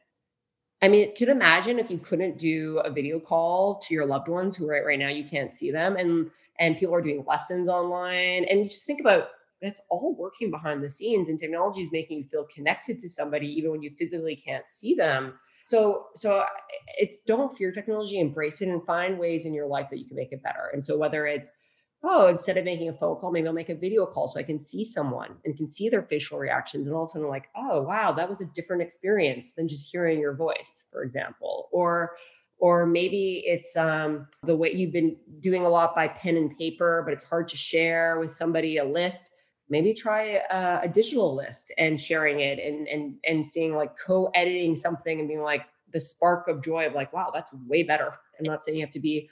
I 0.82 0.88
mean, 0.88 1.14
could 1.16 1.28
imagine 1.28 1.80
if 1.80 1.90
you 1.90 1.98
couldn't 1.98 2.38
do 2.38 2.80
a 2.86 2.92
video 2.92 3.20
call 3.20 3.80
to 3.80 3.94
your 3.94 4.06
loved 4.06 4.30
ones 4.30 4.56
who 4.56 4.70
right 4.70 4.86
right 4.86 5.00
now 5.00 5.10
you 5.10 5.26
can't 5.26 5.54
see 5.54 5.72
them 5.72 5.98
and 5.98 6.30
and 6.60 6.78
people 6.78 6.94
are 6.94 7.02
doing 7.02 7.26
lessons 7.28 7.68
online. 7.68 8.46
And 8.46 8.60
you 8.60 8.66
just 8.66 8.86
think 8.86 9.02
about 9.02 9.30
that's 9.62 9.82
all 9.90 10.16
working 10.18 10.52
behind 10.52 10.84
the 10.84 10.90
scenes 10.90 11.30
and 11.30 11.40
technology 11.40 11.82
is 11.82 11.92
making 11.92 12.20
you 12.20 12.26
feel 12.26 12.46
connected 12.54 13.00
to 13.00 13.10
somebody 13.10 13.48
even 13.48 13.72
when 13.72 13.82
you 13.82 13.92
physically 13.98 14.36
can't 14.36 14.70
see 14.70 14.94
them. 14.94 15.34
So 15.64 16.08
so 16.16 16.46
it's 16.98 17.22
don't 17.22 17.56
fear 17.56 17.72
technology 17.72 18.20
embrace 18.20 18.62
it 18.62 18.70
and 18.70 18.84
find 18.86 19.20
ways 19.20 19.46
in 19.46 19.54
your 19.54 19.68
life 19.68 19.88
that 19.92 20.00
you 20.00 20.06
can 20.06 20.16
make 20.16 20.32
it 20.32 20.42
better. 20.42 20.70
And 20.74 20.84
so 20.84 20.98
whether 20.98 21.26
it's 21.26 21.52
oh 22.04 22.28
instead 22.28 22.58
of 22.58 22.64
making 22.64 22.88
a 22.88 22.94
phone 22.94 23.18
call 23.18 23.30
maybe 23.30 23.46
i'll 23.46 23.54
make 23.54 23.68
a 23.68 23.76
video 23.76 24.06
call 24.06 24.26
so 24.26 24.40
i 24.40 24.44
can 24.44 24.58
see 24.58 24.86
someone 24.86 25.36
and 25.44 25.58
can 25.58 25.68
see 25.68 25.90
their 25.90 26.04
facial 26.04 26.40
reactions 26.40 26.88
and 26.88 26.96
all 26.96 27.04
of 27.04 27.10
a 27.10 27.12
sudden 27.12 27.26
I'm 27.26 27.30
like 27.30 27.50
oh 27.58 27.82
wow 27.82 28.14
that 28.14 28.30
was 28.30 28.40
a 28.40 28.46
different 28.46 28.82
experience 28.82 29.52
than 29.52 29.68
just 29.68 29.92
hearing 29.92 30.20
your 30.20 30.34
voice 30.34 30.86
for 30.92 31.04
example. 31.04 31.68
Or 31.72 32.16
or 32.62 32.86
maybe 32.86 33.44
it's 33.46 33.78
um, 33.78 34.28
the 34.44 34.56
way 34.56 34.74
you've 34.74 34.92
been 34.92 35.16
doing 35.40 35.66
a 35.66 35.70
lot 35.70 35.96
by 35.96 36.08
pen 36.08 36.36
and 36.36 36.58
paper 36.58 37.02
but 37.04 37.14
it's 37.14 37.24
hard 37.24 37.48
to 37.50 37.58
share 37.58 38.20
with 38.20 38.32
somebody 38.32 38.78
a 38.78 38.86
list 38.86 39.32
maybe 39.70 39.94
try 39.94 40.42
a, 40.50 40.82
a, 40.84 40.88
digital 40.88 41.36
list 41.36 41.72
and 41.78 42.00
sharing 42.00 42.40
it 42.40 42.60
and 42.60 42.88
and 42.88 43.16
and 43.28 43.48
seeing 43.48 43.76
like 43.76 43.98
co-editing 43.98 44.76
something 44.76 45.20
and 45.20 45.28
being 45.28 45.42
like 45.42 45.66
the 45.92 46.00
spark 46.00 46.48
of 46.48 46.64
joy 46.64 46.88
of 46.88 46.94
like 46.94 47.12
wow 47.14 47.32
that's 47.34 47.54
way 47.68 47.84
better. 47.84 48.12
I'm 48.38 48.44
not 48.44 48.64
saying 48.64 48.78
you 48.78 48.86
have 48.86 48.94
to 48.94 49.00
be 49.00 49.30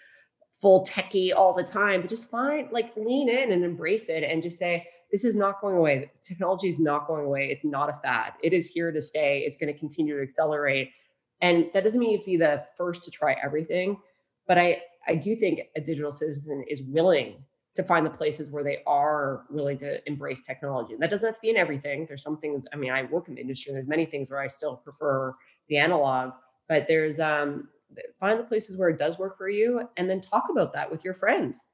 full 0.52 0.86
techie 0.86 1.34
all 1.36 1.54
the 1.54 1.63
time 1.63 2.02
but 2.02 2.10
just 2.10 2.32
find 2.32 2.69
like 2.71 2.95
lean 2.95 3.30
in 3.30 3.52
and 3.52 3.63
embrace 3.63 4.10
it 4.10 4.23
and 4.23 4.41
just 4.41 4.58
say 4.58 4.88
this 5.12 5.23
is 5.23 5.36
not 5.36 5.62
going 5.62 5.76
away. 5.76 6.12
Technology 6.21 6.67
is 6.67 6.80
not 6.80 7.08
going 7.08 7.26
away. 7.26 7.50
It's 7.50 7.63
not 7.63 7.89
a 7.89 7.93
fad. 7.93 8.34
It 8.43 8.52
is 8.52 8.67
here 8.67 8.91
to 8.91 9.02
stay. 9.02 9.43
It's 9.45 9.56
going 9.56 9.71
to 9.71 9.80
continue 9.80 10.17
to 10.17 10.23
accelerate. 10.23 10.91
And 11.39 11.69
that 11.73 11.84
doesn't 11.84 12.00
mean 12.00 12.10
you 12.10 12.17
have 12.17 12.26
to 12.26 12.32
be 12.32 12.38
the 12.38 12.65
first 12.78 13.06
to 13.06 13.12
try 13.12 13.36
everything 13.41 13.97
but 14.47 14.58
i 14.58 14.82
i 15.08 15.13
do 15.13 15.36
think 15.36 15.62
a 15.76 15.82
digital 15.82 16.12
citizen 16.12 16.63
is 16.67 16.82
willing 16.82 17.43
to 17.77 17.83
find 17.83 18.05
the 18.05 18.09
places 18.09 18.51
where 18.51 18.63
they 18.63 18.79
are 18.87 19.45
willing 19.51 19.77
to 19.77 20.05
embrace 20.07 20.41
technology. 20.41 20.93
And 20.93 21.01
that 21.01 21.11
doesn't 21.11 21.28
have 21.28 21.36
to 21.36 21.41
be 21.41 21.51
in 21.51 21.57
everything. 21.57 22.05
There's 22.07 22.23
some 22.23 22.39
things, 22.39 22.65
I 22.73 22.75
mean, 22.75 22.91
I 22.91 23.03
work 23.03 23.30
in 23.30 23.36
the 23.36 23.41
industry, 23.41 23.69
and 23.69 23.78
there's 23.78 23.88
many 23.88 24.05
things 24.05 24.32
where 24.32 24.41
I 24.41 24.47
still 24.47 24.78
prefer 24.78 25.36
the 25.69 25.78
analog, 25.78 26.34
but 26.67 26.88
there's 26.88 27.19
um 27.19 27.69
find 28.19 28.39
the 28.39 28.43
places 28.43 28.78
where 28.78 28.89
it 28.89 28.99
does 28.99 29.17
work 29.17 29.38
for 29.38 29.47
you 29.47 29.88
and 29.95 30.09
then 30.09 30.19
talk 30.19 30.45
about 30.51 30.73
that 30.73 30.91
with 30.91 31.05
your 31.05 31.13
friends. 31.13 31.67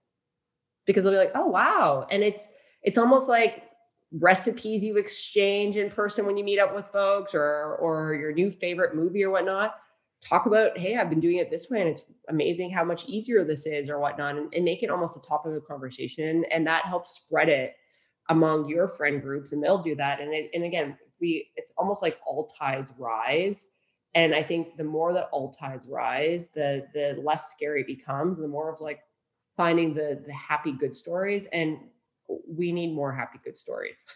Because 0.86 1.04
they'll 1.04 1.14
be 1.14 1.18
like, 1.18 1.32
oh 1.36 1.48
wow. 1.48 2.06
And 2.12 2.22
it's 2.22 2.52
it's 2.84 2.98
almost 2.98 3.30
like 3.30 3.64
recipes 4.20 4.84
you 4.84 4.98
exchange 4.98 5.78
in 5.78 5.90
person 5.90 6.26
when 6.26 6.38
you 6.38 6.44
meet 6.44 6.60
up 6.60 6.76
with 6.76 6.86
folks 6.88 7.34
or 7.34 7.78
or 7.78 8.14
your 8.14 8.34
new 8.34 8.52
favorite 8.52 8.94
movie 8.94 9.24
or 9.24 9.32
whatnot 9.32 9.76
talk 10.24 10.46
about, 10.46 10.78
hey, 10.78 10.98
I've 10.98 11.10
been 11.10 11.20
doing 11.20 11.38
it 11.38 11.52
this 11.52 11.70
way 11.70 11.82
and 11.82 11.90
it's 11.90 12.04
amazing 12.30 12.72
how 12.72 12.84
much 12.84 13.08
easier 13.08 13.44
this 13.44 13.66
is 13.66 13.90
or 13.90 14.00
whatnot, 14.00 14.36
and, 14.36 14.54
and 14.54 14.64
make 14.64 14.84
it 14.84 14.90
almost 14.90 15.18
a 15.18 15.28
topic 15.28 15.54
of 15.56 15.66
conversation. 15.66 16.46
And 16.52 16.66
that 16.68 16.86
helps 16.86 17.12
spread 17.12 17.50
it 17.50 17.76
among 18.30 18.70
your 18.70 18.88
friend 18.88 19.22
groups, 19.22 19.52
and 19.52 19.62
they'll 19.62 19.82
do 19.82 19.96
that. 19.96 20.22
And 20.22 20.34
it, 20.34 20.50
and 20.54 20.64
again, 20.64 20.98
we 21.20 21.50
it's 21.56 21.74
almost 21.78 22.02
like 22.02 22.20
all 22.26 22.48
tides 22.48 22.94
rise. 22.98 23.68
And 24.16 24.36
I 24.36 24.44
think 24.44 24.78
the 24.78 24.84
more 24.84 25.12
that 25.14 25.30
all 25.32 25.52
tides 25.52 25.88
rise, 25.88 26.52
the 26.52 26.86
the 26.94 27.20
less 27.22 27.52
scary 27.52 27.82
it 27.82 27.88
becomes, 27.88 28.38
the 28.38 28.48
more 28.48 28.72
of 28.72 28.80
like 28.82 29.00
finding 29.58 29.94
the 29.94 30.22
the 30.26 30.34
happy 30.34 30.72
good 30.72 30.96
stories. 30.96 31.48
And 31.52 31.78
we 32.48 32.72
need 32.72 32.94
more 32.94 33.12
happy 33.12 33.40
good 33.44 33.58
stories. 33.58 34.04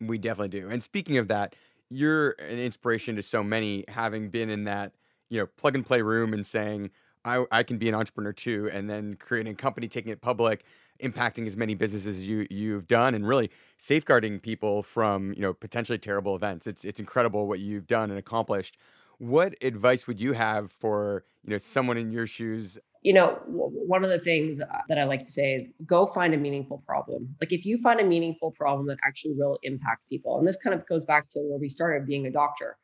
We 0.00 0.18
definitely 0.18 0.60
do. 0.60 0.68
And 0.68 0.82
speaking 0.82 1.18
of 1.18 1.28
that, 1.28 1.54
you're 1.88 2.30
an 2.40 2.58
inspiration 2.58 3.16
to 3.16 3.22
so 3.22 3.42
many 3.42 3.84
having 3.88 4.28
been 4.28 4.50
in 4.50 4.64
that, 4.64 4.92
you 5.34 5.40
know, 5.40 5.46
plug 5.56 5.74
and 5.74 5.84
play 5.84 6.00
room 6.00 6.32
and 6.32 6.46
saying, 6.46 6.90
I, 7.24 7.44
I 7.50 7.62
can 7.64 7.76
be 7.76 7.88
an 7.88 7.94
entrepreneur 7.94 8.32
too, 8.32 8.70
and 8.72 8.88
then 8.88 9.16
creating 9.16 9.54
a 9.54 9.56
company, 9.56 9.88
taking 9.88 10.12
it 10.12 10.20
public, 10.20 10.64
impacting 11.02 11.46
as 11.48 11.56
many 11.56 11.74
businesses 11.74 12.18
as 12.18 12.28
you 12.28 12.46
you've 12.50 12.86
done, 12.86 13.14
and 13.16 13.26
really 13.26 13.50
safeguarding 13.78 14.38
people 14.38 14.84
from 14.84 15.32
you 15.32 15.40
know 15.40 15.52
potentially 15.52 15.98
terrible 15.98 16.36
events. 16.36 16.68
It's 16.68 16.84
it's 16.84 17.00
incredible 17.00 17.48
what 17.48 17.58
you've 17.58 17.88
done 17.88 18.10
and 18.10 18.18
accomplished. 18.18 18.76
What 19.18 19.54
advice 19.60 20.06
would 20.06 20.20
you 20.20 20.34
have 20.34 20.70
for 20.70 21.24
you 21.42 21.50
know 21.50 21.58
someone 21.58 21.96
in 21.96 22.12
your 22.12 22.28
shoes? 22.28 22.78
You 23.02 23.14
know, 23.14 23.40
one 23.46 24.04
of 24.04 24.10
the 24.10 24.18
things 24.18 24.60
uh, 24.60 24.66
that 24.88 24.98
I 24.98 25.04
like 25.04 25.24
to 25.24 25.30
say 25.30 25.54
is 25.54 25.66
go 25.84 26.06
find 26.06 26.32
a 26.32 26.38
meaningful 26.38 26.82
problem. 26.86 27.34
Like 27.40 27.52
if 27.52 27.66
you 27.66 27.78
find 27.78 28.00
a 28.00 28.04
meaningful 28.04 28.52
problem 28.52 28.86
that 28.86 28.98
actually 29.04 29.34
will 29.34 29.58
impact 29.62 30.02
people, 30.08 30.38
and 30.38 30.46
this 30.46 30.56
kind 30.56 30.74
of 30.74 30.86
goes 30.86 31.04
back 31.04 31.26
to 31.30 31.40
where 31.40 31.58
we 31.58 31.68
started 31.68 32.06
being 32.06 32.26
a 32.26 32.30
doctor. 32.30 32.76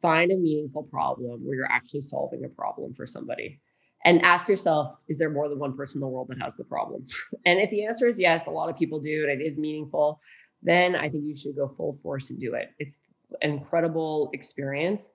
Find 0.00 0.30
a 0.30 0.36
meaningful 0.36 0.84
problem 0.84 1.44
where 1.44 1.56
you're 1.56 1.70
actually 1.70 2.02
solving 2.02 2.44
a 2.44 2.48
problem 2.48 2.94
for 2.94 3.06
somebody. 3.06 3.60
And 4.04 4.22
ask 4.22 4.48
yourself 4.48 4.96
is 5.08 5.18
there 5.18 5.30
more 5.30 5.48
than 5.48 5.58
one 5.58 5.76
person 5.76 5.98
in 5.98 6.00
the 6.02 6.08
world 6.08 6.28
that 6.28 6.40
has 6.40 6.54
the 6.54 6.64
problem? 6.64 7.04
And 7.46 7.60
if 7.60 7.70
the 7.70 7.84
answer 7.86 8.06
is 8.06 8.18
yes 8.18 8.46
a 8.46 8.50
lot 8.50 8.70
of 8.70 8.76
people 8.76 9.00
do 9.00 9.26
and 9.28 9.40
it 9.40 9.44
is 9.44 9.58
meaningful 9.58 10.20
then 10.62 10.96
i 10.96 11.08
think 11.08 11.24
you 11.24 11.36
should 11.36 11.56
go 11.56 11.68
full 11.76 11.94
force 12.02 12.30
and 12.30 12.40
do 12.40 12.54
it. 12.54 12.70
It's 12.78 12.98
an 13.42 13.50
incredible 13.50 14.30
experience. 14.32 15.10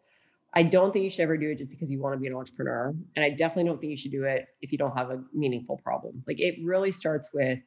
I 0.54 0.64
don't 0.64 0.94
think 0.94 1.04
you 1.04 1.10
should 1.10 1.24
ever 1.24 1.38
do 1.38 1.50
it 1.50 1.58
just 1.58 1.72
because 1.72 1.92
you 1.92 2.00
want 2.00 2.14
to 2.14 2.20
be 2.20 2.28
an 2.28 2.36
entrepreneur 2.36 2.94
and 3.16 3.26
i 3.26 3.30
definitely 3.30 3.70
don't 3.70 3.80
think 3.80 3.92
you 3.92 3.98
should 3.98 4.12
do 4.12 4.24
it 4.24 4.46
if 4.62 4.72
you 4.72 4.78
don't 4.78 4.98
have 4.98 5.10
a 5.12 5.24
meaningful 5.34 5.78
problem. 5.78 6.24
Like 6.28 6.40
it 6.40 6.56
really 6.64 6.92
starts 6.92 7.30
with 7.34 7.60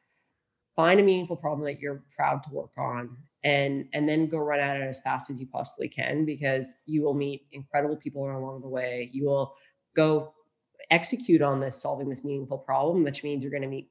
find 0.75 0.99
a 0.99 1.03
meaningful 1.03 1.35
problem 1.35 1.65
that 1.65 1.79
you're 1.79 2.03
proud 2.15 2.43
to 2.43 2.49
work 2.51 2.71
on 2.77 3.17
and 3.43 3.85
and 3.93 4.09
then 4.09 4.27
go 4.27 4.39
run 4.39 4.59
at 4.59 4.77
it 4.77 4.83
as 4.83 4.99
fast 4.99 5.29
as 5.29 5.39
you 5.39 5.47
possibly 5.47 5.87
can 5.87 6.25
because 6.25 6.77
you 6.85 7.03
will 7.03 7.13
meet 7.13 7.45
incredible 7.51 7.95
people 7.95 8.23
along 8.23 8.61
the 8.61 8.67
way 8.67 9.09
you 9.13 9.25
will 9.25 9.53
go 9.95 10.33
execute 10.91 11.41
on 11.41 11.59
this, 11.59 11.81
solving 11.81 12.09
this 12.09 12.23
meaningful 12.23 12.57
problem, 12.57 13.03
which 13.03 13.23
means 13.23 13.43
you're 13.43 13.51
going 13.51 13.63
to 13.63 13.67
meet 13.67 13.89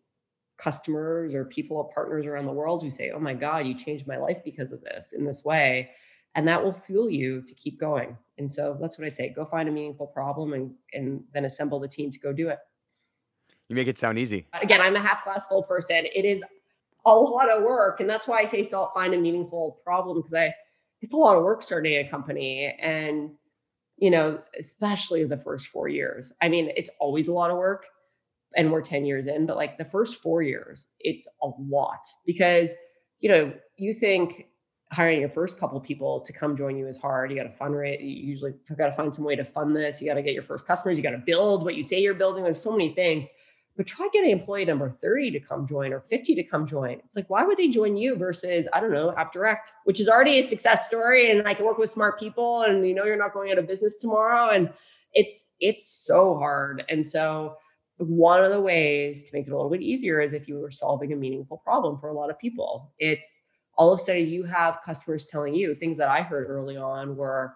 customers 0.59 1.35
or 1.35 1.45
people 1.45 1.77
or 1.77 1.91
partners 1.93 2.27
around 2.27 2.47
the 2.47 2.53
world 2.53 2.83
who 2.83 2.91
say, 2.91 3.11
Oh 3.11 3.21
my 3.21 3.35
God, 3.35 3.67
you 3.67 3.75
changed 3.75 4.07
my 4.07 4.17
life 4.17 4.39
because 4.45 4.73
of 4.73 4.83
this 4.83 5.13
in 5.13 5.25
this 5.25 5.45
way. 5.45 5.91
And 6.35 6.47
that 6.49 6.63
will 6.63 6.73
fuel 6.73 7.11
you 7.11 7.43
to 7.43 7.55
keep 7.55 7.79
going. 7.81 8.17
And 8.39 8.51
so 8.51 8.77
that's 8.81 8.99
what 8.99 9.07
I 9.07 9.09
say 9.09 9.33
go 9.35 9.45
find 9.45 9.69
a 9.69 9.73
meaningful 9.73 10.07
problem 10.07 10.53
and, 10.53 10.73
and 10.93 11.25
then 11.33 11.45
assemble 11.45 11.81
the 11.81 11.89
team 11.89 12.11
to 12.11 12.19
go 12.19 12.33
do 12.33 12.49
it. 12.49 12.59
You 13.69 13.75
make 13.75 13.89
it 13.89 13.99
sound 13.99 14.19
easy. 14.19 14.47
Again, 14.53 14.81
I'm 14.81 14.95
a 14.95 15.01
half 15.01 15.25
glass 15.25 15.49
full 15.49 15.65
person. 15.65 16.07
It 16.15 16.25
is 16.25 16.43
a 17.07 17.15
lot 17.15 17.51
of 17.51 17.63
work. 17.63 18.01
And 18.01 18.11
that's 18.11 18.29
why 18.29 18.41
I 18.41 18.45
say 18.45 18.63
find 18.63 19.15
a 19.15 19.19
meaningful 19.19 19.81
problem 19.85 20.19
because 20.19 20.35
I, 20.35 20.53
it's 21.01 21.15
a 21.15 21.17
lot 21.17 21.37
of 21.37 21.45
work 21.45 21.63
starting 21.63 21.95
a 21.95 22.09
company. 22.09 22.77
And 22.79 23.31
you 23.97 24.11
know, 24.11 24.39
especially 24.59 25.25
the 25.25 25.39
first 25.39 25.69
four 25.69 25.89
years. 25.89 26.33
I 26.43 26.49
mean, 26.49 26.71
it's 26.77 26.91
always 27.01 27.29
a 27.29 27.33
lot 27.33 27.51
of 27.51 27.57
work 27.57 27.87
and 28.55 28.71
we're 28.71 28.83
10 28.83 29.05
years 29.05 29.27
in, 29.27 29.47
but 29.47 29.57
like 29.57 29.79
the 29.79 29.85
first 29.85 30.23
four 30.23 30.43
years, 30.43 30.89
it's 31.01 31.27
a 31.43 31.49
lot 31.59 32.01
because, 32.27 32.73
you 33.21 33.29
know, 33.29 33.53
you 33.77 33.93
think 33.93 34.49
hiring 34.93 35.21
your 35.21 35.31
first 35.31 35.59
couple 35.59 35.81
people 35.81 36.21
to 36.21 36.33
come 36.33 36.57
join 36.57 36.77
you 36.77 36.87
is 36.87 36.99
hard. 36.99 37.31
You 37.31 37.37
got 37.37 37.51
to 37.51 37.59
fundraise. 37.59 38.01
You 38.01 38.29
usually 38.29 38.53
got 38.77 38.87
to 38.87 38.93
find 38.93 39.15
some 39.15 39.25
way 39.25 39.35
to 39.35 39.45
fund 39.45 39.75
this. 39.75 40.01
You 40.01 40.09
got 40.09 40.15
to 40.15 40.23
get 40.23 40.35
your 40.35 40.43
first 40.43 40.67
customers. 40.67 40.97
You 40.97 41.03
got 41.03 41.11
to 41.11 41.23
build 41.25 41.65
what 41.65 41.75
you 41.75 41.83
say 41.83 42.01
you're 42.01 42.15
building. 42.15 42.45
There's 42.45 42.63
so 42.63 42.71
many 42.71 42.95
things 42.95 43.27
but 43.77 43.87
try 43.87 44.09
getting 44.13 44.31
employee 44.31 44.65
number 44.65 44.91
30 44.91 45.31
to 45.33 45.41
come 45.41 45.67
join 45.67 45.93
or 45.93 46.01
50 46.01 46.35
to 46.35 46.43
come 46.43 46.67
join. 46.67 46.93
It's 47.05 47.17
like, 47.17 47.29
why 47.29 47.45
would 47.45 47.59
they 47.59 47.69
join 47.69 47.97
you 47.97 48.17
versus, 48.17 48.67
I 48.73 48.81
don't 48.81 48.93
know, 48.93 49.15
AppDirect, 49.19 49.73
which 49.85 50.01
is 50.01 50.09
already 50.09 50.39
a 50.39 50.43
success 50.43 50.87
story 50.87 51.31
and 51.31 51.47
I 51.47 51.55
can 51.55 51.67
work 51.67 51.79
with 51.79 51.91
smart 51.91 52.19
people 52.19 52.63
and 52.63 52.87
you 52.87 52.95
know 52.95 53.05
you're 53.05 53.17
not 53.17 53.35
going 53.35 53.53
out 53.53 53.59
of 53.59 53.67
business 53.67 53.97
tomorrow. 53.97 54.51
And 54.51 54.71
it's 55.13 55.53
it's 55.61 55.89
so 55.89 56.37
hard. 56.37 56.85
And 56.89 57.05
so 57.05 57.57
one 57.99 58.43
of 58.43 58.53
the 58.53 58.61
ways 58.61 59.23
to 59.23 59.37
make 59.37 59.47
it 59.47 59.53
a 59.53 59.57
little 59.57 59.71
bit 59.71 59.83
easier 59.83 60.21
is 60.21 60.33
if 60.33 60.49
you 60.49 60.59
were 60.59 60.71
solving 60.71 61.13
a 61.13 61.17
meaningful 61.17 61.59
problem 61.59 61.97
for 61.99 62.09
a 62.09 62.15
lot 62.15 62.31
of 62.31 62.39
people. 62.39 62.93
It's 62.99 63.43
all 63.77 63.93
of 63.93 64.01
a 64.01 64.03
sudden 64.03 64.27
you 64.27 64.45
have 64.45 64.79
customers 64.85 65.25
telling 65.25 65.55
you 65.55 65.75
things 65.75 65.99
that 65.99 66.09
I 66.09 66.23
heard 66.23 66.49
early 66.49 66.77
on 66.77 67.17
were 67.17 67.55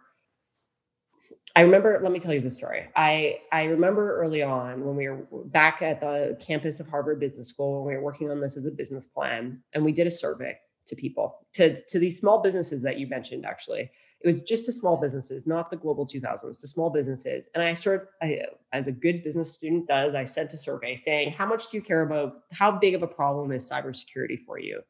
I 1.57 1.63
remember, 1.63 1.99
let 2.03 2.13
me 2.13 2.21
tell 2.21 2.33
you 2.33 2.41
the 2.41 2.51
story. 2.51 2.87
I, 2.95 3.41
I 3.51 3.65
remember 3.65 4.17
early 4.17 4.43
on 4.43 4.85
when 4.85 4.97
we 4.97 5.09
were 5.09 5.27
back 5.47 5.83
at 5.83 6.01
the 6.01 6.39
campus 6.41 6.79
of 6.79 6.89
Harvard 6.89 7.19
Business 7.19 7.49
School, 7.49 7.83
when 7.83 7.93
we 7.93 7.97
were 7.97 8.05
working 8.05 8.31
on 8.31 8.41
this 8.41 8.57
as 8.57 8.67
a 8.67 8.71
business 8.71 9.07
plan, 9.07 9.61
and 9.73 9.85
we 9.85 9.93
did 9.93 10.07
a 10.07 10.11
survey 10.11 10.57
to 10.87 10.97
people, 10.97 11.47
to, 11.55 11.83
to 11.87 11.99
these 11.99 12.19
small 12.21 12.41
businesses 12.41 12.83
that 12.83 12.99
you 12.99 13.09
mentioned, 13.09 13.45
actually. 13.45 13.91
It 14.21 14.27
was 14.27 14.43
just 14.43 14.67
to 14.67 14.73
small 14.73 15.01
businesses, 15.01 15.47
not 15.47 15.71
the 15.71 15.77
global 15.77 16.07
2000s, 16.07 16.61
to 16.61 16.67
small 16.69 16.91
businesses. 16.91 17.49
And 17.55 17.65
I 17.65 17.75
started, 17.75 18.07
I, 18.23 18.43
as 18.73 18.87
a 18.87 18.93
good 18.93 19.25
business 19.25 19.53
student 19.53 19.89
does, 19.89 20.15
I 20.15 20.25
sent 20.25 20.53
a 20.53 20.59
survey 20.59 20.95
saying, 20.95 21.33
how 21.33 21.47
much 21.47 21.71
do 21.71 21.79
you 21.79 21.83
care 21.83 22.03
about, 22.03 22.43
how 22.53 22.71
big 22.71 22.95
of 22.95 23.03
a 23.03 23.09
problem 23.09 23.51
is 23.51 23.69
cybersecurity 23.69 24.39
for 24.39 24.59
you? 24.59 24.83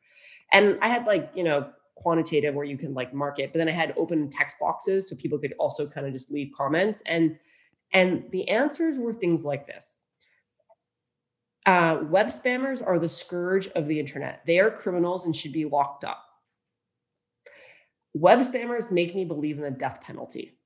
And 0.52 0.78
I 0.82 0.88
had 0.88 1.06
like, 1.06 1.30
you 1.34 1.44
know, 1.44 1.70
quantitative 2.00 2.54
where 2.54 2.64
you 2.64 2.76
can 2.76 2.94
like 2.94 3.12
mark 3.12 3.38
it 3.38 3.52
but 3.52 3.58
then 3.58 3.68
i 3.68 3.72
had 3.72 3.94
open 3.96 4.28
text 4.30 4.58
boxes 4.58 5.08
so 5.08 5.16
people 5.16 5.38
could 5.38 5.54
also 5.58 5.86
kind 5.86 6.06
of 6.06 6.12
just 6.12 6.30
leave 6.30 6.50
comments 6.56 7.02
and 7.06 7.36
and 7.92 8.24
the 8.30 8.48
answers 8.48 8.98
were 8.98 9.12
things 9.12 9.44
like 9.44 9.66
this. 9.66 9.96
Uh, 11.66 11.98
web 12.04 12.28
spammers 12.28 12.84
are 12.84 12.98
the 12.98 13.08
scourge 13.08 13.68
of 13.68 13.86
the 13.86 13.98
internet. 13.98 14.42
They 14.46 14.60
are 14.60 14.70
criminals 14.70 15.26
and 15.26 15.36
should 15.36 15.52
be 15.52 15.64
locked 15.64 16.04
up. 16.04 16.24
Web 18.14 18.40
spammers 18.40 18.90
make 18.90 19.14
me 19.14 19.24
believe 19.24 19.58
in 19.58 19.64
the 19.64 19.70
death 19.70 20.00
penalty. 20.02 20.56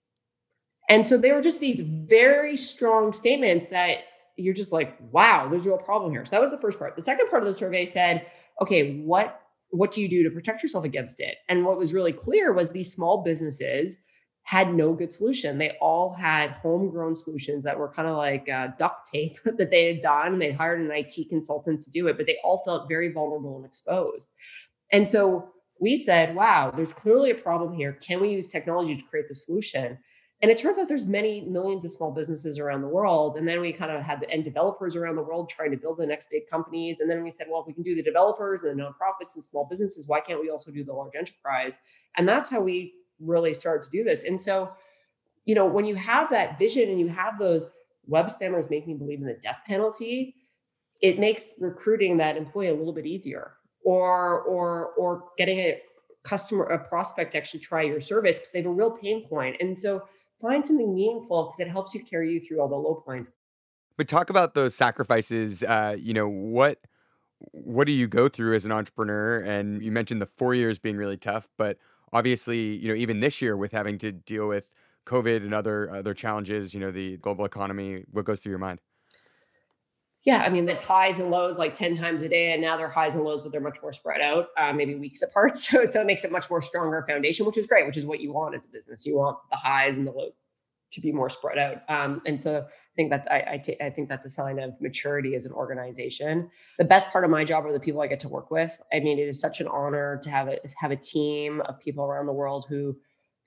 And 0.89 1.05
so 1.05 1.16
they 1.16 1.32
were 1.32 1.41
just 1.41 1.61
these 1.61 1.80
very 1.80 2.57
strong 2.57 3.12
statements 3.12 3.68
that 3.68 4.01
you're 4.37 4.55
just 4.55 4.72
like 4.72 4.99
wow 5.12 5.49
there's 5.49 5.64
a 5.64 5.68
real 5.68 5.78
problem 5.78 6.12
here. 6.12 6.24
So 6.24 6.32
that 6.32 6.41
was 6.41 6.51
the 6.51 6.59
first 6.59 6.78
part. 6.78 6.97
The 6.97 7.03
second 7.03 7.28
part 7.28 7.43
of 7.43 7.47
the 7.47 7.55
survey 7.55 7.87
said 7.87 8.26
okay 8.61 9.01
what 9.01 9.43
what 9.71 9.91
do 9.91 10.01
you 10.01 10.09
do 10.09 10.23
to 10.23 10.31
protect 10.31 10.62
yourself 10.62 10.85
against 10.85 11.21
it? 11.21 11.37
And 11.49 11.65
what 11.65 11.79
was 11.79 11.93
really 11.93 12.12
clear 12.12 12.53
was 12.53 12.71
these 12.71 12.93
small 12.93 13.23
businesses 13.23 13.99
had 14.45 14.75
no 14.75 14.93
good 14.93 15.12
solution. 15.12 15.57
They 15.59 15.77
all 15.81 16.12
had 16.12 16.53
homegrown 16.53 17.15
solutions 17.15 17.65
that 17.65 17.79
were 17.79 17.91
kind 17.91 18.07
of 18.07 18.17
like 18.17 18.49
uh, 18.49 18.69
duct 18.79 19.11
tape 19.11 19.39
that 19.45 19.71
they 19.71 19.87
had 19.87 20.03
done. 20.03 20.39
They'd 20.39 20.55
hired 20.55 20.81
an 20.81 20.91
IT 20.93 21.29
consultant 21.29 21.81
to 21.83 21.91
do 21.91 22.07
it, 22.09 22.17
but 22.17 22.27
they 22.27 22.37
all 22.45 22.62
felt 22.65 22.89
very 22.89 23.11
vulnerable 23.11 23.57
and 23.57 23.65
exposed. 23.65 24.31
And 24.93 25.09
so 25.09 25.49
we 25.81 25.97
said, 25.97 26.37
wow, 26.37 26.71
there's 26.71 26.93
clearly 26.93 27.31
a 27.31 27.35
problem 27.35 27.73
here. 27.75 27.95
Can 27.95 28.21
we 28.21 28.31
use 28.31 28.49
technology 28.49 28.95
to 28.95 29.03
create 29.03 29.29
the 29.29 29.35
solution? 29.35 29.99
And 30.45 30.51
it 30.51 30.59
turns 30.59 30.78
out 30.78 30.88
there's 30.88 31.07
many 31.07 31.40
millions 31.40 31.86
of 31.86 31.90
small 31.90 32.12
businesses 32.12 32.59
around 32.59 32.82
the 32.82 32.88
world. 32.88 33.38
And 33.38 33.49
then 33.49 33.62
we 33.62 33.72
kind 33.72 33.90
of 33.90 34.03
had 34.03 34.20
the 34.20 34.28
end 34.30 34.45
developers 34.45 34.95
around 34.95 35.16
the 35.16 35.22
world 35.22 35.49
trying 35.49 35.70
to 35.70 35.78
build 35.78 35.97
the 35.97 36.07
next 36.07 36.28
big 36.30 36.47
companies. 36.51 37.01
And 37.01 37.11
then 37.11 37.24
we 37.24 37.30
said, 37.30 37.47
well, 37.49 37.62
if 37.62 37.66
we 37.66 37.72
can 37.72 37.82
do 37.82 37.95
the 37.95 38.03
developers 38.03 38.62
and 38.62 38.78
the 38.78 38.82
nonprofits 38.82 39.36
and 39.36 39.42
small 39.42 39.64
businesses, 39.64 40.07
why 40.07 40.20
can't 40.20 40.42
we 40.42 40.51
also 40.51 40.70
do 40.70 40.84
the 40.84 40.92
large 40.92 41.14
enterprise? 41.16 41.78
And 42.18 42.28
that's 42.28 42.51
how 42.51 42.61
we 42.61 42.92
really 43.20 43.55
started 43.55 43.84
to 43.84 43.90
do 43.90 44.05
this. 44.05 44.24
And 44.24 44.38
so, 44.38 44.70
you 45.47 45.55
know, 45.55 45.64
when 45.64 45.86
you 45.86 45.95
have 45.95 46.28
that 46.28 46.59
vision 46.59 46.90
and 46.90 47.01
you 47.01 47.09
have 47.09 47.38
those 47.38 47.70
web 48.07 48.26
spammers 48.26 48.68
making 48.68 48.99
believe 48.99 49.20
in 49.20 49.26
the 49.26 49.38
death 49.42 49.61
penalty, 49.66 50.34
it 51.01 51.18
makes 51.18 51.55
recruiting 51.59 52.18
that 52.18 52.36
employee 52.36 52.68
a 52.68 52.74
little 52.74 52.92
bit 52.92 53.07
easier 53.07 53.55
or 53.82 54.42
or 54.42 54.88
or 54.99 55.24
getting 55.38 55.59
a 55.61 55.80
customer 56.22 56.64
a 56.64 56.78
prospect 56.86 57.32
to 57.32 57.38
actually 57.38 57.61
try 57.61 57.80
your 57.80 58.01
service 58.01 58.38
because 58.38 58.51
they 58.53 58.59
have 58.59 58.66
a 58.66 58.70
real 58.70 58.90
pain 58.90 59.26
point 59.26 59.57
and 59.61 59.78
so 59.78 60.03
find 60.41 60.66
something 60.66 60.95
meaningful 60.95 61.45
because 61.45 61.61
it 61.61 61.68
helps 61.68 61.95
you 61.95 62.03
carry 62.03 62.32
you 62.32 62.41
through 62.41 62.61
all 62.61 62.68
the 62.68 62.76
low 62.76 62.95
points. 62.95 63.30
But 63.97 64.09
talk 64.09 64.30
about 64.30 64.55
those 64.55 64.74
sacrifices. 64.74 65.62
Uh, 65.62 65.97
you 65.99 66.14
know 66.14 66.28
what 66.28 66.78
what 67.51 67.87
do 67.87 67.93
you 67.93 68.07
go 68.07 68.28
through 68.28 68.55
as 68.55 68.64
an 68.64 68.72
entrepreneur? 68.72 69.39
And 69.39 69.82
you 69.82 69.93
mentioned 69.93 70.22
the 70.22 70.28
four 70.37 70.55
years 70.55 70.78
being 70.78 70.97
really 70.97 71.16
tough, 71.16 71.49
but 71.59 71.78
obviously, 72.12 72.59
you 72.59 72.89
know, 72.89 72.95
even 72.95 73.20
this 73.20 73.43
year 73.43 73.57
with 73.57 73.72
having 73.72 73.99
to 73.99 74.12
deal 74.12 74.49
with 74.49 74.68
COVID 75.07 75.39
and 75.39 75.53
other 75.55 75.91
other 75.91 76.14
challenges, 76.14 76.74
you 76.74 76.80
know, 76.80 76.91
the 76.91 77.18
global 77.18 77.45
economy. 77.45 78.05
What 78.11 78.24
goes 78.24 78.41
through 78.41 78.51
your 78.51 78.59
mind? 78.59 78.80
Yeah, 80.25 80.43
I 80.45 80.49
mean, 80.49 80.66
it's 80.68 80.87
highs 80.87 81.20
and 81.20 81.31
lows 81.31 81.59
like 81.59 81.75
10 81.75 81.99
times 81.99 82.22
a 82.22 82.29
day. 82.29 82.53
And 82.53 82.62
now 82.62 82.79
they're 82.79 82.89
highs 82.89 83.14
and 83.14 83.25
lows, 83.25 83.43
but 83.43 83.53
they're 83.53 83.61
much 83.61 83.83
more 83.83 83.93
spread 83.93 84.22
out, 84.22 84.49
uh, 84.57 84.72
maybe 84.72 84.95
weeks 84.95 85.22
apart. 85.22 85.53
So, 85.64 85.85
so 85.87 86.01
it 86.01 86.07
makes 86.07 86.25
it 86.25 86.33
much 86.33 86.49
more 86.51 86.62
stronger 86.62 87.05
foundation, 87.07 87.47
which 87.47 87.59
is 87.59 87.66
great, 87.66 87.87
which 87.87 87.97
is 87.97 88.07
what 88.07 88.20
you 88.20 88.33
want 88.33 88.55
as 88.55 88.64
a 88.64 88.68
business. 88.68 89.05
You 89.05 89.16
want 89.16 89.39
the 89.51 89.57
highs 89.57 89.97
and 89.97 90.07
the 90.07 90.12
lows 90.12 90.37
to 90.93 91.01
be 91.01 91.12
more 91.12 91.29
spread 91.29 91.59
out. 91.59 91.83
Um, 91.89 92.22
and 92.27 92.41
so 92.41 92.61
I 92.61 92.95
think 92.97 93.11
that's, 93.11 93.27
I, 93.29 93.45
I, 93.53 93.59
t- 93.59 93.77
I 93.81 93.91
think 93.91 94.09
that's 94.09 94.25
a 94.25 94.31
sign 94.31 94.59
of 94.59 94.72
maturity 94.81 95.35
as 95.35 95.45
an 95.45 95.53
organization. 95.53 96.51
The 96.79 96.85
best 96.85 97.11
part 97.11 97.25
of 97.25 97.31
my 97.31 97.45
job 97.45 97.66
are 97.66 97.72
the 97.72 97.81
people 97.81 98.01
I 98.01 98.07
get 98.07 98.20
to 98.20 98.29
work 98.29 98.51
with. 98.51 98.81
I 98.93 99.01
mean, 99.01 99.18
it 99.18 99.29
is 99.29 99.41
such 99.41 99.61
an 99.61 99.68
honor 99.68 100.20
to 100.22 100.31
have 100.31 100.49
a, 100.49 100.59
have 100.79 100.91
a 100.91 100.97
team 100.97 101.61
of 101.62 101.79
people 101.81 102.05
around 102.05 102.27
the 102.27 102.33
world 102.33 102.66
who 102.68 102.97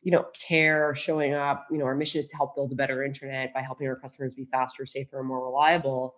you 0.01 0.11
know, 0.11 0.25
care 0.47 0.93
showing 0.95 1.33
up. 1.33 1.67
You 1.71 1.77
know, 1.77 1.85
our 1.85 1.95
mission 1.95 2.19
is 2.19 2.27
to 2.29 2.35
help 2.37 2.55
build 2.55 2.71
a 2.71 2.75
better 2.75 3.03
internet 3.03 3.53
by 3.53 3.61
helping 3.61 3.87
our 3.87 3.95
customers 3.95 4.33
be 4.33 4.45
faster, 4.45 4.85
safer, 4.85 5.19
and 5.19 5.27
more 5.27 5.43
reliable. 5.43 6.15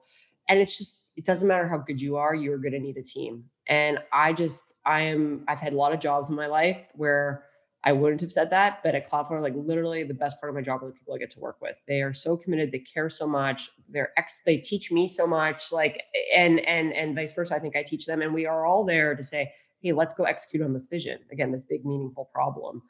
And 0.50 0.60
it's 0.60 0.78
just, 0.78 1.06
it 1.16 1.26
doesn't 1.26 1.48
matter 1.48 1.68
how 1.68 1.78
good 1.78 2.02
you 2.02 2.18
are, 2.18 2.36
you're 2.36 2.58
going 2.58 2.74
to 2.74 2.80
need 2.80 2.98
a 2.98 3.04
team. 3.04 3.46
And 3.68 4.00
I 4.12 4.34
just, 4.34 4.74
I 4.86 5.02
am, 5.02 5.44
I've 5.48 5.60
had 5.60 5.74
a 5.74 5.78
lot 5.78 5.94
of 5.94 6.00
jobs 6.00 6.30
in 6.30 6.36
my 6.36 6.48
life 6.48 6.80
where 6.94 7.46
I 7.84 7.94
wouldn't 7.94 8.20
have 8.22 8.32
said 8.32 8.50
that, 8.50 8.80
but 8.84 8.94
at 8.94 9.10
Cloudflare, 9.10 9.42
like 9.42 9.54
literally 9.56 10.04
the 10.04 10.14
best 10.14 10.42
part 10.42 10.50
of 10.50 10.56
my 10.56 10.62
job 10.62 10.84
are 10.84 10.88
the 10.88 10.94
people 10.94 11.14
I 11.14 11.18
get 11.18 11.30
to 11.32 11.40
work 11.40 11.62
with. 11.62 11.80
They 11.88 12.02
are 12.02 12.14
so 12.14 12.36
committed, 12.36 12.72
they 12.72 12.80
care 12.80 13.10
so 13.10 13.26
much, 13.26 13.70
they're 13.88 14.12
ex 14.18 14.42
they 14.46 14.58
teach 14.58 14.92
me 14.92 15.08
so 15.08 15.26
much, 15.26 15.72
like 15.72 16.04
and 16.36 16.60
and 16.62 16.92
and 16.92 17.16
vice 17.16 17.32
versa. 17.32 17.56
I 17.56 17.60
think 17.60 17.78
I 17.78 17.84
teach 17.84 18.06
them, 18.06 18.22
and 18.22 18.34
we 18.34 18.46
are 18.46 18.66
all 18.66 18.84
there 18.84 19.16
to 19.16 19.24
say, 19.24 19.54
hey, 19.82 19.94
let's 19.94 20.14
go 20.14 20.26
execute 20.26 20.62
on 20.62 20.74
this 20.74 20.88
vision. 20.88 21.20
Again, 21.32 21.54
this 21.54 21.64
big 21.64 21.86
meaningful 21.86 22.26
problem. 22.34 22.82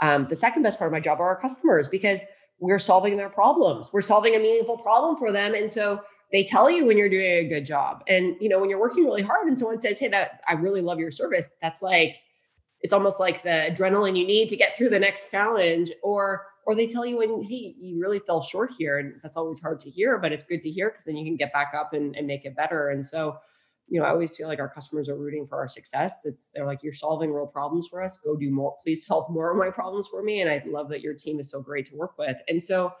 Um, 0.00 0.28
the 0.28 0.36
second 0.36 0.62
best 0.62 0.78
part 0.78 0.88
of 0.88 0.92
my 0.92 1.00
job 1.00 1.20
are 1.20 1.26
our 1.26 1.40
customers 1.40 1.88
because 1.88 2.20
we're 2.60 2.78
solving 2.78 3.16
their 3.16 3.28
problems. 3.28 3.92
We're 3.92 4.02
solving 4.02 4.36
a 4.36 4.38
meaningful 4.38 4.78
problem 4.78 5.16
for 5.16 5.32
them. 5.32 5.54
And 5.54 5.68
so 5.68 6.00
they 6.32 6.44
tell 6.44 6.70
you 6.70 6.84
when 6.84 6.98
you're 6.98 7.08
doing 7.08 7.46
a 7.46 7.48
good 7.48 7.64
job. 7.64 8.04
And 8.06 8.36
you 8.40 8.48
know, 8.48 8.60
when 8.60 8.68
you're 8.68 8.80
working 8.80 9.04
really 9.04 9.22
hard 9.22 9.46
and 9.46 9.58
someone 9.58 9.78
says, 9.78 9.98
Hey, 9.98 10.08
that 10.08 10.40
I 10.46 10.54
really 10.54 10.82
love 10.82 10.98
your 10.98 11.10
service, 11.10 11.50
that's 11.62 11.82
like 11.82 12.16
it's 12.80 12.92
almost 12.92 13.18
like 13.18 13.42
the 13.42 13.68
adrenaline 13.70 14.16
you 14.16 14.26
need 14.26 14.48
to 14.50 14.56
get 14.56 14.76
through 14.76 14.90
the 14.90 14.98
next 14.98 15.30
challenge. 15.30 15.90
Or 16.02 16.46
or 16.66 16.74
they 16.74 16.86
tell 16.86 17.06
you 17.06 17.16
when 17.16 17.42
hey 17.42 17.74
you 17.78 17.98
really 17.98 18.18
fell 18.18 18.42
short 18.42 18.70
here 18.78 18.98
and 18.98 19.14
that's 19.22 19.38
always 19.38 19.58
hard 19.58 19.80
to 19.80 19.88
hear 19.88 20.18
but 20.18 20.32
it's 20.32 20.42
good 20.42 20.60
to 20.60 20.70
hear 20.70 20.90
because 20.90 21.06
then 21.06 21.16
you 21.16 21.24
can 21.24 21.36
get 21.36 21.50
back 21.50 21.72
up 21.74 21.94
and, 21.94 22.14
and 22.14 22.26
make 22.26 22.44
it 22.44 22.54
better. 22.54 22.90
And 22.90 23.04
so 23.04 23.38
you 23.90 23.98
know 23.98 24.04
i 24.04 24.10
always 24.10 24.36
feel 24.36 24.48
like 24.48 24.58
our 24.58 24.68
customers 24.68 25.08
are 25.08 25.16
rooting 25.16 25.46
for 25.46 25.56
our 25.56 25.68
success. 25.68 26.20
It's 26.24 26.50
they're 26.54 26.66
like 26.66 26.82
you're 26.82 26.92
solving 26.92 27.32
real 27.32 27.46
problems 27.46 27.88
for 27.88 28.02
us. 28.02 28.18
Go 28.18 28.36
do 28.36 28.50
more. 28.50 28.76
Please 28.84 29.06
solve 29.10 29.30
more 29.30 29.50
of 29.50 29.56
my 29.56 29.70
problems 29.70 30.08
for 30.08 30.22
me. 30.22 30.42
And 30.42 30.50
i 30.50 30.62
love 30.66 30.90
that 30.90 31.00
your 31.00 31.14
team 31.14 31.40
is 31.40 31.50
so 31.50 31.62
great 31.62 31.86
to 31.86 31.96
work 31.96 32.18
with. 32.18 32.36
And 32.48 32.62
so 32.62 32.92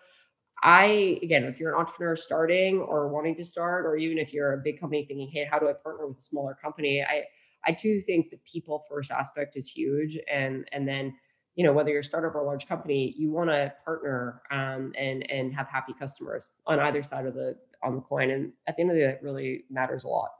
I, 0.62 1.18
again, 1.22 1.44
if 1.44 1.60
you're 1.60 1.74
an 1.74 1.80
entrepreneur 1.80 2.16
starting 2.16 2.80
or 2.80 3.08
wanting 3.08 3.36
to 3.36 3.44
start, 3.44 3.86
or 3.86 3.96
even 3.96 4.18
if 4.18 4.32
you're 4.32 4.54
a 4.54 4.58
big 4.58 4.80
company 4.80 5.04
thinking, 5.06 5.30
hey, 5.32 5.46
how 5.50 5.58
do 5.58 5.68
I 5.68 5.72
partner 5.72 6.06
with 6.06 6.18
a 6.18 6.20
smaller 6.20 6.56
company? 6.60 7.02
I, 7.02 7.24
I 7.64 7.72
do 7.72 8.00
think 8.00 8.30
the 8.30 8.38
people 8.50 8.84
first 8.88 9.10
aspect 9.10 9.56
is 9.56 9.68
huge, 9.68 10.18
and 10.30 10.68
and 10.72 10.88
then 10.88 11.14
you 11.54 11.64
know 11.64 11.72
whether 11.72 11.90
you're 11.90 12.00
a 12.00 12.04
startup 12.04 12.34
or 12.34 12.40
a 12.40 12.46
large 12.46 12.66
company, 12.66 13.14
you 13.16 13.30
want 13.30 13.50
to 13.50 13.72
partner 13.84 14.42
um, 14.50 14.92
and 14.96 15.28
and 15.30 15.54
have 15.54 15.68
happy 15.68 15.92
customers 15.92 16.50
on 16.66 16.80
either 16.80 17.02
side 17.02 17.26
of 17.26 17.34
the 17.34 17.56
on 17.82 17.94
the 17.94 18.00
coin, 18.00 18.30
and 18.30 18.52
at 18.66 18.76
the 18.76 18.82
end 18.82 18.90
of 18.90 18.96
the 18.96 19.02
day, 19.02 19.10
it 19.10 19.20
really 19.22 19.64
matters 19.70 20.04
a 20.04 20.08
lot. 20.08 20.30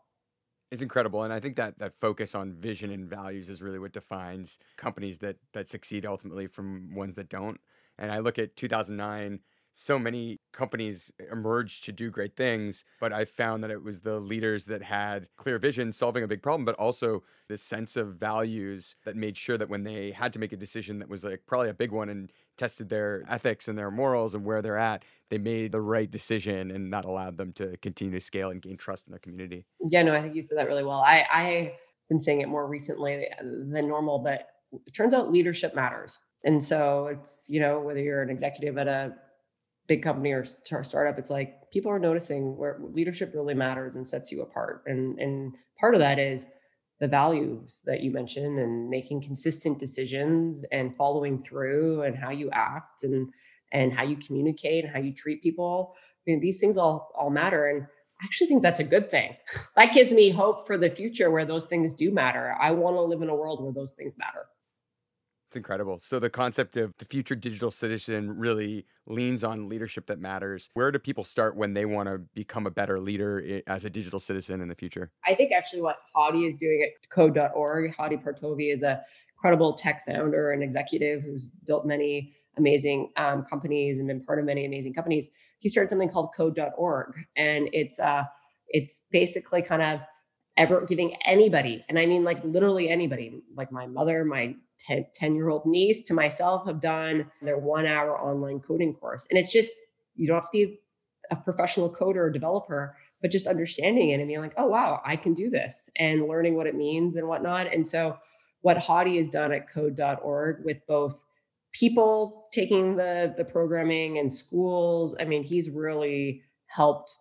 It's 0.70 0.82
incredible, 0.82 1.22
and 1.22 1.32
I 1.32 1.40
think 1.40 1.56
that 1.56 1.78
that 1.78 1.98
focus 1.98 2.34
on 2.34 2.54
vision 2.54 2.90
and 2.90 3.08
values 3.08 3.50
is 3.50 3.62
really 3.62 3.78
what 3.78 3.92
defines 3.92 4.58
companies 4.76 5.18
that 5.18 5.36
that 5.52 5.68
succeed 5.68 6.06
ultimately 6.06 6.46
from 6.46 6.94
ones 6.94 7.14
that 7.14 7.28
don't. 7.28 7.60
And 7.98 8.12
I 8.12 8.18
look 8.18 8.38
at 8.38 8.54
2009 8.54 9.40
so 9.72 9.98
many 9.98 10.38
companies 10.52 11.12
emerged 11.30 11.84
to 11.84 11.92
do 11.92 12.10
great 12.10 12.36
things, 12.36 12.84
but 13.00 13.12
I 13.12 13.24
found 13.24 13.62
that 13.62 13.70
it 13.70 13.82
was 13.82 14.00
the 14.00 14.18
leaders 14.18 14.64
that 14.64 14.82
had 14.82 15.28
clear 15.36 15.58
vision 15.58 15.92
solving 15.92 16.22
a 16.24 16.28
big 16.28 16.42
problem, 16.42 16.64
but 16.64 16.74
also 16.76 17.22
this 17.48 17.62
sense 17.62 17.96
of 17.96 18.16
values 18.16 18.96
that 19.04 19.14
made 19.14 19.36
sure 19.36 19.56
that 19.56 19.68
when 19.68 19.84
they 19.84 20.10
had 20.10 20.32
to 20.32 20.38
make 20.38 20.52
a 20.52 20.56
decision 20.56 20.98
that 20.98 21.08
was 21.08 21.24
like 21.24 21.42
probably 21.46 21.68
a 21.68 21.74
big 21.74 21.92
one 21.92 22.08
and 22.08 22.32
tested 22.56 22.88
their 22.88 23.22
ethics 23.28 23.68
and 23.68 23.78
their 23.78 23.90
morals 23.90 24.34
and 24.34 24.44
where 24.44 24.60
they're 24.60 24.76
at, 24.78 25.04
they 25.30 25.38
made 25.38 25.70
the 25.70 25.80
right 25.80 26.10
decision 26.10 26.70
and 26.70 26.92
that 26.92 27.04
allowed 27.04 27.36
them 27.36 27.52
to 27.52 27.76
continue 27.76 28.18
to 28.18 28.24
scale 28.24 28.50
and 28.50 28.60
gain 28.62 28.76
trust 28.76 29.06
in 29.06 29.12
their 29.12 29.20
community. 29.20 29.64
Yeah, 29.80 30.02
no, 30.02 30.14
I 30.14 30.20
think 30.20 30.34
you 30.34 30.42
said 30.42 30.58
that 30.58 30.66
really 30.66 30.84
well. 30.84 31.02
I, 31.06 31.24
I've 31.32 31.72
been 32.08 32.20
saying 32.20 32.40
it 32.40 32.48
more 32.48 32.66
recently 32.66 33.28
than 33.40 33.86
normal, 33.86 34.18
but 34.18 34.48
it 34.86 34.92
turns 34.92 35.14
out 35.14 35.30
leadership 35.30 35.74
matters. 35.74 36.20
And 36.44 36.62
so 36.62 37.06
it's, 37.06 37.46
you 37.48 37.60
know, 37.60 37.80
whether 37.80 38.00
you're 38.00 38.22
an 38.22 38.30
executive 38.30 38.78
at 38.78 38.88
a 38.88 39.14
big 39.88 40.02
company 40.02 40.32
or 40.32 40.44
startup, 40.44 41.18
it's 41.18 41.30
like 41.30 41.70
people 41.72 41.90
are 41.90 41.98
noticing 41.98 42.56
where 42.56 42.78
leadership 42.80 43.32
really 43.34 43.54
matters 43.54 43.96
and 43.96 44.06
sets 44.06 44.30
you 44.30 44.42
apart. 44.42 44.82
And 44.86 45.18
and 45.18 45.56
part 45.80 45.94
of 45.94 46.00
that 46.00 46.18
is 46.18 46.46
the 47.00 47.08
values 47.08 47.82
that 47.86 48.02
you 48.02 48.10
mentioned 48.10 48.58
and 48.58 48.90
making 48.90 49.22
consistent 49.22 49.78
decisions 49.78 50.64
and 50.72 50.96
following 50.96 51.38
through 51.38 52.02
and 52.02 52.16
how 52.16 52.30
you 52.30 52.50
act 52.52 53.02
and 53.02 53.30
and 53.72 53.92
how 53.92 54.04
you 54.04 54.16
communicate 54.16 54.84
and 54.84 54.92
how 54.92 55.00
you 55.00 55.12
treat 55.12 55.42
people. 55.42 55.94
I 55.96 56.30
mean, 56.30 56.40
these 56.40 56.60
things 56.60 56.76
all 56.76 57.10
all 57.16 57.30
matter. 57.30 57.66
And 57.66 57.86
I 58.20 58.24
actually 58.24 58.48
think 58.48 58.62
that's 58.62 58.80
a 58.80 58.84
good 58.84 59.10
thing. 59.10 59.36
that 59.76 59.92
gives 59.92 60.12
me 60.12 60.30
hope 60.30 60.66
for 60.66 60.76
the 60.76 60.90
future 60.90 61.30
where 61.30 61.44
those 61.46 61.64
things 61.64 61.94
do 61.94 62.10
matter. 62.10 62.54
I 62.60 62.72
want 62.72 62.96
to 62.96 63.02
live 63.02 63.22
in 63.22 63.30
a 63.30 63.34
world 63.34 63.62
where 63.62 63.72
those 63.72 63.92
things 63.92 64.18
matter. 64.18 64.46
It's 65.48 65.56
incredible. 65.56 65.98
So 65.98 66.18
the 66.18 66.28
concept 66.28 66.76
of 66.76 66.92
the 66.98 67.06
future 67.06 67.34
digital 67.34 67.70
citizen 67.70 68.36
really 68.36 68.84
leans 69.06 69.42
on 69.42 69.66
leadership 69.66 70.06
that 70.08 70.18
matters. 70.18 70.68
Where 70.74 70.92
do 70.92 70.98
people 70.98 71.24
start 71.24 71.56
when 71.56 71.72
they 71.72 71.86
want 71.86 72.06
to 72.06 72.18
become 72.34 72.66
a 72.66 72.70
better 72.70 73.00
leader 73.00 73.62
as 73.66 73.82
a 73.82 73.88
digital 73.88 74.20
citizen 74.20 74.60
in 74.60 74.68
the 74.68 74.74
future? 74.74 75.10
I 75.24 75.34
think 75.34 75.50
actually 75.52 75.80
what 75.80 75.96
Hadi 76.14 76.44
is 76.44 76.54
doing 76.56 76.86
at 76.86 77.08
code.org, 77.08 77.94
Hadi 77.96 78.18
Partovi 78.18 78.70
is 78.70 78.82
a 78.82 79.00
credible 79.38 79.72
tech 79.72 80.04
founder 80.04 80.52
and 80.52 80.62
executive 80.62 81.22
who's 81.22 81.46
built 81.66 81.86
many 81.86 82.34
amazing 82.58 83.10
um, 83.16 83.42
companies 83.42 83.98
and 83.98 84.06
been 84.06 84.22
part 84.22 84.38
of 84.38 84.44
many 84.44 84.66
amazing 84.66 84.92
companies. 84.92 85.30
He 85.60 85.70
started 85.70 85.88
something 85.88 86.10
called 86.10 86.34
code.org 86.36 87.14
and 87.36 87.70
it's 87.72 87.98
uh 87.98 88.24
it's 88.68 89.06
basically 89.10 89.62
kind 89.62 89.80
of 89.80 90.04
ever 90.58 90.84
giving 90.84 91.14
anybody, 91.24 91.84
and 91.88 91.98
I 91.98 92.04
mean 92.04 92.22
like 92.22 92.44
literally 92.44 92.90
anybody, 92.90 93.40
like 93.56 93.72
my 93.72 93.86
mother, 93.86 94.26
my 94.26 94.54
10 94.78 95.34
year 95.34 95.48
old 95.48 95.66
niece 95.66 96.02
to 96.04 96.14
myself 96.14 96.66
have 96.66 96.80
done 96.80 97.30
their 97.42 97.58
one 97.58 97.86
hour 97.86 98.18
online 98.18 98.60
coding 98.60 98.94
course. 98.94 99.26
And 99.30 99.38
it's 99.38 99.52
just, 99.52 99.70
you 100.14 100.26
don't 100.26 100.36
have 100.36 100.46
to 100.46 100.50
be 100.52 100.80
a 101.30 101.36
professional 101.36 101.90
coder 101.90 102.16
or 102.16 102.30
developer, 102.30 102.96
but 103.20 103.30
just 103.30 103.46
understanding 103.46 104.10
it 104.10 104.20
and 104.20 104.28
being 104.28 104.40
like, 104.40 104.54
oh, 104.56 104.66
wow, 104.66 105.00
I 105.04 105.16
can 105.16 105.34
do 105.34 105.50
this 105.50 105.90
and 105.96 106.28
learning 106.28 106.56
what 106.56 106.66
it 106.66 106.74
means 106.74 107.16
and 107.16 107.28
whatnot. 107.28 107.72
And 107.72 107.86
so, 107.86 108.16
what 108.62 108.78
Hadi 108.78 109.18
has 109.18 109.28
done 109.28 109.52
at 109.52 109.70
code.org 109.70 110.64
with 110.64 110.84
both 110.88 111.24
people 111.72 112.48
taking 112.52 112.96
the, 112.96 113.32
the 113.36 113.44
programming 113.44 114.18
and 114.18 114.32
schools, 114.32 115.14
I 115.20 115.24
mean, 115.24 115.44
he's 115.44 115.70
really 115.70 116.42
helped 116.66 117.12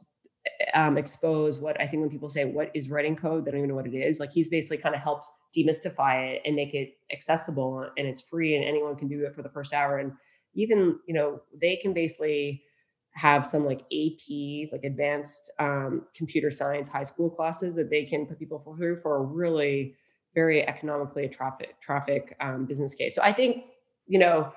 um, 0.73 0.97
expose 0.97 1.59
what 1.59 1.79
I 1.81 1.87
think 1.87 2.01
when 2.01 2.09
people 2.09 2.29
say 2.29 2.45
what 2.45 2.71
is 2.73 2.89
writing 2.89 3.15
code, 3.15 3.45
they 3.45 3.51
don't 3.51 3.59
even 3.59 3.69
know 3.69 3.75
what 3.75 3.87
it 3.87 3.95
is. 3.95 4.19
Like 4.19 4.31
he's 4.31 4.49
basically 4.49 4.77
kind 4.77 4.95
of 4.95 5.01
helps 5.01 5.29
demystify 5.55 6.33
it 6.33 6.41
and 6.45 6.55
make 6.55 6.73
it 6.73 6.97
accessible 7.11 7.89
and 7.97 8.07
it's 8.07 8.21
free 8.21 8.55
and 8.55 8.63
anyone 8.63 8.95
can 8.95 9.07
do 9.07 9.25
it 9.25 9.35
for 9.35 9.41
the 9.41 9.49
first 9.49 9.73
hour. 9.73 9.97
And 9.97 10.13
even 10.55 10.99
you 11.07 11.13
know 11.13 11.41
they 11.55 11.75
can 11.75 11.93
basically 11.93 12.63
have 13.13 13.45
some 13.45 13.65
like 13.65 13.81
AP, 13.91 14.71
like 14.71 14.83
advanced 14.83 15.51
um, 15.59 16.03
computer 16.15 16.51
science 16.51 16.87
high 16.87 17.03
school 17.03 17.29
classes 17.29 17.75
that 17.75 17.89
they 17.89 18.05
can 18.05 18.25
put 18.25 18.37
people 18.37 18.59
through 18.59 18.95
for 18.95 19.17
a 19.17 19.21
really 19.21 19.95
very 20.35 20.67
economically 20.67 21.27
traffic 21.27 21.79
traffic 21.81 22.35
um, 22.39 22.65
business 22.65 22.93
case. 22.93 23.15
So 23.15 23.21
I 23.23 23.33
think 23.33 23.65
you 24.07 24.19
know 24.19 24.53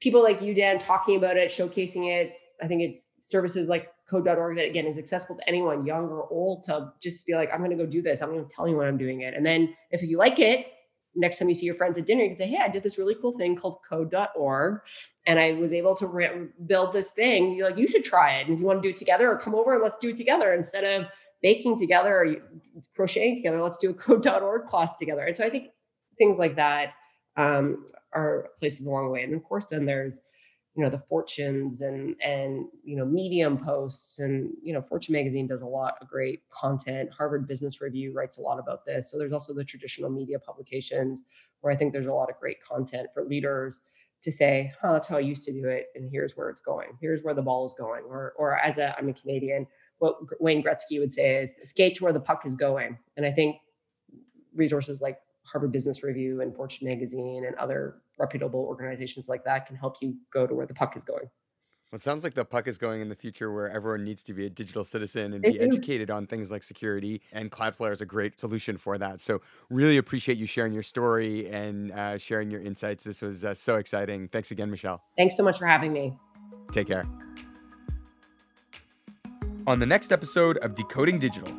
people 0.00 0.22
like 0.22 0.42
you, 0.42 0.54
Dan, 0.54 0.78
talking 0.78 1.16
about 1.16 1.36
it, 1.36 1.50
showcasing 1.50 2.10
it. 2.10 2.34
I 2.62 2.66
think 2.66 2.82
it's 2.82 3.08
services 3.20 3.68
like 3.68 3.88
code.org 4.08 4.56
that 4.56 4.66
again 4.66 4.86
is 4.86 4.98
accessible 4.98 5.36
to 5.36 5.48
anyone, 5.48 5.86
young 5.86 6.08
or 6.08 6.28
old, 6.30 6.62
to 6.64 6.92
just 7.00 7.26
be 7.26 7.34
like, 7.34 7.52
I'm 7.52 7.58
going 7.58 7.70
to 7.70 7.76
go 7.76 7.86
do 7.86 8.02
this. 8.02 8.22
I'm 8.22 8.30
going 8.30 8.46
to 8.46 8.54
tell 8.54 8.68
you 8.68 8.76
when 8.76 8.88
I'm 8.88 8.98
doing 8.98 9.20
it. 9.20 9.34
And 9.34 9.44
then 9.44 9.74
if 9.90 10.02
you 10.02 10.18
like 10.18 10.38
it, 10.38 10.66
next 11.14 11.38
time 11.38 11.48
you 11.48 11.54
see 11.54 11.66
your 11.66 11.74
friends 11.74 11.98
at 11.98 12.06
dinner, 12.06 12.22
you 12.22 12.28
can 12.28 12.36
say, 12.36 12.48
Hey, 12.48 12.58
I 12.60 12.68
did 12.68 12.82
this 12.82 12.98
really 12.98 13.14
cool 13.14 13.32
thing 13.32 13.56
called 13.56 13.78
code.org. 13.88 14.80
And 15.26 15.38
I 15.38 15.52
was 15.52 15.72
able 15.72 15.94
to 15.96 16.06
re- 16.06 16.48
build 16.66 16.92
this 16.92 17.10
thing. 17.10 17.54
You're 17.54 17.70
like, 17.70 17.78
you 17.78 17.86
should 17.86 18.04
try 18.04 18.38
it. 18.38 18.46
And 18.46 18.54
if 18.54 18.60
you 18.60 18.66
want 18.66 18.82
to 18.82 18.88
do 18.88 18.90
it 18.90 18.96
together 18.96 19.30
or 19.30 19.36
come 19.36 19.54
over 19.54 19.74
and 19.74 19.82
let's 19.82 19.98
do 19.98 20.10
it 20.10 20.16
together 20.16 20.54
instead 20.54 20.84
of 20.84 21.06
baking 21.42 21.78
together 21.78 22.16
or 22.16 22.36
crocheting 22.94 23.36
together, 23.36 23.62
let's 23.62 23.78
do 23.78 23.90
a 23.90 23.94
code.org 23.94 24.66
class 24.68 24.96
together. 24.96 25.22
And 25.22 25.36
so 25.36 25.44
I 25.44 25.50
think 25.50 25.68
things 26.18 26.38
like 26.38 26.56
that 26.56 26.92
um, 27.36 27.86
are 28.12 28.48
places 28.58 28.86
along 28.86 29.06
the 29.06 29.10
way. 29.10 29.22
And 29.22 29.34
of 29.34 29.42
course, 29.44 29.66
then 29.66 29.86
there's 29.86 30.20
you 30.76 30.84
know 30.84 30.88
the 30.90 30.98
fortunes 30.98 31.80
and 31.80 32.14
and 32.22 32.66
you 32.84 32.96
know 32.96 33.04
medium 33.04 33.58
posts 33.58 34.20
and 34.20 34.52
you 34.62 34.72
know 34.72 34.80
fortune 34.80 35.12
magazine 35.12 35.46
does 35.46 35.62
a 35.62 35.66
lot 35.66 35.94
of 36.00 36.08
great 36.08 36.48
content. 36.50 37.10
Harvard 37.16 37.48
business 37.48 37.80
review 37.80 38.12
writes 38.12 38.38
a 38.38 38.40
lot 38.40 38.58
about 38.58 38.84
this. 38.84 39.10
So 39.10 39.18
there's 39.18 39.32
also 39.32 39.52
the 39.52 39.64
traditional 39.64 40.10
media 40.10 40.38
publications 40.38 41.24
where 41.60 41.72
i 41.72 41.76
think 41.76 41.92
there's 41.92 42.06
a 42.06 42.12
lot 42.12 42.30
of 42.30 42.38
great 42.38 42.60
content 42.62 43.08
for 43.12 43.24
leaders 43.24 43.80
to 44.22 44.30
say 44.30 44.72
oh 44.82 44.92
that's 44.92 45.08
how 45.08 45.16
i 45.16 45.20
used 45.20 45.44
to 45.44 45.52
do 45.52 45.68
it 45.68 45.86
and 45.94 46.08
here's 46.10 46.36
where 46.36 46.50
it's 46.50 46.60
going. 46.60 46.88
Here's 47.00 47.22
where 47.22 47.34
the 47.34 47.42
ball 47.42 47.64
is 47.64 47.74
going. 47.76 48.04
Or 48.04 48.32
or 48.36 48.58
as 48.60 48.78
a 48.78 48.96
i'm 48.96 49.08
a 49.08 49.14
canadian 49.14 49.66
what 49.98 50.16
wayne 50.40 50.62
gretzky 50.62 50.98
would 51.00 51.12
say 51.12 51.42
is 51.42 51.54
skate 51.64 51.96
to 51.96 52.04
where 52.04 52.12
the 52.12 52.20
puck 52.20 52.46
is 52.46 52.54
going. 52.54 52.96
And 53.16 53.26
i 53.26 53.32
think 53.32 53.56
resources 54.54 55.00
like 55.00 55.18
harvard 55.44 55.72
business 55.72 56.02
review 56.04 56.40
and 56.40 56.54
fortune 56.54 56.86
magazine 56.86 57.44
and 57.44 57.56
other 57.56 57.96
reputable 58.20 58.60
organizations 58.60 59.28
like 59.28 59.44
that 59.44 59.66
can 59.66 59.76
help 59.76 59.96
you 60.00 60.14
go 60.30 60.46
to 60.46 60.54
where 60.54 60.66
the 60.66 60.74
puck 60.74 60.94
is 60.94 61.02
going. 61.02 61.28
Well, 61.90 61.96
it 61.96 62.02
sounds 62.02 62.22
like 62.22 62.34
the 62.34 62.44
puck 62.44 62.68
is 62.68 62.78
going 62.78 63.00
in 63.00 63.08
the 63.08 63.16
future 63.16 63.52
where 63.52 63.68
everyone 63.68 64.04
needs 64.04 64.22
to 64.24 64.32
be 64.32 64.46
a 64.46 64.50
digital 64.50 64.84
citizen 64.84 65.32
and 65.32 65.42
be 65.42 65.58
educated 65.60 66.08
on 66.08 66.28
things 66.28 66.48
like 66.48 66.62
security, 66.62 67.20
and 67.32 67.50
Cloudflare 67.50 67.92
is 67.92 68.00
a 68.00 68.06
great 68.06 68.38
solution 68.38 68.76
for 68.76 68.96
that. 68.98 69.20
So, 69.20 69.40
really 69.70 69.96
appreciate 69.96 70.38
you 70.38 70.46
sharing 70.46 70.72
your 70.72 70.84
story 70.84 71.48
and 71.50 71.90
uh, 71.90 72.16
sharing 72.16 72.48
your 72.48 72.60
insights. 72.60 73.02
This 73.02 73.22
was 73.22 73.44
uh, 73.44 73.54
so 73.54 73.74
exciting. 73.74 74.28
Thanks 74.28 74.52
again, 74.52 74.70
Michelle. 74.70 75.02
Thanks 75.16 75.36
so 75.36 75.42
much 75.42 75.58
for 75.58 75.66
having 75.66 75.92
me. 75.92 76.16
Take 76.70 76.86
care. 76.86 77.04
On 79.66 79.80
the 79.80 79.86
next 79.86 80.12
episode 80.12 80.58
of 80.58 80.76
Decoding 80.76 81.18
Digital, 81.18 81.52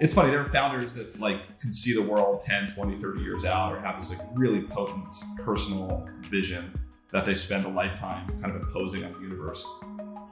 it's 0.00 0.14
funny 0.14 0.30
there 0.30 0.40
are 0.40 0.46
founders 0.46 0.94
that 0.94 1.18
like 1.18 1.58
can 1.60 1.72
see 1.72 1.92
the 1.92 2.02
world 2.02 2.42
10 2.44 2.72
20 2.74 2.96
30 2.96 3.22
years 3.22 3.44
out 3.44 3.72
or 3.72 3.80
have 3.80 3.96
this 3.96 4.10
like 4.10 4.20
really 4.34 4.60
potent 4.62 5.14
personal 5.38 6.08
vision 6.22 6.72
that 7.10 7.24
they 7.24 7.34
spend 7.34 7.64
a 7.64 7.68
lifetime 7.68 8.26
kind 8.40 8.54
of 8.54 8.62
imposing 8.62 9.04
on 9.04 9.12
the 9.14 9.20
universe. 9.20 9.66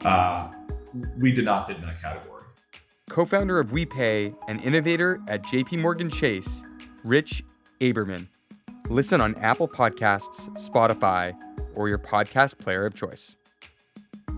Uh, 0.04 0.50
we 1.18 1.32
did 1.32 1.44
not 1.44 1.66
fit 1.66 1.76
in 1.76 1.82
that 1.82 2.00
category. 2.00 2.42
Co 3.08 3.24
founder 3.24 3.58
of 3.58 3.70
WePay 3.70 4.34
and 4.48 4.62
innovator 4.62 5.20
at 5.28 5.42
JP 5.42 5.78
Morgan 5.80 6.10
Chase, 6.10 6.62
Rich 7.04 7.44
Aberman. 7.80 8.28
Listen 8.88 9.20
on 9.20 9.34
Apple 9.36 9.68
Podcasts, 9.68 10.48
Spotify, 10.58 11.34
or 11.74 11.88
your 11.88 11.98
podcast 11.98 12.58
player 12.58 12.84
of 12.84 12.94
choice. 12.94 13.36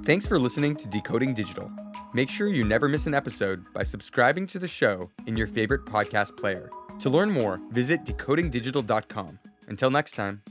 Thanks 0.03 0.27
for 0.27 0.39
listening 0.39 0.77
to 0.77 0.89
Decoding 0.89 1.35
Digital. 1.35 1.71
Make 2.19 2.31
sure 2.31 2.49
you 2.49 2.65
never 2.65 2.89
miss 2.89 3.07
an 3.07 3.15
episode 3.15 3.73
by 3.73 3.85
subscribing 3.85 4.49
to 4.49 4.59
the 4.59 4.67
show 4.67 5.09
in 5.27 5.37
your 5.37 5.47
favorite 5.47 5.85
podcast 5.85 6.37
player. 6.37 6.69
To 6.99 7.09
learn 7.09 7.31
more, 7.31 7.61
visit 7.71 8.05
decodingdigital.com. 8.05 9.39
Until 9.69 9.91
next 9.93 10.17
time. 10.17 10.43